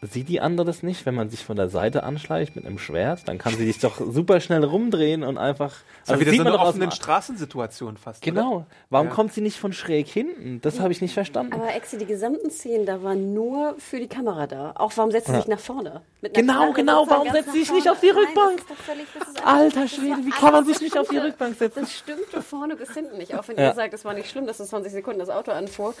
[0.00, 3.26] sieht die andere das nicht, wenn man sich von der Seite anschleicht mit einem Schwert?
[3.26, 5.74] Dann kann sie sich doch super schnell rumdrehen und einfach.
[6.02, 8.22] Das war wieder sieht so man eine doch aus dem- offene Straßensituation fast.
[8.22, 8.32] Oder?
[8.32, 8.66] Genau.
[8.90, 9.12] Warum Ja.
[9.14, 10.60] kommt sie nicht von schräg hinten?
[10.62, 11.52] Das habe ich nicht verstanden.
[11.52, 14.72] Aber Exi, die gesamten Szenen da waren nur für die Kamera da.
[14.76, 16.00] Auch warum setzt sie sich nach vorne?
[16.32, 18.56] Genau, genau, warum setzt sie sich nicht auf die Nein, Rückbank?
[18.56, 21.18] das ist doch völlig- das ist Alter Schwede, wie kann man sich nicht auf die.
[21.18, 21.80] Rückbank setzen?
[21.80, 23.34] Das stimmte vorne bis hinten nicht.
[23.36, 23.68] Auch wenn Ja.
[23.68, 25.94] ihr sagt, es war nicht schlimm, dass es 20 Sekunden das Auto anfuhr.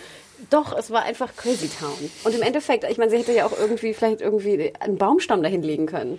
[0.50, 2.10] Doch, es war einfach Crazy Town.
[2.24, 5.62] Und im Endeffekt, ich meine, sie hätte ja auch irgendwie vielleicht irgendwie einen Baumstamm dahin
[5.62, 6.18] legen können.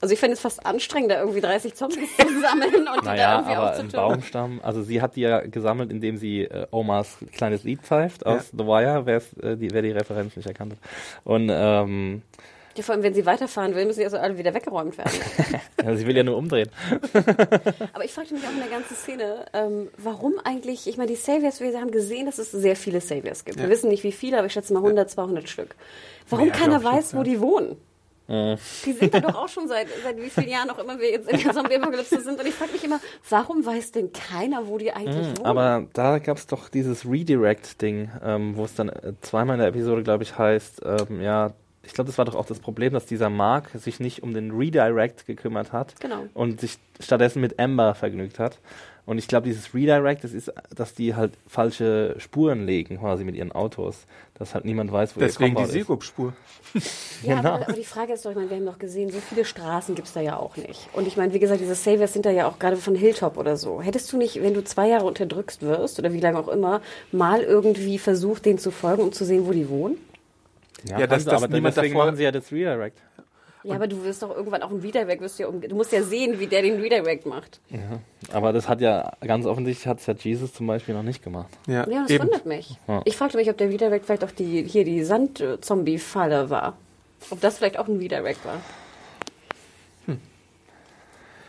[0.00, 3.14] Also ich fände es fast anstrengend, da irgendwie 30 Zombies zu sammeln und die da
[3.14, 3.88] Naja, irgendwie aber ein.
[3.88, 8.50] Baumstamm, also sie hat die ja gesammelt, indem sie äh, Omas kleines Lied pfeift aus
[8.52, 9.06] The Wire,
[9.42, 10.78] äh, die, wer die Referenz nicht erkannt hat.
[11.24, 12.22] Und ähm,
[12.76, 15.12] Ja, vor allem, wenn sie weiterfahren will, müssen die also alle wieder weggeräumt werden.
[15.84, 16.68] ja, sie will ja nur umdrehen.
[17.92, 21.16] Aber ich fragte mich auch in der ganzen Szene, ähm, warum eigentlich, ich meine, die
[21.16, 23.58] Saviors, wir haben gesehen, dass es sehr viele Saviors gibt.
[23.58, 23.70] Wir Ja.
[23.70, 25.74] wissen nicht wie viele, aber ich schätze mal 100, 200 Stück.
[26.28, 27.24] Warum Ja, keiner weiß, auch, wo ja.
[27.24, 27.76] die wohnen?
[28.28, 31.30] Die sind da doch auch schon seit, seit wie vielen Jahren auch immer wir jetzt
[31.30, 32.40] in der Zombie-Apokalypse sind.
[32.40, 32.98] Und ich frage mich immer,
[33.30, 35.46] warum weiß denn keiner, wo die eigentlich wohnen?
[35.46, 39.68] Aber da gab es doch dieses Redirect-Ding, ähm, wo es dann äh, zweimal in der
[39.68, 41.52] Episode, glaube ich, heißt, ähm, ja,
[41.86, 44.50] ich glaube, das war doch auch das Problem, dass dieser Mark sich nicht um den
[44.50, 46.24] Redirect gekümmert hat Genau.
[46.34, 48.58] und sich stattdessen mit Amber vergnügt hat.
[49.06, 53.36] Und ich glaube, dieses Redirect, das ist, dass die halt falsche Spuren legen, quasi mit
[53.36, 54.04] ihren Autos.
[54.34, 55.86] Dass halt niemand weiß, wo Deswegen ihr die Compound ist.
[55.86, 56.32] Sirup-Spur.
[57.22, 57.54] Ja, Genau.
[57.54, 59.94] aber, aber die Frage ist doch, ich meine, wir haben doch gesehen, so viele Straßen
[59.94, 60.88] gibt es da ja auch nicht.
[60.92, 63.56] Und ich meine, wie gesagt, diese Saviors sind da ja auch gerade von Hilltop oder
[63.56, 63.80] so.
[63.80, 66.82] Hättest du nicht, wenn du zwei Jahre unterdrückt wirst oder wie lange auch immer,
[67.12, 69.96] mal irgendwie versucht, denen zu folgen, um zu sehen, wo die wohnen?
[70.88, 72.98] Ja, haben dass- sie, dass aber niemand deswegen davor- machen sie ja das Redirect.
[73.64, 75.90] Ja, aber du wirst doch irgendwann auch ein Redirect, wirst du, ja um, du musst
[75.92, 77.58] ja sehen, wie der den Redirect macht.
[78.32, 81.48] Aber das hat ja, ganz offensichtlich hat es ja Jesus zum Beispiel noch nicht gemacht.
[81.66, 82.24] Ja, Ja, das eben.
[82.26, 82.78] wundert mich.
[82.86, 83.02] Ja.
[83.04, 86.76] Ich fragte mich, ob der Redirect vielleicht auch die, hier die Sand-Zombie-Falle war.
[87.30, 88.60] Ob das vielleicht auch ein Redirect war.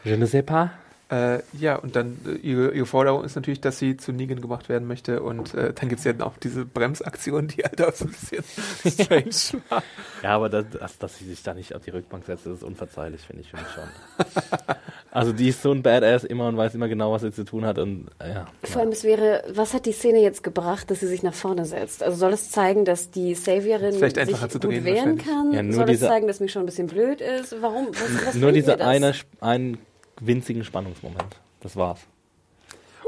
[0.03, 0.69] Je ne sais pas.
[1.09, 4.67] Äh, ja, und dann äh, ihre, ihre Forderung ist natürlich, dass sie zu Negan gemacht
[4.67, 5.21] werden möchte.
[5.23, 8.43] Und äh, dann gibt es ja auch diese Bremsaktion, die halt auch so ein bisschen
[9.05, 9.83] strange war.
[10.21, 12.63] Ja, aber das, dass, dass sie sich da nicht auf die Rückbank setzt, das ist
[12.63, 14.75] unverzeihlich, finde ich, finde ich schon.
[15.11, 17.65] also die ist so ein Badass immer und weiß immer genau, was sie zu tun
[17.65, 18.47] hat und äh, ja.
[18.63, 21.65] Vor allem, es wäre, was hat die Szene jetzt gebracht, dass sie sich nach vorne
[21.65, 22.03] setzt?
[22.03, 25.53] Also soll es zeigen, dass die Saviorin sich gut drehen wehren kann?
[25.53, 27.55] Ja, nur soll es zeigen, dass mich schon ein bisschen blöd ist?
[27.61, 27.87] Warum?
[27.91, 28.87] Was, was Nur dieser das?
[28.87, 29.77] eine, einen
[30.21, 31.37] winzigen Spannungsmoment.
[31.61, 31.99] Das war's.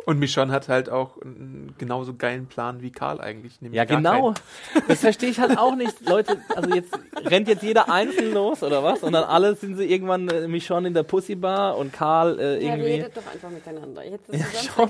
[0.05, 3.61] Und Michonne hat halt auch einen genauso geilen Plan wie Karl eigentlich.
[3.61, 4.33] nämlich Ja, genau.
[4.73, 4.85] keinen.
[4.87, 5.93] Das verstehe ich halt auch nicht.
[6.07, 9.03] Leute, also jetzt rennt jetzt jeder einzeln los oder was?
[9.03, 12.71] Und dann alle sind sie irgendwann äh, Michonne in der Pussybar und Karl äh, Ja,
[12.71, 12.91] irgendwie.
[12.93, 14.03] redet doch einfach miteinander.
[14.05, 14.45] Ich hätte Ja,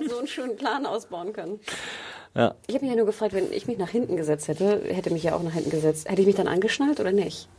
[0.08, 1.60] so einen schönen Plan ausbauen können.
[2.36, 2.56] Ja.
[2.68, 5.24] Ich habe mich ja nur gefragt, wenn ich mich nach hinten gesetzt hätte, hätte mich
[5.24, 7.50] ja auch nach hinten gesetzt, hätte ich mich dann angeschnallt oder nicht?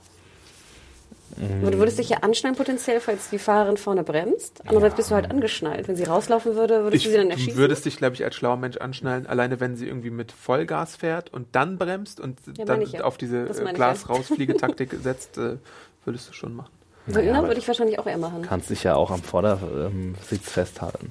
[1.40, 1.70] Mhm.
[1.70, 4.60] Du würdest dich ja anschnallen potenziell, falls die Fahrerin vorne bremst.
[4.66, 5.88] Andererseits bist du halt angeschnallt.
[5.88, 7.56] Wenn sie rauslaufen würde, würdest Ich du sie dann erschießen?
[7.56, 11.32] würdest dich, glaube ich, als schlauer Mensch anschnallen, alleine wenn sie irgendwie mit Vollgas fährt
[11.32, 13.04] und dann bremst und Ja, dann ja.
[13.04, 13.72] auf diese Das ja.
[13.72, 15.56] Glas-Rausfliegetaktik setzt, äh,
[16.04, 16.70] würdest du schon machen.
[17.06, 18.42] so, Naja, na, aber- würde ich wahrscheinlich auch eher machen.
[18.42, 21.10] Kannst dich ja auch am Vordersitz festhalten.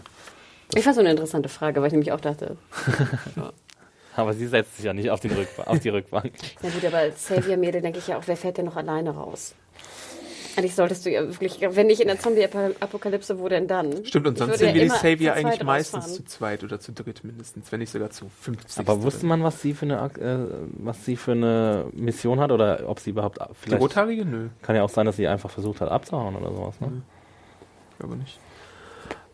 [0.76, 2.56] Ich fand so eine interessante Frage, weil ich nämlich auch dachte,
[4.16, 6.34] Aber sie setzt sich ja nicht auf, den Rückba auf die Rückbank.
[6.62, 9.54] na gut, aber als Savior-Mädel denke ich ja auch, wer fährt denn noch alleine raus?
[10.60, 14.06] Eigentlich solltest du ja wirklich, wenn nicht in der Zombie-Apokalypse, wo denn dann?
[14.06, 16.92] Stimmt, und Ich sonst sind ja wir die Savior eigentlich meistens zu zweit oder zu
[16.92, 18.80] dritt mindestens, wenn nicht sogar zu 50.
[18.80, 20.38] Aber wusste man, was sie für eine, Ak- äh,
[20.74, 24.26] was sie für eine Mission hat oder ob sie überhaupt Die vielleicht Rothaarige?
[24.26, 26.80] Nö, kann ja auch sein, dass sie einfach versucht hat abzuhauen oder sowas.
[26.82, 27.02] Ne?
[28.00, 28.38] glaube nicht.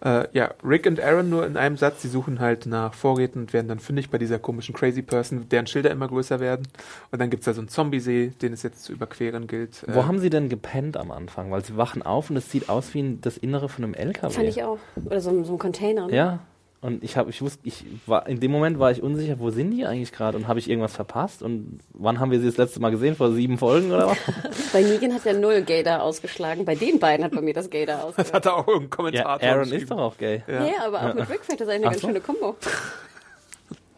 [0.04, 3.54] Äh, ja, Rick und Aaron nur in einem Satz, sie suchen halt nach Vorräten und
[3.54, 6.68] werden dann fündig bei dieser komischen Crazy Person, deren Schilder immer größer werden.
[7.12, 9.84] Und dann gibt es da so einen Zombiesee, den es jetzt zu überqueren gilt.
[9.88, 11.50] Wo Äh, haben sie denn gepennt am Anfang?
[11.52, 14.34] Weil sie wachen auf und es sieht aus wie ein, das Innere von einem LKW.
[14.34, 14.78] Fand ich auch.
[15.06, 16.08] Oder so, ein- so ein Container.
[16.08, 16.16] ne?
[16.16, 16.40] Ja.
[16.82, 19.72] Und ich habe, ich wusste, ich war in dem Moment war ich unsicher, wo sind
[19.72, 21.42] die eigentlich gerade und habe ich irgendwas verpasst?
[21.42, 23.16] Und wann haben wir sie das letzte Mal gesehen?
[23.16, 24.18] Vor sieben Folgen oder was?
[24.74, 26.64] Bei Negan hat ja null Gator ausgeschlagen.
[26.64, 28.34] Bei den beiden hat bei mir das Gator das ausgeschlagen.
[28.36, 30.44] hat er auch irgendein ja, Kommentator Aaron ist doch auch gay.
[30.48, 30.66] Ja.
[30.66, 32.08] Ja, aber auch mit Rick fällt das eigentlich eine Ach ganz so.
[32.08, 32.56] schöne Kombo.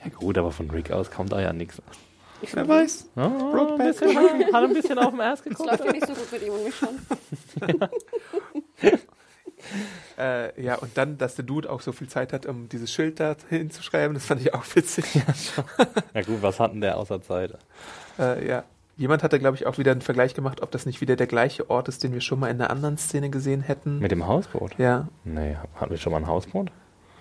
[0.03, 1.81] Ja gut, aber von Rick aus kommt da ja nichts.
[2.53, 3.09] Wer weiß.
[3.15, 5.69] Ja, Brokeback ein bisschen, hat, ein bisschen auf den Erst Es geguckt.
[5.69, 6.89] läuft ja nicht so gut mit ihm und mich schon.
[10.17, 13.19] Äh, ja, und dann, dass der Dude auch so viel Zeit hat, um dieses Schild
[13.19, 15.05] da hinzuschreiben, das fand ich auch witzig.
[16.13, 17.53] Ja gut, was hatten der außer Zeit?
[18.17, 18.63] Äh, ja.
[18.95, 21.27] Jemand hat da, glaube ich, auch wieder einen Vergleich gemacht, ob das nicht wieder der
[21.27, 23.99] gleiche Ort ist, den wir schon mal in einer anderen Szene gesehen hätten.
[23.99, 24.73] Mit dem Hausboot?
[24.79, 26.71] ja, Nee, hatten wir schon mal ein Hausboot?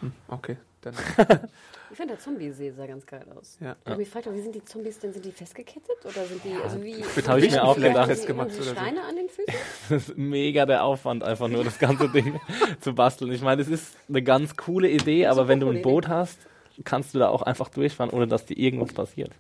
[0.01, 0.57] hm, okay.
[0.81, 0.95] Dann,
[1.97, 3.57] Ich finde der Zombie-See sah ganz geil aus.
[3.59, 3.75] Ja.
[3.83, 5.15] Ich habe mich gefragt, wie sind die Zombies denn?
[5.15, 5.97] Sind die festgekettet?
[6.05, 6.97] Oder sind die, also wie...
[6.99, 8.09] wird hab ich mir auch gedacht.
[8.09, 8.73] Festgemacht oder so.
[8.73, 9.55] Steine an den Füßen?
[9.89, 12.39] Das ist mega der Aufwand, einfach nur das ganze Ding
[12.81, 13.33] zu basteln.
[13.33, 16.39] Ich meine, es ist eine ganz coole Idee, aber wenn du ein Boot hast,
[16.85, 19.31] kannst du da auch einfach durchfahren, ohne dass dir irgendwas passiert.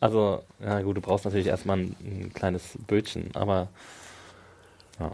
[0.00, 3.68] Also, ja gut, du brauchst natürlich erstmal ein, ein kleines Bötchen, aber
[4.98, 5.12] ja.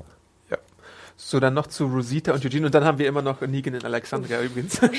[1.25, 3.85] So, dann noch zu Rosita und Eugene und dann haben wir immer noch Negan in
[3.85, 4.81] Alexandria übrigens.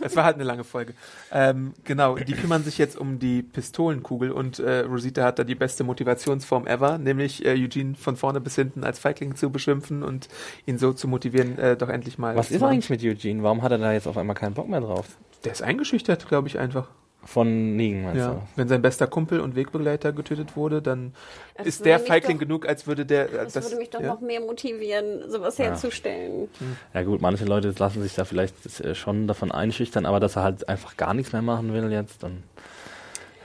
[0.00, 0.94] Es war halt eine lange Folge.
[1.32, 5.54] Ähm, genau, die kümmern sich jetzt um die Pistolenkugel und äh, Rosita hat da die
[5.54, 10.28] beste Motivationsform ever, nämlich äh, Eugene von vorne bis hinten als Feigling zu beschimpfen und
[10.66, 12.36] ihn so zu motivieren, äh, doch endlich mal.
[12.36, 12.74] Was ist machen.
[12.74, 13.42] eigentlich mit Eugene?
[13.42, 15.06] Warum hat er da jetzt auf einmal keinen Bock mehr drauf?
[15.44, 16.88] Der ist eingeschüchtert, glaube ich, einfach.
[17.26, 18.42] Von Negan, meinst Ja.
[18.56, 21.14] Wenn sein bester Kumpel und Wegbegleiter getötet wurde, dann
[21.56, 23.32] Das ist der Feigling doch- genug, als würde der.
[23.32, 24.08] äh, Das, würde mich doch ja?
[24.08, 25.66] noch mehr motivieren, sowas Ja.
[25.66, 26.48] herzustellen.
[26.58, 26.64] du?
[26.92, 30.42] Ja gut, manche Leute lassen sich da vielleicht äh, schon davon einschüchtern, aber dass er
[30.42, 32.24] halt einfach gar nichts mehr machen will jetzt.
[32.24, 32.42] Und,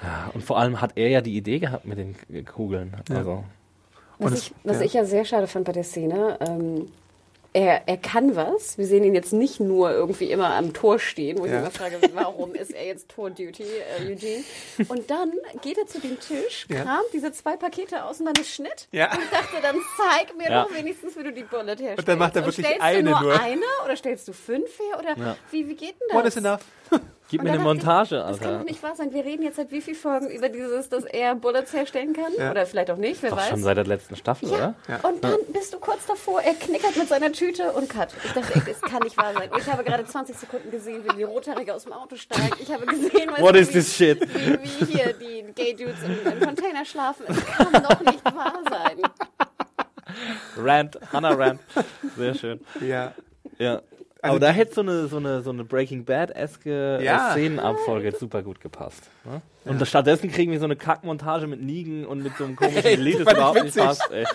[0.03, 2.15] ja, und vor allem hat er ja die Idee gehabt mit den
[2.45, 2.93] Kugeln.
[3.09, 3.17] Ja.
[3.17, 3.43] Also,
[4.17, 4.85] Was, ich, was ja.
[4.85, 6.87] ich ja sehr schade fand bei der Szene, ähm,
[7.53, 8.77] er, er kann was.
[8.77, 11.59] Wir sehen ihn jetzt nicht nur irgendwie immer am Tor stehen, wo ich Ja.
[11.59, 14.43] immer frage, warum ist er jetzt Tor-Duty, äh, Eugene?
[14.87, 15.31] Und dann
[15.61, 16.83] geht er zu dem Tisch, Ja.
[16.83, 18.87] kramt diese zwei Pakete aus und dann ist Schnitt.
[18.91, 19.11] Ja.
[19.13, 20.63] Und ich dachte, dann zeig mir Ja.
[20.63, 21.99] doch wenigstens, wie du die Bullet herstellst.
[21.99, 23.39] Und dann macht er wirklich stellst eine du nur, nur.
[23.41, 24.99] eine oder stellst du fünf her?
[24.99, 25.37] Oder Ja.
[25.51, 26.17] wie, wie geht denn das?
[26.17, 26.61] One is enough.
[27.29, 28.57] Gib Und mir eine dachte ich, Montage, Das kann Alter.
[28.59, 29.13] doch nicht wahr sein.
[29.13, 32.31] Wir reden jetzt seit wie vielen Folgen über dieses, dass er Bullets herstellen kann?
[32.37, 32.49] Ja.
[32.51, 33.49] Oder vielleicht auch nicht, wer Doch weiß.
[33.49, 34.73] schon seit der letzten Staffel, Ja.
[34.87, 35.07] oder?
[35.09, 38.09] Und dann bist du kurz davor, er knickert mit seiner Tüte und cut.
[38.25, 39.49] Ich dachte, ey, das kann nicht wahr sein.
[39.59, 42.59] Ich habe gerade 20 Sekunden gesehen, wie die Rothaarige aus dem Auto steigt.
[42.59, 44.21] Ich habe gesehen, What du, is wie, this shit?
[44.21, 47.25] Wie, wie hier die Gay Dudes im, im Container schlafen.
[47.27, 49.01] Es kann doch nicht wahr sein.
[50.57, 51.59] Rand, Hannah Rand.
[52.17, 52.59] Sehr schön.
[52.81, 53.13] Ja.
[53.59, 53.81] Ja.
[54.21, 57.29] Also Aber da hätte so eine, so eine, so eine Breaking Bad-eske Ja.
[57.29, 59.09] äh, Szenenabfolge super gut gepasst.
[59.23, 59.41] Ne?
[59.63, 63.25] Und stattdessen kriegen wir so eine Kackmontage mit Nigen und mit so einem komischen Lied,
[63.25, 63.83] das überhaupt nicht witzig.
[63.83, 64.11] passt.
[64.11, 64.25] Ey.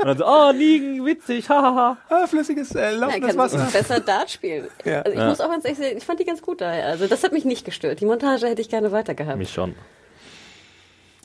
[0.00, 1.96] Und dann so, oh, Nigen, witzig, hahaha.
[2.10, 3.68] Ah, flüssiges, äh, Ja, laufendes kann Wasser.
[3.72, 4.68] besser Dart spielen.
[4.84, 5.00] Ja.
[5.00, 5.28] Also ich Ja.
[5.30, 6.86] muss auch ganz ehrlich sagen, ich fand die ganz gut daher.
[6.88, 8.00] Also das hat mich nicht gestört.
[8.00, 9.38] Die Montage hätte ich gerne weiter gehabt.
[9.38, 9.74] Mich schon.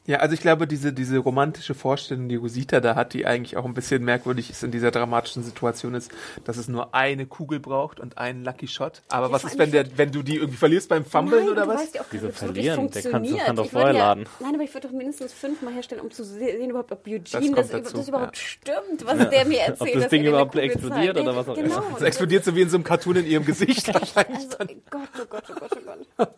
[0.08, 3.66] Ja, also ich glaube, diese, diese romantische Vorstellung, die Rosita da hat, die eigentlich auch
[3.66, 6.12] ein bisschen merkwürdig ist in dieser dramatischen Situation, ist,
[6.46, 9.02] dass es nur eine Kugel braucht und einen Lucky Shot.
[9.10, 11.64] Aber was vor ist, wenn der, wenn du die irgendwie verlierst beim Fummeln Nein, oder
[11.64, 11.82] du was?
[11.82, 12.90] Weißt ja auch, Wieso verlieren?
[12.90, 13.46] Der kann- funktioniert.
[13.46, 14.26] kann doch vorher ja, laden.
[14.40, 17.70] Nein, aber ich würde doch mindestens fünfmal herstellen, um zu sehen, überhaupt, ob Eugene das,
[17.70, 19.94] das, dazu, überhaupt stimmt, was der mir erzählt.
[19.94, 21.28] Ob das Ding er überhaupt explodiert zeigt.
[21.28, 21.80] oder was auch genau.
[21.80, 21.98] immer.
[21.98, 24.48] Es explodiert so wie in so einem Cartoon in ihrem Gesicht wahrscheinlich.
[24.58, 26.34] Also, Gott, oh Gott, oh Gott, oh Gott.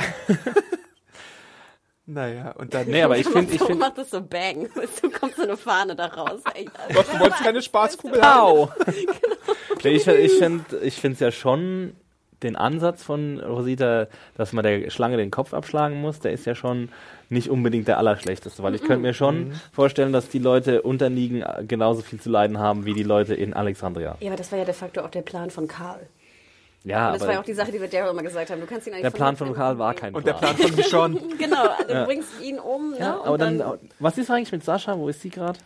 [2.12, 2.88] Naja, und dann.
[2.88, 4.68] Nee, aber ich finde, ich so finde, macht das so Bang.
[5.02, 6.40] Du kommst so eine Fahne da raus.
[6.54, 8.40] Ey, Gott, du wolltest keine Spaßkugel haben.
[8.40, 8.68] Au!
[9.82, 11.94] Nee, ich ich finde ich finde es ja schon
[12.42, 16.54] den Ansatz von Rosita, dass man der Schlange den Kopf abschlagen muss, der ist ja
[16.54, 16.90] schon
[17.30, 21.42] nicht unbedingt der allerschlechteste, weil ich könnte mir schon vorstellen, dass die Leute unter Nigen
[21.66, 24.16] genauso viel zu leiden haben wie die Leute in Alexandria.
[24.20, 26.06] Ja, aber das war ja de facto auch der Plan von Karl.
[26.84, 28.60] Ja, Und das war ja auch die Sache, die wir Daryl immer gesagt haben.
[28.60, 30.56] Du kannst ihn eigentlich der Plan von Karl war kein Und der Plan.
[30.56, 31.20] Plan von Michonne.
[31.38, 32.92] Genau, also du bringst ihn um.
[32.92, 32.98] Ne?
[33.00, 33.62] Ja, und aber dann,
[33.98, 34.96] was ist eigentlich mit Sascha?
[34.96, 35.58] Wo ist sie gerade?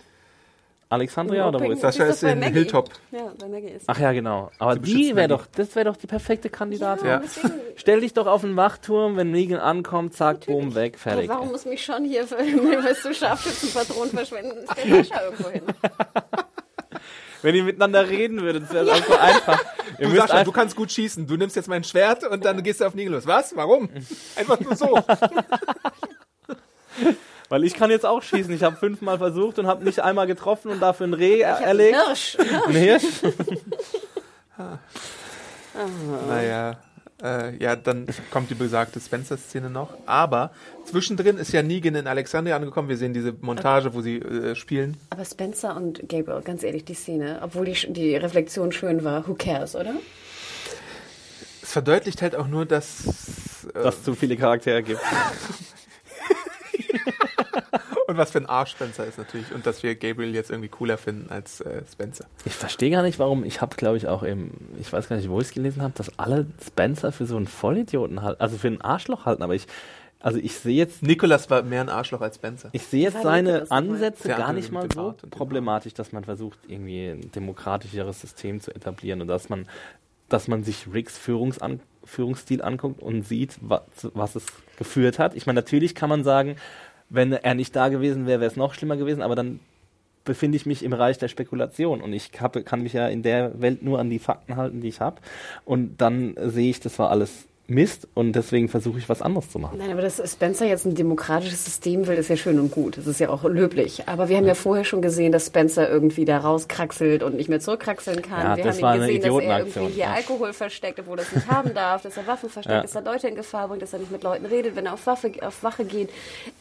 [0.90, 1.82] Alexandria oder wo ist sie?
[1.82, 2.52] Sascha ist in Maggie.
[2.54, 2.90] Hilltop.
[3.10, 3.84] Ja, bei Maggie ist.
[3.88, 4.50] Ach ja, genau.
[4.58, 7.06] Aber die wäre doch, das wäre doch die perfekte Kandidatin.
[7.06, 7.18] Ja.
[7.18, 11.28] deswegen, Stell dich doch auf den Wachturm, wenn Negan ankommt, zack, boom, weg, aber fertig.
[11.28, 14.66] warum muss mich schon hier für weißt du, Scharfschützenpatronen verschwenden?
[14.72, 15.62] Stell Sascha irgendwo hin.
[17.44, 19.62] Wenn ihr miteinander reden würdet, das wäre auch so einfach.
[19.98, 21.26] Ihr Du, Sascha, du kannst gut schießen.
[21.26, 23.26] Du nimmst jetzt mein Schwert und dann gehst du auf Nigel los.
[23.26, 23.54] Was?
[23.54, 23.90] Warum?
[24.34, 24.98] Einfach nur so.
[27.50, 28.50] weil ich kann jetzt auch schießen.
[28.54, 31.98] Ich habe fünfmal versucht und habe nicht einmal getroffen und dafür ein Reh er erlegt.
[32.02, 32.38] Hirsch.
[32.66, 33.04] Ein Hirsch.
[36.28, 36.76] Naja,
[37.22, 39.90] äh, ja, dann kommt die besagte Spencer-Szene noch.
[40.06, 40.50] Aber
[40.84, 42.88] zwischendrin ist ja Negan in Alexandria angekommen.
[42.88, 44.96] Wir sehen diese Montage, wo sie äh, spielen.
[45.10, 49.34] Aber Spencer und Gabriel, ganz ehrlich, die Szene, obwohl die, die Reflexion schön war, who
[49.34, 49.94] cares, oder?
[51.62, 53.64] Es verdeutlicht halt auch nur, dass.
[53.74, 55.00] Äh, Dass es zu viele Charaktere gibt.
[58.06, 59.52] und was für ein Arsch Spencer ist natürlich.
[59.52, 62.26] Und dass wir Gabriel jetzt irgendwie cooler finden als äh, Spencer.
[62.44, 63.44] Ich verstehe gar nicht, warum.
[63.44, 64.50] Ich habe, glaube ich, auch im,
[64.80, 67.46] ich weiß gar nicht, wo ich es gelesen habe, dass alle Spencer für so einen
[67.46, 69.42] Vollidioten halten, also für einen Arschloch halten.
[69.42, 69.66] Aber ich,
[70.20, 72.70] also ich sehe jetzt Nicholas war mehr ein Arschloch als Spencer.
[72.72, 73.70] Ich sehe jetzt seine?
[73.70, 79.20] Ansätze gar nicht mal so problematisch, dass man versucht, irgendwie ein demokratischeres System zu etablieren
[79.20, 79.68] und dass man,
[80.28, 83.82] dass man sich Ricks Führungsan Führungsstil anguckt und sieht, was,
[84.14, 84.46] was es
[84.76, 85.34] geführt hat.
[85.34, 86.56] Ich meine, natürlich kann man sagen,
[87.08, 89.60] wenn er nicht da gewesen wäre, wäre es noch schlimmer gewesen, aber dann
[90.24, 93.60] befinde ich mich im Bereich der Spekulation und ich hab, kann mich ja in der
[93.60, 95.20] Welt nur an die Fakten halten, die ich habe.
[95.64, 99.58] Und dann sehe ich, das war alles Mist und deswegen versuche ich was anderes zu
[99.58, 99.78] machen.
[99.78, 102.98] Nein, aber dass Spencer jetzt ein demokratisches System will, ist ja schön und gut.
[102.98, 104.02] Das ist ja auch löblich.
[104.06, 107.60] Aber wir haben ja vorher schon gesehen, dass Spencer irgendwie da rauskraxelt und nicht mehr
[107.60, 108.42] zurückkraxeln kann.
[108.44, 110.12] Ja, wir das haben war ihn gesehen, dass er irgendwie hier ja.
[110.12, 112.82] Alkohol versteckt, obwohl er es nicht haben darf, dass er Waffen versteckt, Ja.
[112.82, 115.06] dass er Leute in Gefahr bringt, dass er nicht mit Leuten redet, wenn er auf,
[115.06, 116.10] Waffe, auf Wache geht.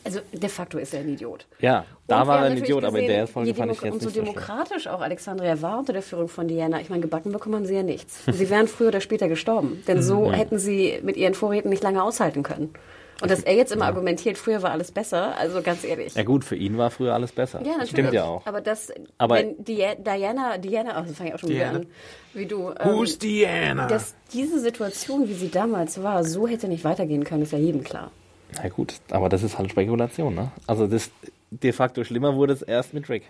[0.06, 1.46] Also de facto ist er ein Idiot.
[1.60, 3.94] Ja, da Und war er ein Idiot, aber in gesehen, der Folge fand ich jetzt
[3.94, 6.80] nicht so demokratisch auch Alexandria war unter der Führung von Diana.
[6.80, 8.20] Ich meine, gebacken bekommen sie ja nichts.
[8.32, 9.84] Sie wären früher oder später gestorben.
[9.88, 10.34] Denn so Mhm.
[10.34, 12.74] hätten sie mit ihren Vorräten nicht lange aushalten können.
[13.22, 16.14] Und dass er jetzt immer argumentiert, früher war alles besser, also ganz ehrlich.
[16.16, 17.60] Ja gut, für ihn war früher alles besser.
[17.62, 17.90] Ja, natürlich.
[17.92, 18.46] Stimmt ja auch.
[18.46, 21.86] Aber das, Aber- wenn Di Diana, Diana, oh, das fange ich auch schon wieder an,
[22.34, 23.88] wie du, ähm, Who's Diana?
[23.88, 27.84] dass diese Situation, wie sie damals war, so hätte nicht weitergehen können, ist ja jedem
[27.84, 28.12] klar.
[28.62, 30.52] Na gut, aber das ist halt Spekulation, ne?
[30.68, 31.10] Also das
[31.52, 33.24] de facto schlimmer wurde es erst mit Rick.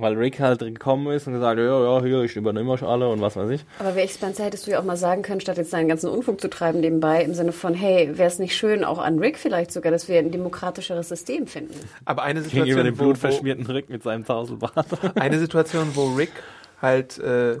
[0.00, 3.20] Weil Rick halt gekommen ist und gesagt, ja, ja, hier, ich übernehme euch alle und
[3.20, 3.64] was weiß ich.
[3.78, 6.08] Aber wäre ich Spencer, hättest du ja auch mal sagen können, statt jetzt seinen ganzen
[6.08, 9.38] Unfug zu treiben nebenbei, im Sinne von, hey, wäre es nicht schön, auch an Rick
[9.38, 11.74] vielleicht sogar, dass wir ein demokratischeres System finden.
[12.06, 14.86] Aber eine Gegenüber Situation, dem wo, wo, blutverschmierten Rick mit seinem Tauselbart.
[15.16, 16.32] eine Situation, wo Rick
[16.80, 17.52] halt äh,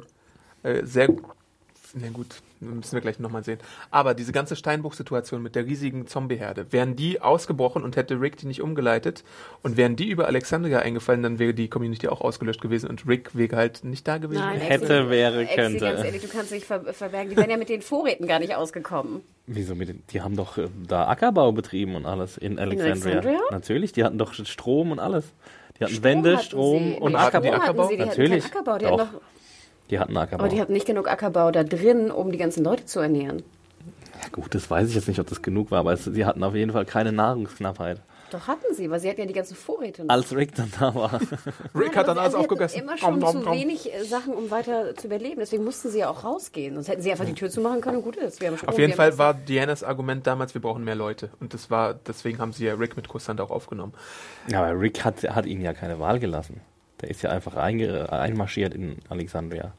[0.62, 1.08] äh, sehr,
[1.94, 2.28] na gut,
[2.60, 3.58] müssen wir gleich nochmal sehen.
[3.90, 8.46] Aber diese ganze Steinbruch-Situation mit der riesigen Zombieherde, wären die ausgebrochen und hätte Rick die
[8.46, 9.24] nicht umgeleitet
[9.62, 13.34] und wären die über Alexandria eingefallen, dann wäre die Community auch ausgelöscht gewesen und Rick
[13.34, 14.40] wäre halt nicht da gewesen.
[14.40, 15.78] Nein, Hätte, Exi- wäre, Exi, könnte.
[15.80, 17.30] Ganz ehrlich, du kannst dich ver verbergen.
[17.30, 19.22] Die wären ja mit den Vorräten gar nicht ausgekommen.
[19.46, 23.14] Wieso mit den, die haben doch äh, da Ackerbau betrieben und alles in Alexandria.
[23.14, 23.40] Alexandria?
[23.50, 25.24] Natürlich, die hatten doch Strom und alles.
[25.78, 26.98] Die hatten Strom Wände, hatten Strom sie.
[26.98, 27.52] und Ackerbau.
[27.52, 27.82] Ackerbau?
[27.84, 28.44] Hatten sie, die Natürlich.
[28.44, 28.78] Hatten Ackerbau.
[28.78, 29.00] Die Doch.
[29.00, 29.20] hatten noch,
[29.90, 30.44] Die hatten Ackerbau.
[30.44, 33.42] aber die hatten nicht genug Ackerbau da drin, um die ganzen Leute zu ernähren.
[34.22, 36.42] ja, gut, das weiß ich jetzt nicht, ob das genug war, aber es, sie hatten
[36.44, 38.00] auf jeden Fall keine Nahrungsknappheit.
[38.30, 40.04] Doch hatten sie, weil sie hatten ja die ganzen Vorräte.
[40.04, 40.14] noch.
[40.14, 41.14] Als Rick dann da war.
[41.74, 42.82] Rick Nein, hat dann alles aufgegessen.
[42.82, 43.54] immer schon nom, zu nom.
[43.54, 45.40] wenig äh, Sachen, um weiter zu überleben.
[45.40, 46.74] Deswegen mussten sie ja auch rausgehen.
[46.74, 48.40] Sonst hätten sie einfach die Tür zumachen können und gut ist.
[48.40, 51.30] Wir haben Strom, Auf jeden Fall war Dianas Argument damals, wir brauchen mehr Leute.
[51.40, 53.94] Und das war, deswegen haben sie ja Rick mit Kusshand auch aufgenommen.
[54.46, 56.60] Ja, aber Rick hat, hat ihnen ja keine Wahl gelassen.
[57.00, 59.72] Der ist ja einfach einge, einmarschiert in Alexandria.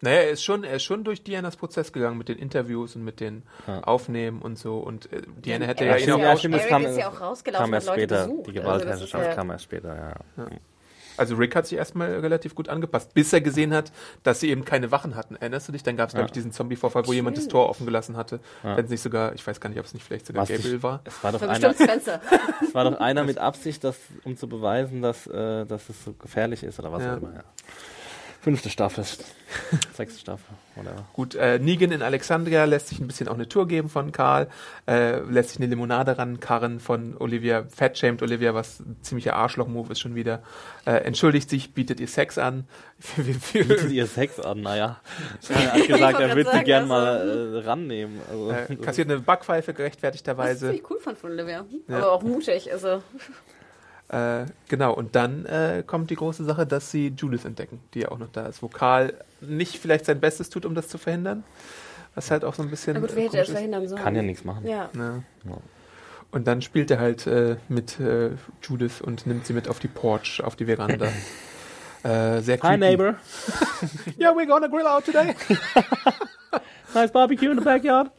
[0.00, 3.02] Naja, er ist schon, er ist schon durch Dianas Prozess gegangen mit den Interviews und
[3.04, 3.80] mit den Ja.
[3.82, 4.78] Aufnehmen und so.
[4.78, 7.20] Und äh, Diana hätte ja ist ihn auch ja, ja, stimmt, kam- ist ja auch
[7.20, 8.26] rausgelaufen Kam erst Leute später.
[8.26, 8.46] besucht.
[8.46, 10.46] Die Also Gewaltherrschaft ist ja- kam erst später, ja.
[11.16, 13.90] Also Rick hat sich erstmal relativ gut angepasst, bis er gesehen hat,
[14.22, 15.34] dass sie eben keine Wachen hatten.
[15.34, 15.82] Erinnerst du dich?
[15.82, 16.34] Dann gab es, glaube ich, Ja.
[16.34, 18.38] diesen Zombie-Vorfall, wo jemand das Tor offen gelassen hatte.
[18.62, 18.76] Ja.
[18.76, 20.76] Wenn es nicht sogar, ich weiß gar nicht, ob es nicht vielleicht sogar Was Gabriel
[20.76, 21.00] ich- war.
[21.02, 21.70] Es war doch War einer,
[22.62, 26.12] es war doch einer mit Absicht, das, um zu beweisen, dass, äh, dass es so
[26.12, 27.14] gefährlich ist oder was Ja.
[27.14, 27.32] auch immer.
[27.34, 27.42] Ja.
[28.40, 29.04] Fünfte Staffel,
[29.94, 31.04] sechste Staffel, whatever.
[31.12, 34.46] Gut, äh, Negan in Alexandria lässt sich ein bisschen auch eine Tour geben von Karl,
[34.86, 39.98] äh, lässt sich eine Limonade rankarren von Olivia, fatshamed Olivia, was ein ziemlicher Arschloch-Move ist
[39.98, 40.44] schon wieder,
[40.86, 42.68] äh, entschuldigt sich, bietet ihr Sex an.
[43.52, 45.00] Bietet ihr Sex an, naja.
[45.48, 48.20] Er hat Ich gesagt, er würde sie gern sagen, mal äh, rannehmen.
[48.30, 50.72] Also, äh, kassiert eine Backpfeife Was gerechtfertigterweise.
[50.72, 51.64] ich cool fand von Olivia.
[51.88, 51.96] Ja.
[51.96, 52.72] Aber auch mutig.
[52.72, 53.02] Also,
[54.08, 58.10] Äh, genau, und dann äh, kommt die große Sache, dass sie Judith entdecken, die ja
[58.10, 61.44] auch noch da ist, wo Karl nicht vielleicht sein Bestes tut, um das zu verhindern.
[62.14, 62.94] Was halt auch so ein bisschen.
[62.94, 64.02] na gut, äh, wer hätte das verhindern sollen?
[64.02, 64.66] kann ja nichts machen.
[64.66, 64.88] Ja.
[64.94, 65.22] Ja.
[65.44, 65.58] Ja.
[66.30, 68.30] Und dann spielt er halt äh, mit äh,
[68.62, 71.06] Judith und nimmt sie mit auf die Porch, auf die Veranda.
[72.02, 72.66] äh, sehr creepy.
[72.66, 73.14] Hi neighbor,
[74.18, 75.34] Yeah, we're gonna grill out today.
[76.94, 78.10] nice barbecue in the backyard.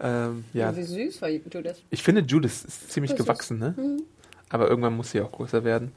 [0.00, 1.82] ähm, ja, Wie süß war Judith.
[1.90, 3.74] ich finde Judith ist ziemlich gewachsen, ne?
[4.54, 5.90] Aber irgendwann muss sie auch größer werden.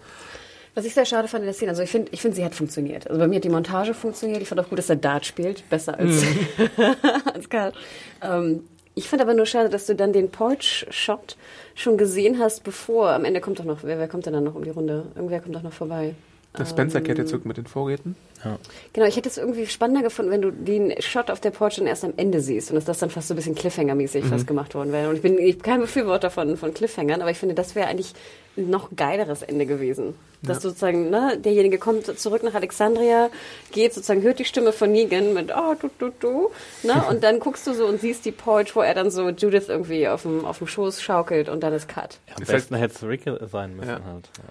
[0.73, 2.55] Was ich sehr schade fand in der Szene, also ich finde, ich finde, sie hat
[2.55, 3.07] funktioniert.
[3.07, 4.41] Also bei mir hat die Montage funktioniert.
[4.41, 6.23] Ich fand auch gut, dass er Dart spielt, besser als,
[7.35, 7.71] als Karl.
[8.23, 8.63] Ähm,
[8.95, 11.37] ich fand aber nur schade, dass du dann den Porch-Shot
[11.75, 14.55] schon gesehen hast, bevor, am Ende kommt doch noch, wer, wer kommt denn dann noch
[14.55, 15.05] um die Runde?
[15.13, 16.15] Irgendwer kommt doch noch vorbei.
[16.57, 18.15] Der Spencer kehrt jetzt zurück mit den Vorräten.
[18.93, 21.87] Genau, ich hätte es irgendwie spannender gefunden, wenn du den Shot auf der Porch dann
[21.87, 24.29] erst am Ende siehst und dass das dann fast so ein bisschen Cliffhanger-mäßig Mhm.
[24.29, 25.09] fast gemacht worden wäre.
[25.09, 27.87] Und ich bin ich bin kein Befürworter von, von Cliffhangern, aber ich finde, das wäre
[27.87, 28.13] eigentlich
[28.55, 30.15] ein noch geileres Ende gewesen.
[30.43, 33.29] Dass sozusagen, ne, derjenige kommt zurück nach Alexandria,
[33.71, 36.49] geht sozusagen, hört die Stimme von Negan mit, oh, du, du, du,
[36.83, 39.65] ne, und dann guckst du so und siehst die Porch, wo er dann so Judith
[39.67, 42.19] irgendwie auf dem, auf dem Schoß schaukelt und dann ist Cut.
[42.35, 44.03] Am Ist besten hätte es Rick sein müssen Ja.
[44.05, 44.29] halt.
[44.37, 44.43] Ja.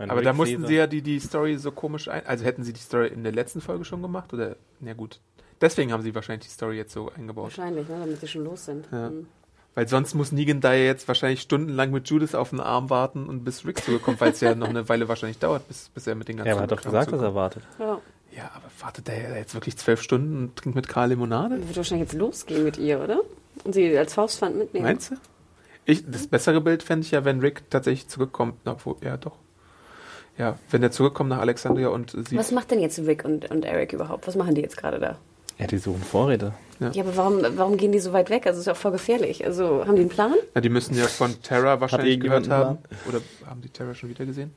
[0.00, 2.24] Wenn Aber Rick da mussten Caesar- sie ja die, die Story so komisch ein.
[2.26, 4.32] Also hätten sie die Story in der letzten Folge schon gemacht?
[4.32, 4.56] Oder?
[4.80, 5.20] Na gut.
[5.60, 7.44] Deswegen haben sie wahrscheinlich die Story jetzt so eingebaut.
[7.44, 8.88] Wahrscheinlich, ne, damit sie schon los sind.
[8.90, 9.10] Ja.
[9.10, 9.26] Mhm.
[9.74, 13.28] Weil sonst muss Negan da ja jetzt wahrscheinlich stundenlang mit Judith auf den Arm warten
[13.28, 16.14] und bis Rick zurückkommt, weil es ja noch eine Weile wahrscheinlich dauert, bis, bis er
[16.14, 17.36] mit den ganzen Ja, aber er hat doch Kram gesagt, was er zurückkommt.
[17.36, 17.62] wartet.
[17.78, 18.00] Ja.
[18.36, 21.58] Ja, aber wartet der jetzt wirklich zwölf Stunden und trinkt mit Karl Limonade?
[21.66, 23.20] Wird wahrscheinlich jetzt losgehen mit ihr, oder?
[23.64, 24.86] Und sie als Faustpfand mitnehmen.
[24.86, 25.16] Meinst du?
[25.84, 28.54] Ich, das bessere Bild fände ich ja, wenn Rick tatsächlich zurückkommt.
[28.64, 29.36] Na, Obwohl, ja, doch.
[30.40, 32.38] Ja, wenn er zurückkommt nach Alexandria und sieht.
[32.38, 34.26] Was macht denn jetzt Rick und, und Eric überhaupt?
[34.26, 35.18] Was machen die jetzt gerade da?
[35.58, 36.54] Ja, die suchen Vorräte.
[36.80, 38.46] Ja, aber warum, warum gehen die so weit weg?
[38.46, 39.44] Also ist ja auch voll gefährlich.
[39.44, 40.32] Also haben die einen Plan?
[40.54, 42.78] Na, die müssen ja von Terra wahrscheinlich gehört haben.
[43.06, 44.54] Oder haben die Terra schon wieder gesehen?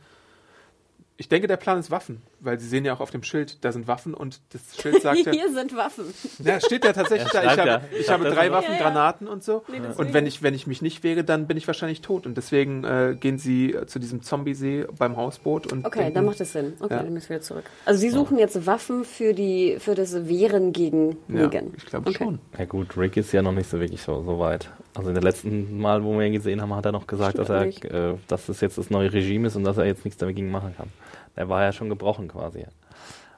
[1.16, 3.72] Ich denke, der Plan ist Waffen, weil sie sehen ja auch auf dem Schild, da
[3.72, 6.06] sind Waffen und das Schild sagt ja, Hier sind Waffen.
[6.44, 7.82] ja steht ja tatsächlich da, ich habe, ja.
[8.00, 8.84] ich Ja, habe das drei Waffen, Ja, ja.
[8.84, 9.64] Granaten und so.
[9.68, 12.26] Nee, und wenn ich, wenn ich mich nicht wehre, dann bin ich wahrscheinlich tot.
[12.26, 16.26] Und deswegen äh, gehen sie äh, zu diesem Zombie-See beim Hausboot und Okay, denken, dann
[16.26, 16.74] macht es Sinn.
[16.80, 17.04] Okay, Ja.
[17.04, 17.66] dann müssen wir wieder zurück.
[17.86, 21.74] Also sie suchen jetzt Waffen für die für das Wehren gegen ja, Negan.
[21.78, 22.24] ich glaube Okay.
[22.24, 22.40] schon.
[22.58, 24.68] Ja gut, Rick ist ja noch nicht so wirklich so, so weit.
[24.96, 27.50] Also in der letzten Mal, wo wir ihn gesehen haben, hat er noch gesagt, dass
[27.50, 30.52] er, äh, dass das jetzt das neue Regime ist und dass er jetzt nichts dagegen
[30.52, 30.90] machen kann.
[31.36, 32.66] Der war ja schon gebrochen quasi.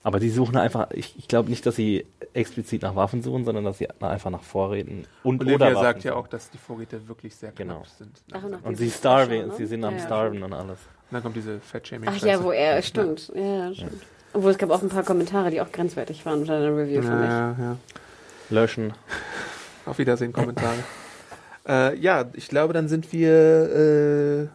[0.04, 3.64] Aber die suchen einfach, ich, ich glaube nicht, dass sie explizit nach Waffen suchen, sondern
[3.64, 7.08] dass sie einfach nach Vorräten und Olivia oder Waffen sagt ja auch, dass die Vorräte
[7.08, 7.84] wirklich sehr knapp Genau.
[7.98, 8.12] sind.
[8.34, 9.54] Ach, und nach Und sie starven, ne?
[9.58, 10.06] sie sind am Ja, ja.
[10.06, 10.78] Starven und alles.
[11.10, 12.10] Dann kommt diese Fat-Shaming.
[12.14, 13.32] Ach ja, wo er, stimmt.
[13.34, 14.04] Ja, ja stimmt.
[14.34, 17.24] Obwohl es gab auch ein paar Kommentare, die auch grenzwertig waren unter der Review, fand
[17.24, 17.30] ich.
[17.30, 17.78] Ja, ja.
[18.50, 18.94] Löschen.
[19.86, 20.76] Auf Wiedersehen, Kommentare.
[21.68, 24.48] äh, ja, ich glaube, dann sind wir äh,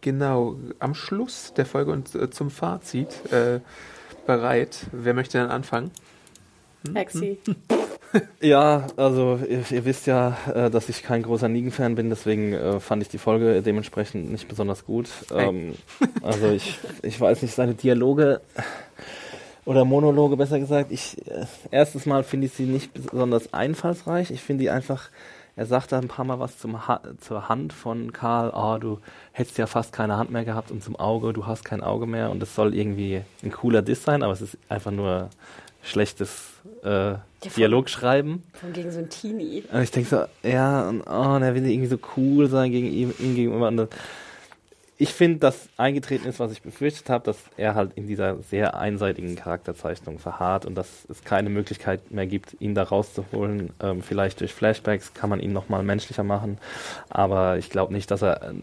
[0.00, 3.32] genau am Schluss der Folge und äh, zum Fazit.
[3.32, 3.60] Äh,
[4.26, 4.86] bereit.
[4.92, 5.90] Wer möchte denn anfangen?
[6.94, 7.38] Exi.
[8.40, 12.80] Ja, also ihr, ihr wisst ja, äh, dass ich kein großer Negan-Fan bin, deswegen äh,
[12.80, 15.08] fand ich die Folge dementsprechend nicht besonders gut.
[15.34, 15.74] Ähm,
[16.22, 18.40] also ich, ich weiß nicht, seine Dialoge
[19.66, 24.30] oder Monologe besser gesagt, ich äh, erstes Mal finde ich sie nicht besonders einfallsreich.
[24.30, 25.10] Ich finde die einfach,
[25.56, 28.98] er sagt da ein paar Mal was zum ha zur Hand von Karl, oh, du
[29.32, 32.30] hättest ja fast keine Hand mehr gehabt und zum Auge, du hast kein Auge mehr
[32.30, 35.30] und es soll irgendwie ein cooler Diss sein, aber es ist einfach nur
[35.82, 36.52] schlechtes
[36.82, 37.14] äh,
[37.56, 38.42] Dialog schreiben.
[38.52, 39.64] Von gegen so ein Teenie.
[39.72, 42.88] Und ich denke so, ja, und, oh, und er will irgendwie so cool sein gegen
[42.88, 43.68] ihm, ihm gegenüber.
[43.68, 43.88] Und
[44.98, 48.78] ich finde, dass eingetreten ist, was ich befürchtet habe, dass er halt in dieser sehr
[48.78, 53.70] einseitigen Charakterzeichnung verharrt und dass es keine Möglichkeit mehr gibt, ihn da rauszuholen.
[53.82, 56.58] Ähm, vielleicht durch Flashbacks kann man ihn nochmal menschlicher machen,
[57.10, 58.54] aber ich glaube nicht, dass er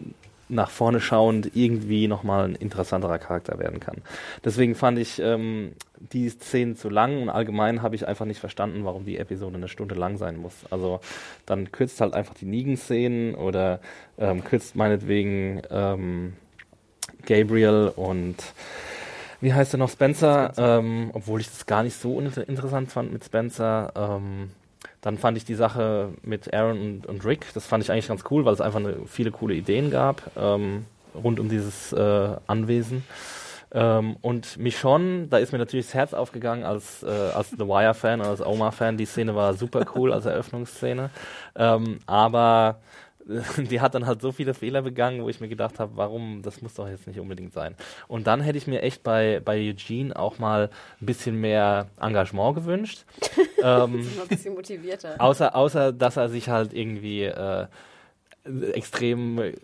[0.54, 3.98] nach vorne schauend irgendwie nochmal ein interessanterer Charakter werden kann.
[4.44, 5.72] Deswegen fand ich ähm,
[6.12, 9.68] die Szenen zu lang und allgemein habe ich einfach nicht verstanden, warum die Episode eine
[9.68, 10.54] Stunde lang sein muss.
[10.70, 11.00] Also
[11.46, 13.80] dann kürzt halt einfach die Negan-Szenen oder
[14.18, 16.34] ähm, kürzt meinetwegen ähm,
[17.26, 18.36] Gabriel und
[19.40, 20.78] wie heißt er noch, Spencer, Spencer.
[20.78, 24.20] Ähm, obwohl ich das gar nicht so interessant fand mit Spencer.
[25.04, 28.24] Dann fand ich die Sache mit Aaron und, und, Rick, das fand ich eigentlich ganz
[28.30, 33.04] cool, weil es einfach eine, viele coole Ideen gab ähm, rund um dieses äh, Anwesen.
[33.70, 38.22] Ähm, und Michonne, da ist mir natürlich das Herz aufgegangen als, äh, als The Wire-Fan,
[38.22, 38.96] als Omar-Fan.
[38.96, 41.10] Die Szene war super cool als Eröffnungsszene.
[41.54, 42.76] Ähm, aber
[43.56, 46.60] die hat dann halt so viele Fehler begangen, wo ich mir gedacht habe, warum, das
[46.62, 47.74] muss doch jetzt nicht unbedingt sein.
[48.08, 50.70] Und dann hätte ich mir echt bei, bei Eugene auch mal
[51.00, 53.04] ein bisschen mehr Engagement gewünscht.
[53.62, 55.20] ähm, ein bisschen motivierter.
[55.20, 57.66] Außer, außer, dass er sich halt irgendwie äh,
[58.72, 59.54] extrem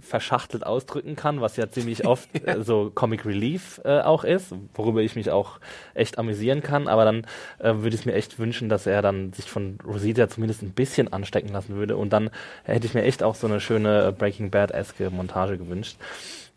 [0.00, 2.28] verschachtelt ausdrücken kann, was ja ziemlich oft.
[2.46, 5.60] Äh, so Comic Relief äh, auch ist, worüber ich mich auch
[5.94, 6.88] echt amüsieren kann.
[6.88, 7.26] Aber dann
[7.58, 11.12] äh, würde ich mir echt wünschen, dass er dann sich von Rosita zumindest ein bisschen
[11.12, 11.96] anstecken lassen würde.
[11.96, 12.30] Und dann
[12.64, 15.96] hätte ich mir echt auch so eine schöne Breaking Bad-eske Montage gewünscht.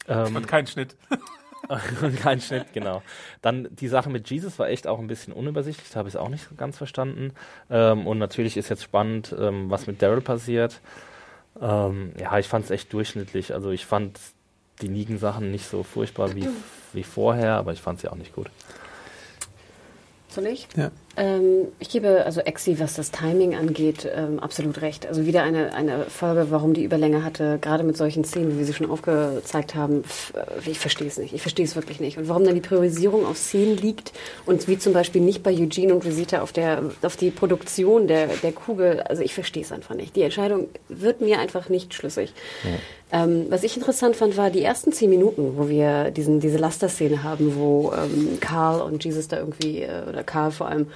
[0.08, 0.96] Ähm, und kein Schnitt.
[2.02, 3.02] und kein Schnitt, genau.
[3.42, 6.20] Dann die Sache mit Jesus war echt auch ein bisschen unübersichtlich, da habe ich es
[6.20, 7.34] auch nicht ganz verstanden.
[7.70, 10.82] Ähm, und natürlich ist jetzt spannend, ähm, was mit Daryl passiert.
[11.62, 13.54] Ähm, ja, ich fand es echt durchschnittlich.
[13.54, 14.20] Also ich fand
[14.82, 16.48] die Negan-Sachen nicht so furchtbar wie,
[16.94, 18.50] wie vorher, aber ich fand sie auch nicht gut.
[20.30, 20.68] Soll ich?
[20.76, 20.92] Ja.
[21.18, 25.08] Ähm, ich gebe also Exi, was das Timing angeht, ähm, absolut recht.
[25.08, 28.66] Also wieder eine, eine Folge, warum die Überlänge hatte, gerade mit solchen Szenen, wie wir
[28.66, 30.04] sie schon aufgezeigt haben.
[30.34, 31.34] Äh, ich verstehe es nicht.
[31.34, 32.18] Ich verstehe es wirklich nicht.
[32.18, 34.12] Und warum dann die Priorisierung auf Szenen liegt
[34.46, 38.28] und wie zum Beispiel nicht bei Eugene und Visita auf, der, auf die Produktion der,
[38.28, 39.02] der Kugel.
[39.02, 40.16] Also ich verstehe es einfach nicht.
[40.16, 42.34] Die Entscheidung wird mir einfach nicht schlüssig.
[42.64, 42.72] Ja.
[43.12, 47.24] Ähm, was ich interessant fand, war die ersten zehn Minuten, wo wir diesen, diese Laster-Szene
[47.24, 50.88] haben, wo ähm, Karl und Jesus da irgendwie, äh, oder Karl vor allem,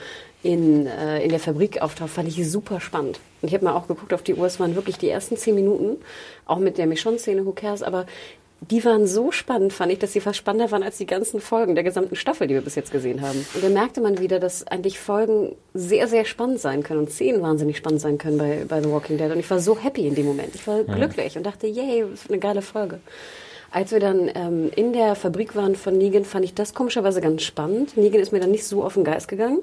[0.43, 3.19] in, äh, in der Fabrik auftaucht, fand ich super spannend.
[3.41, 5.55] Und ich habe mal auch geguckt auf die Uhr, es waren wirklich die ersten zehn
[5.55, 5.97] Minuten,
[6.45, 8.05] auch mit der Michonne-Szene, who cares, aber
[8.61, 11.75] die waren so spannend, fand ich, dass sie fast spannender waren als die ganzen Folgen
[11.75, 13.45] der gesamten Staffel, die wir bis jetzt gesehen haben.
[13.53, 17.41] Und da merkte man wieder, dass eigentlich Folgen sehr, sehr spannend sein können und Szenen
[17.41, 19.31] wahnsinnig spannend sein können bei, bei The Walking Dead.
[19.31, 20.55] Und ich war so happy in dem Moment.
[20.55, 20.93] Ich war ja.
[20.93, 22.99] glücklich und dachte, yay, eine geile Folge.
[23.71, 27.43] Als wir dann ähm, in der Fabrik waren von Negan, fand ich das komischerweise ganz
[27.43, 27.95] spannend.
[27.95, 29.59] Negan ist mir dann nicht so auf den Geist gegangen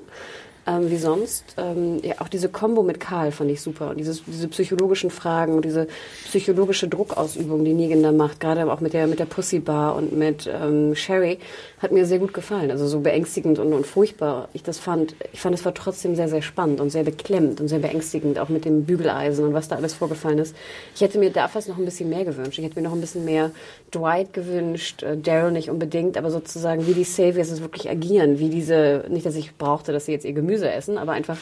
[0.66, 1.54] ähm, wie sonst.
[1.56, 3.90] Ähm, ja, auch diese Kombo mit Karl fand ich super.
[3.90, 5.86] Und dieses, diese psychologischen Fragen und diese
[6.24, 10.12] psychologische Druckausübung, die Negan da macht, gerade auch mit der, mit der Pussy Bar und
[10.12, 11.38] mit ähm, Sherry,
[11.78, 12.70] hat mir sehr gut gefallen.
[12.70, 15.14] Also so beängstigend und, und furchtbar ich das fand.
[15.32, 18.48] Ich fand, es war trotzdem sehr, sehr spannend und sehr beklemmt und sehr beängstigend, auch
[18.48, 20.56] mit dem Bügeleisen und was da alles vorgefallen ist.
[20.94, 22.58] Ich hätte mir da fast noch ein bisschen mehr gewünscht.
[22.58, 23.50] Ich hätte mir noch ein bisschen mehr
[23.94, 28.48] Dwight gewünscht, äh, Daryl nicht unbedingt, aber sozusagen, wie die Saviors es wirklich agieren, wie
[28.48, 31.36] diese, nicht, dass ich brauchte, dass sie jetzt ihr Gemüse essen, aber einfach,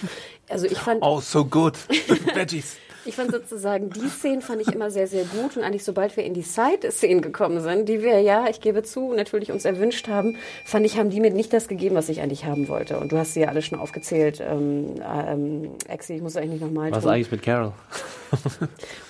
[0.48, 1.02] also ich fand...
[1.02, 1.74] Oh, so good.
[2.34, 2.76] Veggies.
[3.06, 5.56] Ich fand sozusagen, die Szenen fand ich immer sehr, sehr gut.
[5.56, 9.12] Und eigentlich, sobald wir in die Side-Szenen gekommen sind, die wir, ja, ich gebe zu,
[9.12, 12.46] natürlich uns erwünscht haben, fand ich, haben die mir nicht das gegeben, was ich eigentlich
[12.46, 12.98] haben wollte.
[12.98, 14.40] Und du hast sie ja alle schon aufgezählt.
[14.40, 17.12] Ähm, ähm, Exi, ich muss eigentlich nochmal Was tun.
[17.12, 17.72] eigentlich mit Carol?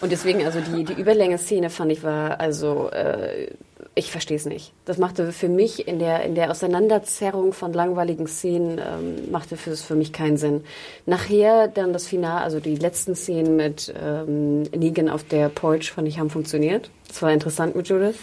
[0.00, 3.52] Und deswegen, also die, die Überlänge-Szene fand ich war, also, äh,
[3.96, 4.72] ich verstehe es nicht.
[4.84, 9.76] Das machte für mich in der, in der Auseinanderzerrung von langweiligen Szenen, ähm, machte für,
[9.76, 10.64] für mich keinen Sinn.
[11.06, 16.08] Nachher dann das Finale, also die letzten Szenen mit ähm, Negan auf der Porch, fand
[16.08, 16.90] ich, haben funktioniert.
[17.08, 18.18] Es war interessant mit Judith.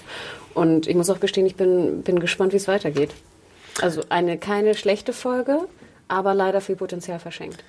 [0.53, 3.11] Und ich muss auch gestehen, ich bin, bin gespannt, wie es weitergeht.
[3.81, 5.59] Also eine keine schlechte Folge,
[6.09, 7.63] aber leider viel Potenzial verschenkt.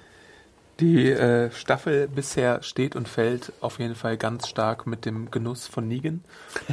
[0.81, 5.67] Die äh, Staffel bisher steht und fällt auf jeden Fall ganz stark mit dem Genuss
[5.67, 6.25] von Negan.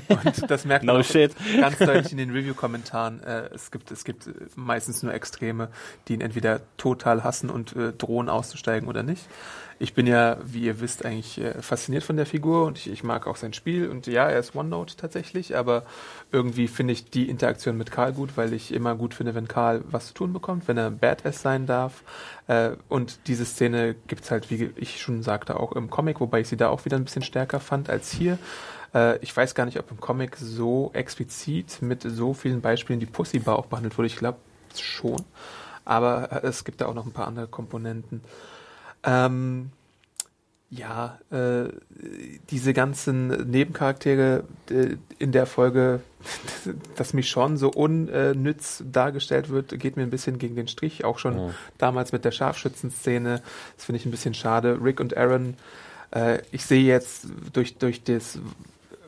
[0.07, 1.35] Und das merkt man No shit.
[1.59, 3.21] ganz deutlich in den Review-Kommentaren.
[3.21, 5.69] Äh, es, gibt, es gibt meistens nur Extreme,
[6.07, 9.27] die ihn entweder total hassen und äh, drohen auszusteigen oder nicht.
[9.81, 13.05] Ich bin ja, wie ihr wisst, eigentlich äh, fasziniert von der Figur und ich, ich
[13.05, 13.87] mag auch sein Spiel.
[13.87, 15.83] Und ja, er ist OneNote tatsächlich, aber
[16.33, 19.81] irgendwie finde ich die Interaktion mit Karl gut, weil ich immer gut finde, wenn Karl
[19.89, 22.03] was zu tun bekommt, wenn er Badass sein darf.
[22.47, 26.49] Äh, und diese Szene gibt's halt, wie ich schon sagte, auch im Comic, wobei ich
[26.49, 28.37] sie da auch wieder ein bisschen stärker fand als hier.
[28.93, 33.05] Äh, ich weiß gar nicht, ob im Comic so explizit mit so vielen Beispielen die
[33.05, 34.07] Pussy Bar auch behandelt wurde.
[34.07, 34.39] Ich glaube
[34.75, 35.23] schon.
[35.85, 38.21] Aber äh, es gibt da auch noch ein paar andere Komponenten.
[39.03, 39.71] Ähm,
[40.71, 41.69] ja, äh,
[42.51, 46.01] diese ganzen Nebencharaktere äh, in der Folge,
[46.95, 51.05] dass Michonne so unnütz dargestellt wird, geht mir ein bisschen gegen den Strich.
[51.05, 51.49] Auch schon Ja.
[51.79, 53.41] damals mit der Scharfschützenszene.
[53.75, 54.77] Das finde ich ein bisschen schade.
[54.83, 55.55] Rick und Aaron,
[56.11, 58.37] äh, ich sehe jetzt durch, durch das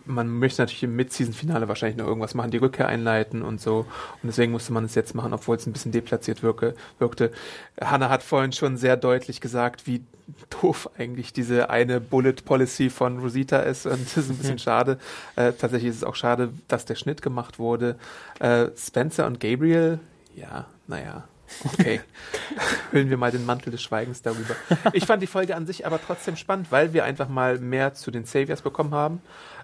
[0.05, 3.85] man möchte natürlich im Mid-Season-Finale wahrscheinlich noch irgendwas machen, die Rückkehr einleiten und so.
[4.21, 7.31] Und deswegen musste man es jetzt machen, obwohl es ein bisschen deplatziert wirke, wirkte.
[7.79, 10.03] Hannah hat vorhin schon sehr deutlich gesagt, wie
[10.49, 13.85] doof eigentlich diese eine Bullet-Policy von Rosita ist.
[13.85, 14.97] Und das ist ein bisschen schade.
[15.35, 17.97] Äh, tatsächlich ist es auch schade, dass der Schnitt gemacht wurde.
[18.39, 19.99] Äh, Spencer und Gabriel,
[20.35, 21.25] ja, naja.
[21.65, 21.99] Okay.
[22.91, 24.55] Hüllen wir mal den Mantel des Schweigens darüber.
[24.93, 28.09] Ich fand die Folge an sich aber trotzdem spannend, weil wir einfach mal mehr zu
[28.09, 29.21] den Saviors bekommen haben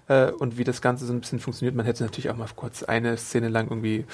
[0.08, 1.76] äh, und wie das Ganze so ein bisschen funktioniert.
[1.76, 4.06] Man hätte natürlich auch mal kurz eine Szene lang irgendwie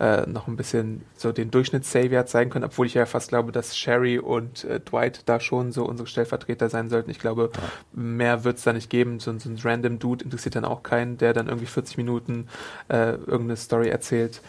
[0.00, 3.76] äh, noch ein bisschen so den Durchschnitts-Savior zeigen können, obwohl ich ja fast glaube, dass
[3.76, 7.10] Sherry und äh, Dwight da schon so unsere Stellvertreter sein sollten.
[7.10, 7.50] Ich glaube,
[7.92, 9.20] mehr wird es da nicht geben.
[9.20, 12.48] So, so ein random Dude interessiert dann auch keinen, der dann irgendwie 40 Minuten
[12.88, 14.40] äh, irgendeine Story erzählt.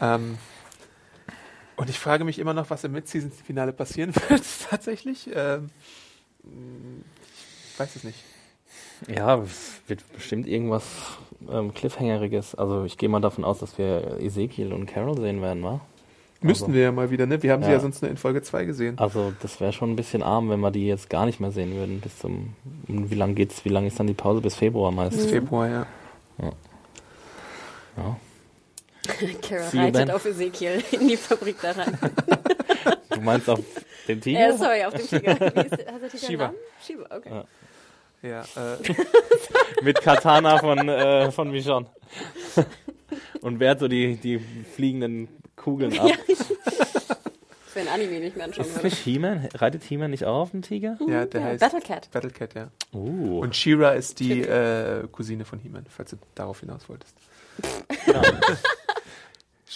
[0.00, 0.38] Ähm,
[1.76, 5.30] und ich frage mich immer noch, was im Mid-Season-Finale passieren wird, tatsächlich.
[5.32, 5.70] Ähm,
[6.42, 8.18] ich weiß es nicht.
[9.06, 10.84] Ja, es wird bestimmt irgendwas
[11.50, 12.54] ähm, Cliffhangeriges.
[12.54, 15.80] Also ich gehe mal davon aus, dass wir Ezekiel und Carol sehen werden, wa?
[16.40, 17.42] Müssten Also- wir ja mal wieder, ne?
[17.42, 17.74] Wir haben sie Ja.
[17.76, 18.98] ja sonst nur in Folge 2 gesehen.
[18.98, 21.74] Also das wäre schon ein bisschen arm, wenn wir die jetzt gar nicht mehr sehen
[21.74, 22.00] würden.
[22.00, 22.54] Bis zum
[22.86, 23.64] wie lange geht's?
[23.64, 24.40] Wie lange ist dann die Pause?
[24.40, 25.26] Bis Februar Bis meistens.
[25.30, 25.86] Februar, ja.
[26.40, 26.52] Ja.
[29.18, 29.26] See
[29.76, 30.10] you reitet then.
[30.10, 31.98] auf Ezekiel in die Fabrik da rein.
[33.10, 33.58] Du meinst auf
[34.06, 34.50] den Tiger?
[34.50, 35.34] äh, sorry, auf dem Tiger.
[35.40, 36.54] Wie ist, hat der Tiger einen Namen?
[36.86, 37.30] Shiva, okay.
[37.30, 37.44] Ja.
[38.22, 38.94] Ja, äh,
[39.82, 41.86] Mit Katana von, äh, von Michonne.
[43.40, 46.10] Und wehrt so die, die fliegenden Kugeln ab.
[47.66, 48.86] Für ein Anime nicht mehr anschauen Ist würde.
[48.88, 49.48] nicht He-Man?
[49.54, 50.98] Reitet He-Man nicht auch auf den Tiger?
[51.06, 52.10] ja, der Ja, heißt Battlecat.
[52.10, 52.68] Battlecat, ja.
[52.92, 53.38] Uh.
[53.40, 57.14] Und She-Ra ist die äh, Cousine von He-Man, falls du darauf hinaus wolltest.
[58.06, 58.22] Ja.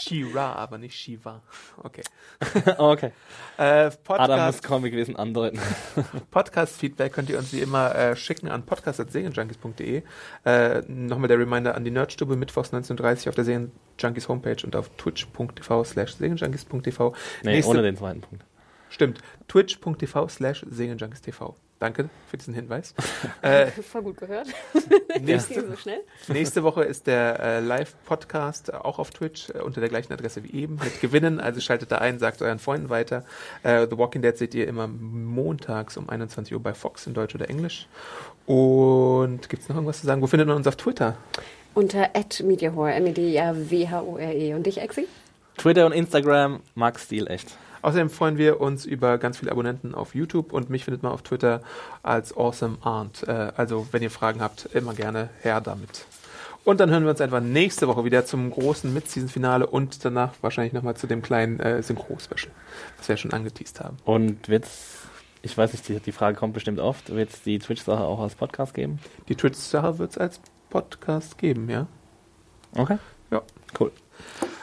[0.02, 1.40] She-Ra, aber nicht Shiva.
[1.82, 2.02] Okay.
[2.78, 3.12] okay.
[3.58, 5.60] Äh, Adam Podcast, muss Comicwesen andeuten.
[6.30, 10.02] Podcast-Feedback könnt ihr uns wie immer äh, schicken an podcast.serienjunkies.de.
[10.44, 14.76] Äh, Nochmal der Reminder an die Nerdstube, mittwochs 19.30 Uhr auf der Serienjunkies Homepage und
[14.76, 17.14] auf twitch.tv slash serienjunkies.tv.
[17.42, 18.44] Nee, Nächste- ohne den zweiten Punkt.
[18.88, 21.56] Stimmt, twitch.tv slash serienjunkies.tv.
[21.82, 22.94] Danke für diesen Hinweis.
[23.42, 24.46] äh, Voll gut gehört.
[25.20, 25.98] nächste, so schnell.
[26.28, 30.52] Nächste Woche ist der äh, Live-Podcast auch auf Twitch äh, unter der gleichen Adresse wie
[30.52, 31.40] eben mit Gewinnen.
[31.40, 33.24] Also schaltet da ein, sagt euren Freunden weiter.
[33.64, 37.34] Äh, The Walking Dead seht ihr immer montags um 21 Uhr bei Fox in Deutsch
[37.34, 37.88] oder Englisch.
[38.46, 40.22] Und gibt es noch irgendwas zu sagen?
[40.22, 41.16] Wo findet man uns auf Twitter?
[41.74, 42.10] Unter
[42.44, 44.54] @mediahore, M-E-D-I-A-W-H-O-R-E.
[44.54, 45.08] Und dich, Exi?
[45.56, 47.56] Twitter und Instagram, Max Stil echt.
[47.82, 51.22] Außerdem freuen wir uns über ganz viele Abonnenten auf YouTube und mich findet man auf
[51.22, 51.60] Twitter
[52.02, 53.24] als Awesome Arndt.
[53.26, 56.06] Äh, also, wenn ihr Fragen habt, immer gerne her damit.
[56.64, 60.72] Und dann hören wir uns einfach nächste Woche wieder zum großen Mid-Season-Finale und danach wahrscheinlich
[60.72, 62.52] nochmal zu dem kleinen äh, Synchro-Special,
[62.98, 63.96] was wir ja schon angeteased haben.
[64.04, 65.00] Und wird's,
[65.42, 68.36] ich weiß nicht, die, die Frage kommt bestimmt oft, wird es die Twitch-Sache auch als
[68.36, 69.00] Podcast geben?
[69.28, 70.40] Die Twitch-Sache wird es als
[70.70, 71.88] Podcast geben, ja.
[72.76, 72.98] Okay.
[73.32, 73.42] Ja.
[73.78, 73.90] Cool.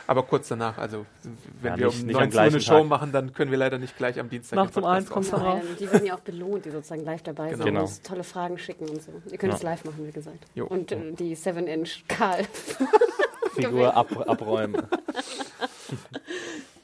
[0.10, 1.06] Aber kurz danach, also
[1.61, 2.88] wenn Ja, wir nicht- um nicht am 19 Uhr eine Show Tag.
[2.88, 5.44] machen, dann können wir leider nicht gleich am Dienstag Nachts um eins raushauen.
[5.44, 5.61] dann raus.
[5.80, 7.81] Die werden ja auch belohnt, die sozusagen live dabei sind Genau.
[7.81, 9.11] und uns tolle Fragen schicken und so.
[9.30, 9.57] Ihr könnt Ja.
[9.57, 10.40] es live machen, wie gesagt.
[10.56, 10.65] Jo.
[10.65, 12.44] Und äh, die 7-Inch Karl.
[13.53, 14.81] Figur ab, abräumen.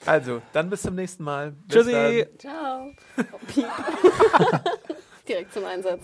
[0.08, 1.54] Also, dann bis zum nächsten Mal.
[1.68, 2.28] Bis Tschüssi!
[2.28, 2.38] dann.
[2.38, 2.92] Ciao.
[3.18, 3.66] Oh, Piep.
[5.28, 6.04] Direkt zum Einsatz.